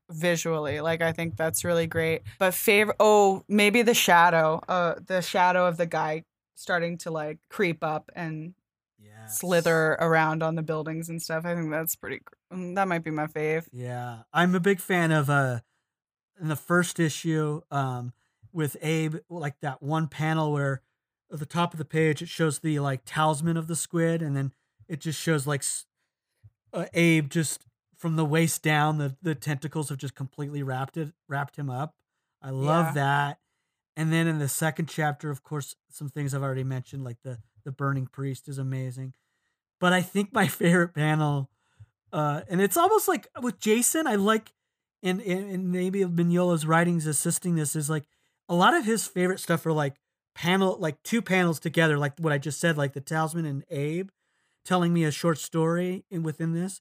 [0.09, 0.81] visually.
[0.81, 2.23] Like I think that's really great.
[2.39, 6.23] But favorite oh, maybe the shadow, uh the shadow of the guy
[6.55, 8.53] starting to like creep up and
[8.99, 9.27] Yeah.
[9.27, 11.45] slither around on the buildings and stuff.
[11.45, 13.67] I think that's pretty that might be my fave.
[13.71, 15.59] Yeah, I'm a big fan of uh
[16.41, 18.11] in the first issue um
[18.53, 20.81] with Abe like that one panel where
[21.31, 24.35] at the top of the page it shows the like talisman of the squid and
[24.37, 24.53] then
[24.87, 25.63] it just shows like
[26.73, 27.65] uh, Abe just
[27.97, 31.95] from the waist down the the tentacles have just completely wrapped it wrapped him up.
[32.41, 32.93] I love Yeah.
[33.03, 33.39] that.
[33.95, 37.39] And then in the second chapter of course some things I've already mentioned like the
[37.63, 39.13] the burning priest is amazing.
[39.79, 41.49] But I think my favorite panel
[42.11, 44.53] uh, and it's almost like with Jason, I like,
[45.01, 48.03] and, and, and maybe Mignola's writings assisting this is like
[48.53, 49.95] a lot of his favorite stuff are like
[50.35, 54.09] panel, like two panels together, like what I just said, like the Talisman and Abe
[54.63, 56.79] telling me a short story in within this.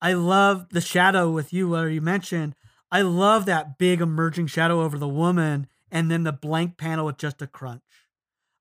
[0.00, 2.54] I love the shadow with you, where you mentioned.
[2.90, 7.18] I love that big emerging shadow over the woman, and then the blank panel with
[7.18, 7.82] just a crunch.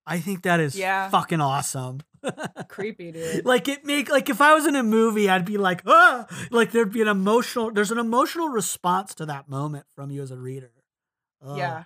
[0.05, 1.09] I think that is Yeah.
[1.09, 2.01] fucking awesome.
[2.69, 3.45] Creepy, dude.
[3.45, 6.71] like it make like if I was in a movie, I'd be like, ah, like
[6.71, 7.71] there'd be an emotional.
[7.71, 10.71] There's an emotional response to that moment from you as a reader.
[11.41, 11.83] Oh, yeah.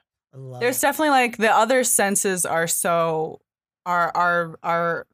[0.59, 0.81] There's it.
[0.81, 3.41] definitely like the other senses are so
[3.85, 5.07] are are are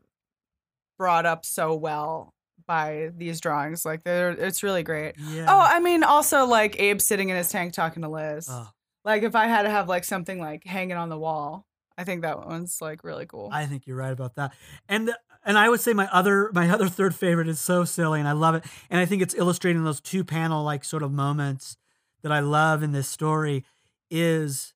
[0.98, 2.34] brought up so well
[2.68, 3.86] by these drawings.
[3.86, 5.16] Like they're it's really great.
[5.20, 5.46] Oh, yeah.
[5.48, 8.48] Oh, I mean also like Abe sitting in his tank talking to Liz.
[8.50, 8.70] Oh,
[9.04, 11.66] Like if I had to have like something like hanging on the wall,
[11.98, 13.50] I think that one's like really cool.
[13.52, 14.54] I think you're right about that.
[14.88, 15.12] And
[15.44, 18.34] and I would say my other my other third favorite is so silly, and I
[18.34, 18.64] love it.
[18.90, 21.78] And I think it's illustrating those two panel like sort of moments
[22.22, 23.66] that I love in this story.
[24.10, 24.74] Is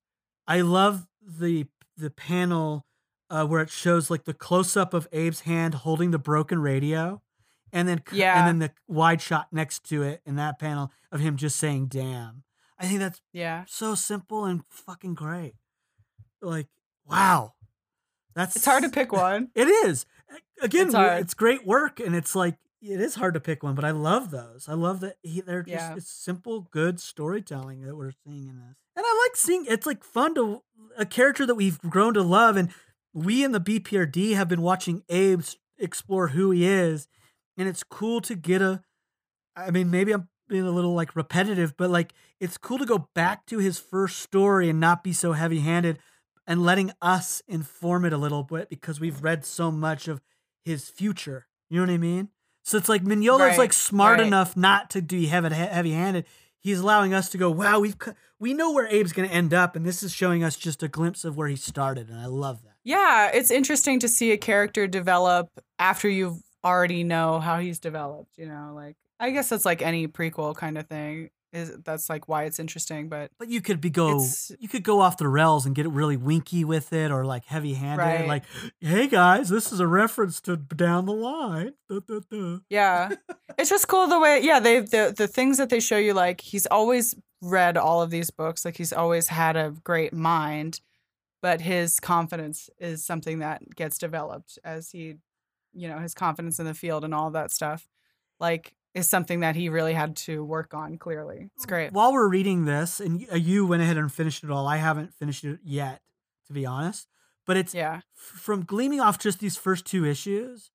[0.47, 1.67] I love the
[1.97, 2.85] the panel
[3.29, 7.21] uh, where it shows like the close up of Abe's hand holding the broken radio,
[7.71, 8.37] and then Yeah.
[8.39, 11.87] and then the wide shot next to it in that panel of him just saying
[11.87, 12.43] "damn."
[12.77, 13.63] I think that's yeah.
[13.67, 15.55] so simple and fucking great.
[16.41, 16.67] Like
[17.07, 17.53] wow,
[18.35, 19.49] that's It's hard to pick one.
[19.55, 20.05] it is.
[20.61, 21.21] Again, It's hard.
[21.23, 24.29] it's great work, and it's like it is hard to pick one, but I love
[24.31, 24.67] those.
[24.69, 25.95] I love that he, they're just Yeah.
[25.95, 29.65] it's simple, good storytelling that we're seeing in this, and I like seeing.
[29.67, 30.61] It's like fun to
[30.97, 32.69] a character that we've grown to love, and
[33.13, 35.41] we in the BPRD have been watching Abe
[35.77, 37.07] explore who he is,
[37.57, 38.81] and it's cool to get a.
[39.55, 43.09] I mean, maybe I'm being a little like repetitive, but like it's cool to go
[43.15, 45.99] back to his first story and not be so heavy handed
[46.47, 50.21] and letting us inform it a little bit because we've read so much of
[50.63, 51.47] his future.
[51.69, 52.29] You know what I mean?
[52.63, 54.27] So it's like Mignola's Right, like smart right.
[54.27, 56.25] enough not to be heavy handed.
[56.65, 57.95] He's allowing us to go, wow, we've
[58.39, 60.87] we know where Abe's going to end up, and this is showing us just a
[60.87, 62.73] glimpse of where he started, and I love that.
[62.83, 65.47] Yeah, it's interesting to see a character develop
[65.77, 70.07] after you already know how he's developed, you know, like I guess that's like any
[70.07, 71.29] prequel kind of thing.
[71.55, 74.25] Is that's like why it's interesting, but But you could be go,
[74.59, 77.73] you could go off the rails and get really winky with it, or like heavy
[77.75, 78.27] handed, Right.
[78.27, 78.43] like,
[78.81, 81.73] hey guys, this is a reference to down the line.
[81.89, 82.59] Duh, duh, duh.
[82.69, 83.09] yeah.
[83.57, 86.41] it's just cool the way yeah, they the the things that they show you like
[86.41, 90.81] he's always read all of these books, like he's always had a great mind,
[91.41, 95.15] but his confidence is something that gets developed as he
[95.77, 97.87] you know, his confidence in the field and all that stuff.
[98.39, 101.49] Like is something that he really had to work on clearly.
[101.55, 101.91] It's great.
[101.91, 105.13] While we're reading this, and uh, you went ahead and finished it all, I haven't
[105.13, 106.01] finished it yet,
[106.47, 107.07] to be honest.
[107.45, 108.01] But it's Yeah.
[108.15, 110.71] from gleaming off just these first two issues.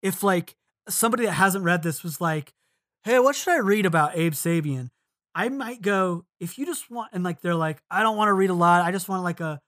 [0.00, 0.56] If like
[0.88, 2.54] somebody that hasn't read this was like,
[3.02, 4.88] "Hey, what should I read about Abe Sapien?"
[5.34, 8.32] I might go if you just want, and like they're like, "I don't want to
[8.32, 8.84] read a lot.
[8.84, 9.60] I just want like a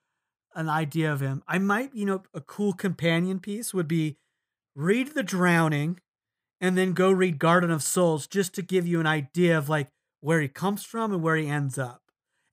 [0.55, 4.17] an idea of him." I might, you know, a cool companion piece would be
[4.75, 5.99] read The Drowning,
[6.61, 9.89] and then go read Garden of Souls just to give you an idea of like
[10.21, 12.03] where he comes from and where he ends up.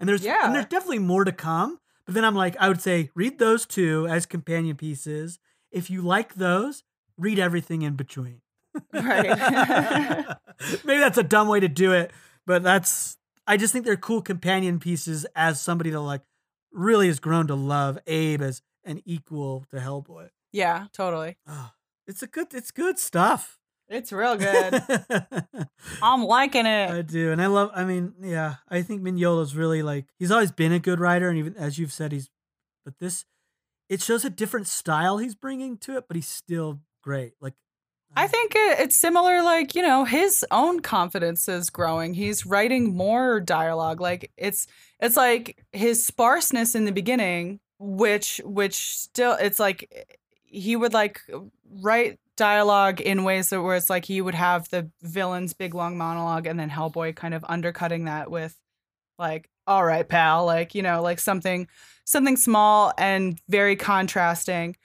[0.01, 0.47] And there's Yeah.
[0.47, 1.79] and there's definitely more to come.
[2.07, 5.39] But then I'm like, I would say read those two as companion pieces.
[5.71, 6.83] If you like those,
[7.19, 8.41] read everything in between.
[8.93, 9.27] Right.
[10.85, 12.11] Maybe that's a dumb way to do it,
[12.47, 13.17] but that's
[13.47, 16.23] I just think they're cool companion pieces as somebody that like
[16.73, 20.31] really has grown to love Abe as an equal to Hellboy.
[20.53, 21.37] Yeah, totally.
[21.47, 21.71] Oh,
[22.07, 23.58] it's a good it's good stuff.
[23.91, 24.83] It's real good.
[26.03, 26.91] I'm liking it.
[26.91, 27.71] I do, and I love.
[27.75, 31.39] I mean, yeah, I think Mignola's really like he's always been a good writer, and
[31.39, 32.29] even as you've said, he's.
[32.85, 33.25] But this,
[33.89, 37.33] it shows a different style he's bringing to it, but he's still great.
[37.41, 37.55] Like,
[38.17, 39.43] I um, think it, it's similar.
[39.43, 42.13] Like you know, his own confidence is growing.
[42.13, 44.03] He's writing more dialogue.
[44.03, 44.67] Like it's
[45.01, 50.09] it's like his sparseness in the beginning, which which still it's like
[50.45, 51.23] he would like
[51.71, 55.99] write dialogue in ways that where it's like he would have the villain's big long
[55.99, 58.57] monologue and then Hellboy kind of undercutting that with
[59.19, 61.69] like all right pal like you know like something
[62.07, 64.77] something small and very contrasting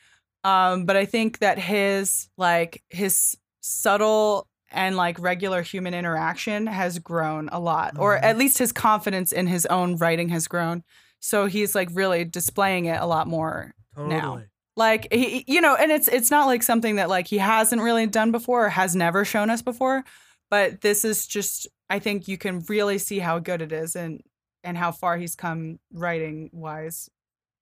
[0.43, 6.97] um but I think that his like his subtle and like regular human interaction has
[6.99, 8.23] grown a lot or Mhm.
[8.23, 10.83] at least his confidence in his own writing has grown
[11.19, 14.15] so he's like really displaying it a lot more totally.
[14.15, 14.41] now.
[14.75, 18.07] Like he you know and it's it's not like something that like he hasn't really
[18.07, 20.03] done before or has never shown us before
[20.49, 24.21] but this is just i think you can really see how good it is and
[24.63, 27.09] and how far he's come writing wise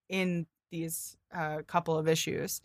[0.08, 2.60] in these uh, couple of issues.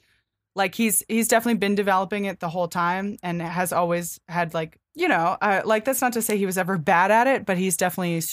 [0.56, 4.80] Like he's he's definitely been developing it the whole time and has always had like
[4.95, 7.60] you know uh, like that's not to say he was ever bad at it but
[7.60, 8.24] he's definitely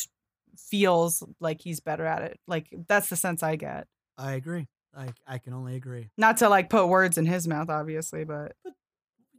[0.57, 2.41] feels like he's better at it.
[2.47, 3.87] Like that's the sense i get.
[4.17, 4.69] I agree.
[4.97, 6.11] I I can only agree.
[6.17, 8.57] not to like put words in his mouth obviously but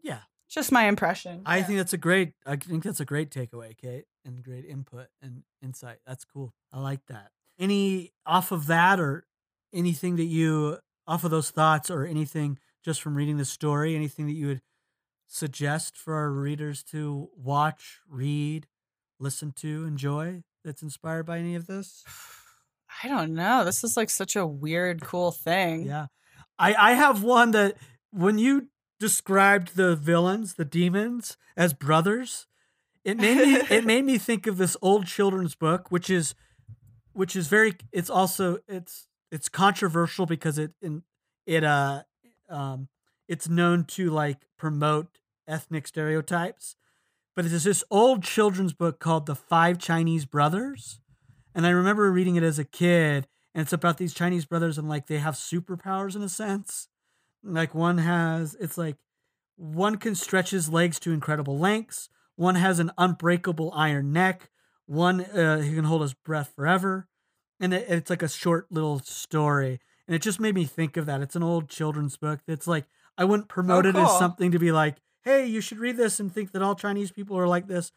[0.03, 0.19] Yeah,
[0.49, 1.63] just my impression I Yeah.
[1.63, 2.33] think that's a great.
[2.45, 5.97] I think that's a great takeaway, Kate, and great input and insight.
[6.05, 6.53] That's cool.
[6.71, 7.31] I like that.
[7.57, 9.25] Any off of that or
[9.73, 10.77] anything that you
[11.07, 14.61] off of those thoughts or anything just from reading the story, anything that you would
[15.27, 18.67] suggest for our readers to watch, read,
[19.19, 22.03] listen to, enjoy that's inspired by any of this?
[23.03, 26.07] i don't know this is like such a weird cool thing Yeah.
[26.57, 27.75] I I have one that
[28.11, 32.47] when you described the villains, the demons as brothers,
[33.03, 36.33] it made me it made me think of this old children's book which is
[37.11, 41.03] which is very it's also it's it's controversial because it in
[41.45, 42.03] it uh
[42.49, 42.87] um
[43.27, 46.75] it's known to like promote ethnic stereotypes.
[47.35, 51.01] But it's this old children's book called The Five Chinese Brothers.
[51.55, 54.89] And I remember reading it as a kid, and it's about these Chinese brothers and
[54.89, 56.89] like they have superpowers in a sense.
[57.41, 58.97] Like one has, it's like
[59.55, 62.09] one can stretch his legs to incredible lengths.
[62.35, 64.49] One has an unbreakable iron neck.
[64.85, 67.07] One uh, he can hold his breath forever,
[67.59, 69.79] and it, it's like a short little story.
[70.07, 71.21] And it just made me think of that.
[71.21, 72.41] It's an old children's book.
[72.45, 72.85] That's like
[73.17, 76.31] I wouldn't promote it as something to be like, "Hey, you should read this and
[76.31, 77.91] think that all Chinese people are like this."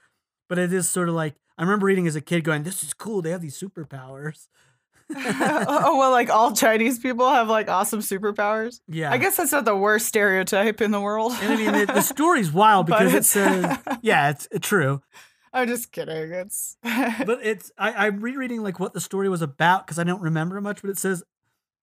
[0.48, 2.94] But it is sort of like I remember reading as a kid, going, "This is
[2.94, 3.22] cool.
[3.22, 4.48] They have these superpowers."
[5.16, 9.64] oh well like all chinese people have like awesome superpowers yeah, i guess that's not
[9.64, 13.24] the worst stereotype in the world And I mean, the, the story's wild because it
[13.24, 15.00] it's- says, yeah, it's true.
[15.50, 19.86] i'm just kidding it's But it's, I, I'm rereading like what the story was about
[19.86, 21.22] because I don't remember much, but it says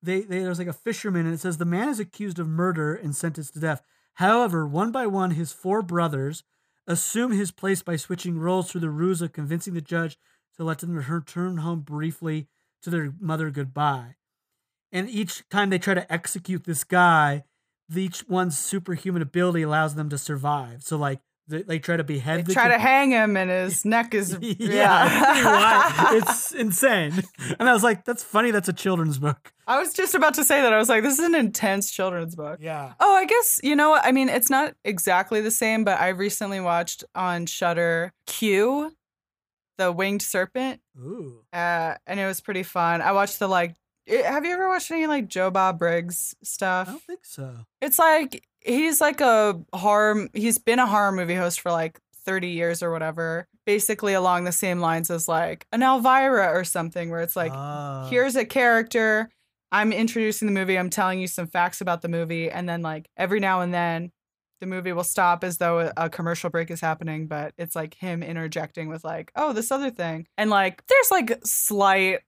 [0.03, 2.93] they, they, there's like a fisherman and it says the man is accused of murder
[2.93, 3.81] and sentenced to death.
[4.15, 6.43] However, one by one, his four brothers
[6.87, 10.17] assume his place by switching roles through the ruse of convincing the judge
[10.57, 12.47] to let them return home briefly
[12.81, 14.15] to their mother goodbye.
[14.91, 17.43] And each time they try to execute this guy,
[17.93, 20.83] each one's superhuman ability allows them to survive.
[20.83, 23.85] So like they, they try to behead they the try to hang him and his
[23.95, 26.23] neck is yeah, yeah, it's, pretty wild.
[26.29, 27.23] It's insane.
[27.59, 28.51] And I was like, that's funny.
[28.51, 29.51] That's a children's book.
[29.67, 32.35] i was just about to say that i was like this is an intense children's
[32.35, 32.93] book Yeah.
[32.99, 34.29] Oh, I guess you know what I mean.
[34.29, 38.91] It's not exactly the same, but I recently watched on Shudder Q,
[39.77, 41.41] the winged serpent, Ooh.
[41.53, 43.01] uh, and it was pretty fun.
[43.01, 43.75] I watched the like.
[44.07, 46.87] eh, have you ever watched any like Joe Bob Briggs stuff?
[46.87, 47.65] I don't think so.
[47.81, 50.27] It's like he's like a horror.
[50.33, 53.47] He's been a horror movie host for like thirty years or whatever.
[53.65, 58.07] Basically, along the same lines as like an Elvira or something, where it's like Ah.
[58.09, 59.29] here's a character
[59.71, 63.09] i'm introducing the movie i'm telling you some facts about the movie and then like
[63.17, 64.11] every now and then
[64.61, 67.95] the movie will stop as though a, a commercial break is happening but it's like
[67.95, 72.19] him interjecting with like oh this other thing and like there's like slight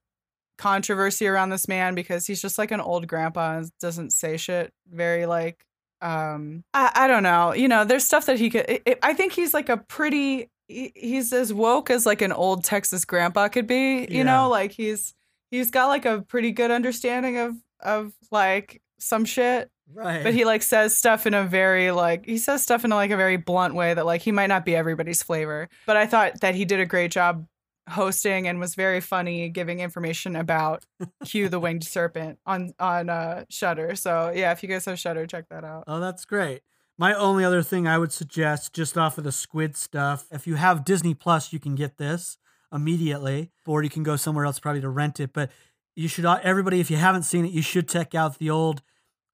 [0.57, 4.73] controversy around this man because he's just like an old grandpa and doesn't say shit
[4.91, 5.63] very like
[6.01, 9.13] um i, I don't know you know there's stuff that he could it, it- i
[9.13, 13.47] think he's like a pretty he- he's as woke as like an old texas grandpa
[13.47, 14.23] could be you Yeah.
[14.23, 15.13] know like he's
[15.51, 20.23] he's got like a pretty good understanding of of like some shit right.
[20.23, 23.11] but he like says stuff in a very like he says stuff in a, like
[23.11, 26.39] a very blunt way that like he might not be everybody's flavor but i thought
[26.41, 27.45] that he did a great job
[27.89, 30.85] hosting and was very funny giving information about
[31.25, 35.25] q the winged serpent on on uh Shudder so yeah if you guys have Shudder
[35.25, 36.61] check that out Oh, that's great.
[36.99, 40.55] My only other thing I would suggest, just off of the squid stuff, if you
[40.55, 42.39] have Disney Plus, you can get this
[42.73, 45.31] immediately, or you can go somewhere else probably to rent it.
[45.31, 45.51] But
[45.95, 48.81] you should, everybody, if you haven't seen it, you should check out the old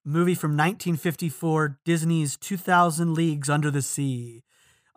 [0.03, 4.43] movie from 1954, Disney's 2000 Leagues Under the Sea,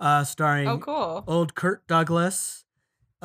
[0.00, 1.22] uh, starring Oh, cool.
[1.28, 2.64] old Kurt Douglas.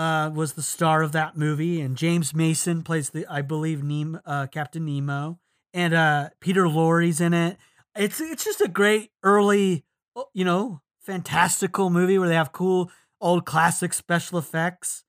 [0.01, 4.19] Uh, was the star of that movie, and James Mason plays the, I believe, Nemo,
[4.25, 5.37] uh, Captain Nemo,
[5.75, 7.57] and uh, Peter Lorre's in it.
[7.95, 9.85] It's it's just a great early,
[10.33, 15.03] you know, fantastical movie where they have cool old classic special effects.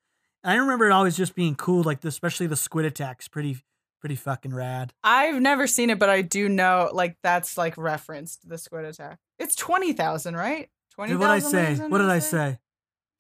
[0.45, 3.63] I remember it always just being cool, like the, especially the squid attacks, pretty
[4.01, 4.93] pretty fucking rad.
[5.03, 9.21] I've never seen it, but I do know like that's like referenced the squid attack.
[9.39, 10.69] It's twenty thousand, right?
[10.93, 11.15] Twenty.
[11.15, 11.77] What did I say?
[11.77, 12.59] What did I say?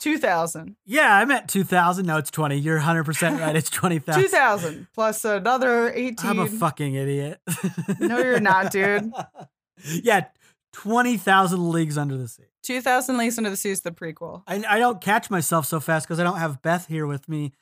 [0.02, 0.74] Two thousand.
[0.84, 2.06] Yeah, I meant two thousand.
[2.06, 2.56] No, it's twenty.
[2.56, 3.54] You're hundred percent right.
[3.54, 4.22] It's twenty thousand.
[4.22, 6.28] Two thousand plus another eighteen.
[6.28, 7.40] I'm a fucking idiot.
[8.00, 9.12] No, you're not, dude.
[9.84, 10.24] yeah,
[10.72, 12.42] twenty thousand leagues under the sea.
[12.64, 14.42] Two thousand leagues under the sea is the prequel.
[14.48, 17.52] I, I don't catch myself so fast because I don't have Beth here with me,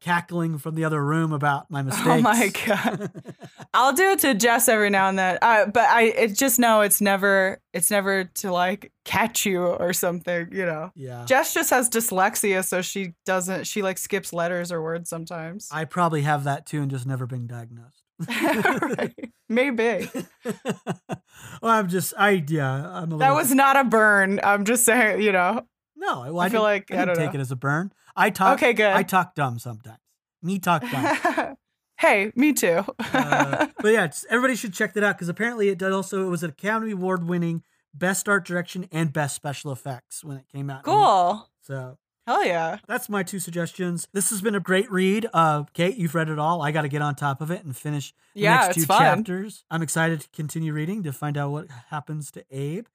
[0.00, 2.06] cackling from the other room about my mistakes.
[2.06, 3.10] Oh my god!
[3.74, 6.80] I'll do it to Jess every now and then, uh, but I it just know
[6.82, 10.48] it's never it's never to like catch you or something.
[10.52, 11.24] You know, yeah.
[11.26, 15.68] Jess just has dyslexia, so she doesn't she like skips letters or words sometimes.
[15.72, 18.02] I probably have that too and just never been diagnosed.
[18.28, 19.14] right.
[19.48, 20.08] Maybe
[20.44, 22.88] well, I'm just I yeah.
[22.90, 24.40] I'm a that was not a burn.
[24.42, 25.66] I'm just saying, you know.
[25.96, 26.20] no.
[26.20, 27.38] Well, I I, feel like- I I don't take know.
[27.38, 27.92] it as a burn.
[28.16, 28.54] I talk.
[28.58, 28.86] Okay, good.
[28.92, 29.98] I talk dumb sometimes.
[30.42, 31.56] Me talk dumb.
[31.98, 32.84] hey, me too.
[32.98, 36.30] uh, but yeah, it's, everybody should check that out because apparently it did also it
[36.30, 37.62] was an Academy Award winning
[37.94, 40.84] Best Art Direction and Best Special Effects when it came out.
[40.84, 41.48] cool.
[41.62, 42.78] So Hell yeah.
[42.88, 44.08] that's my two suggestions.
[44.12, 45.26] This has been a great read.
[45.32, 46.60] Uh, Kate, you've read it all.
[46.60, 48.98] I got to get on top of it and finish the Yeah, next two fun.
[48.98, 49.64] chapters.
[49.70, 52.86] I'm excited to continue reading to find out what happens to Abe.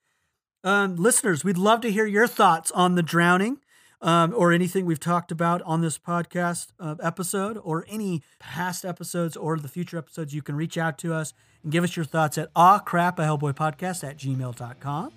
[0.63, 3.59] Um, listeners, we'd love to hear your thoughts on the drowning.
[4.03, 9.37] Um, or anything we've talked about on this podcast uh, episode, or any past episodes
[9.37, 12.37] or the future episodes, you can reach out to us and give us your thoughts
[12.39, 15.11] at awcrap, a Hellboy podcast at gmail.com.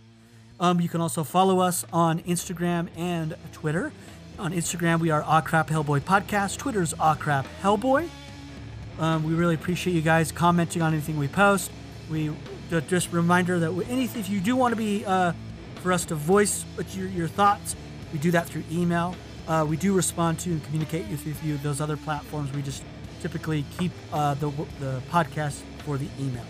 [0.60, 3.92] Um, you can also follow us on Instagram and Twitter.
[4.38, 6.58] On Instagram, we are Aw Crap Hellboy Podcast.
[6.58, 8.08] Twitter's Aw Crap Hellboy.
[8.98, 11.70] Um, we really appreciate you guys commenting on anything we post.
[12.10, 12.32] We
[12.70, 15.32] ju- just reminder that anything if you do want to be uh,
[15.76, 17.76] for us to voice your, your thoughts,
[18.14, 19.14] we do that through email.
[19.48, 22.50] Uh, we do respond to and communicate with, you those other platforms.
[22.52, 22.84] We just
[23.20, 26.46] typically keep uh, the the podcast for the emails.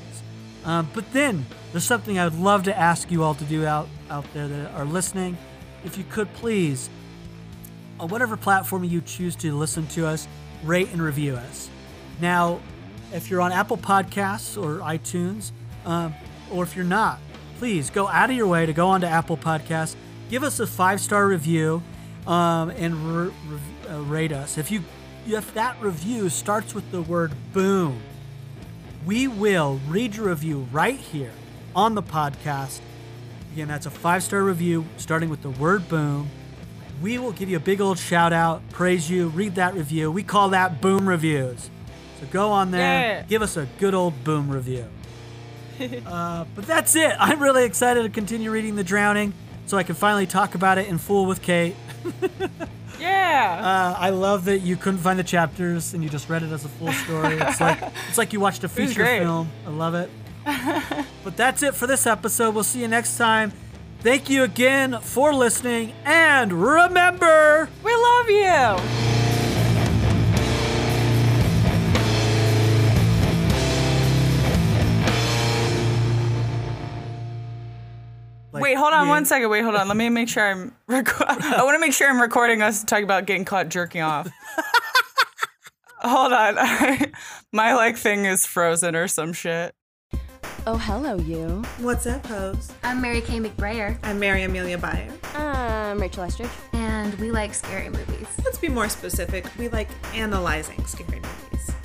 [0.64, 3.88] Um, but then there's something I would love to ask you all to do out
[4.10, 5.38] out there that are listening.
[5.84, 6.90] If you could please,
[7.98, 10.28] on whatever platform you choose to listen to us,
[10.62, 11.70] rate and review us.
[12.20, 12.60] Now,
[13.12, 15.52] if you're on Apple Podcasts or iTunes,
[15.86, 16.14] um,
[16.52, 17.18] or if you're not,
[17.58, 19.96] please go out of your way to go onto Apple Podcasts,
[20.34, 21.80] give us a five star review,
[22.26, 24.58] um, and re- re- uh, rate us.
[24.58, 24.82] If you
[25.28, 28.02] if that review starts with the word boom,
[29.06, 31.30] we will read your review right here
[31.76, 32.80] on the podcast.
[33.52, 36.28] Again, that's a five star review starting with the word boom.
[37.00, 40.10] We will give you a big old shout out, praise you, read that review.
[40.10, 41.70] We call that boom reviews.
[42.18, 43.22] So go on there, Yeah.
[43.22, 44.86] give us a good old boom review.
[46.06, 47.12] uh, but that's it.
[47.20, 49.32] I'm really excited to continue reading The Drowning
[49.66, 51.76] so I can finally talk about it in full with Kate.
[52.98, 53.60] Yeah.
[53.64, 56.64] Uh, I love that you couldn't find the chapters and you just read it as
[56.64, 57.36] a full story.
[57.38, 59.50] It's like it's like you watched a feature film.
[59.66, 60.10] I love it.
[61.24, 62.54] but that's it for this episode.
[62.54, 63.52] We'll see you next time.
[64.00, 67.68] Thank you again for listening, and remember.
[67.82, 69.23] we love you.
[78.74, 79.10] Wait, hold on yeah.
[79.10, 79.50] one second.
[79.50, 79.86] Wait, hold on.
[79.86, 80.74] Let me make sure I'm.
[80.90, 84.28] Reco- I want to make sure I'm recording us talking about getting caught jerking off.
[86.00, 86.56] hold on.
[87.52, 89.76] My like thing is frozen or some shit.
[90.66, 91.62] Oh, hello, you.
[91.78, 92.72] What's up, hoes?
[92.82, 95.12] I'm Mary Kay McBrayer, I'm Mary Amelia Byer.
[95.38, 96.50] I'm Rachel Estridge.
[96.72, 98.26] and we like scary movies.
[98.44, 99.46] Let's be more specific.
[99.56, 101.43] We like analyzing scary movies.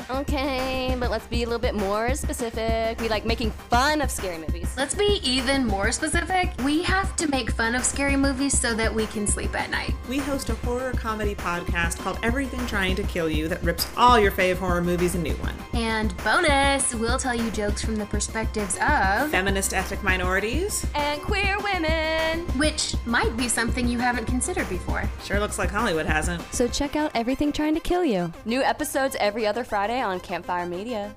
[0.10, 2.99] Okay, but let's be a little bit more specific.
[2.99, 4.73] We like making fun of scary movies.
[4.76, 6.52] Let's be even more specific.
[6.65, 9.94] We have to make fun of scary movies so that we can sleep at night.
[10.10, 14.19] We host a horror comedy podcast called Everything Trying to Kill You that rips all
[14.19, 15.53] your fave horror movies a new one.
[15.73, 20.88] And bonus, we'll tell you jokes from the perspectives of, Feminist ethnic minorities.
[20.95, 22.48] And queer women.
[22.57, 25.03] which might be something you haven't considered before.
[25.23, 26.41] Sure looks like Hollywood hasn't.
[26.52, 28.34] So check out Everything Trying to Kill You.
[28.45, 31.15] New episodes every other Friday on Campfire Media.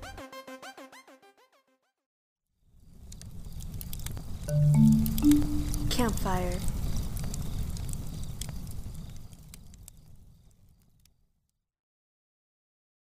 [5.89, 6.59] Campfire.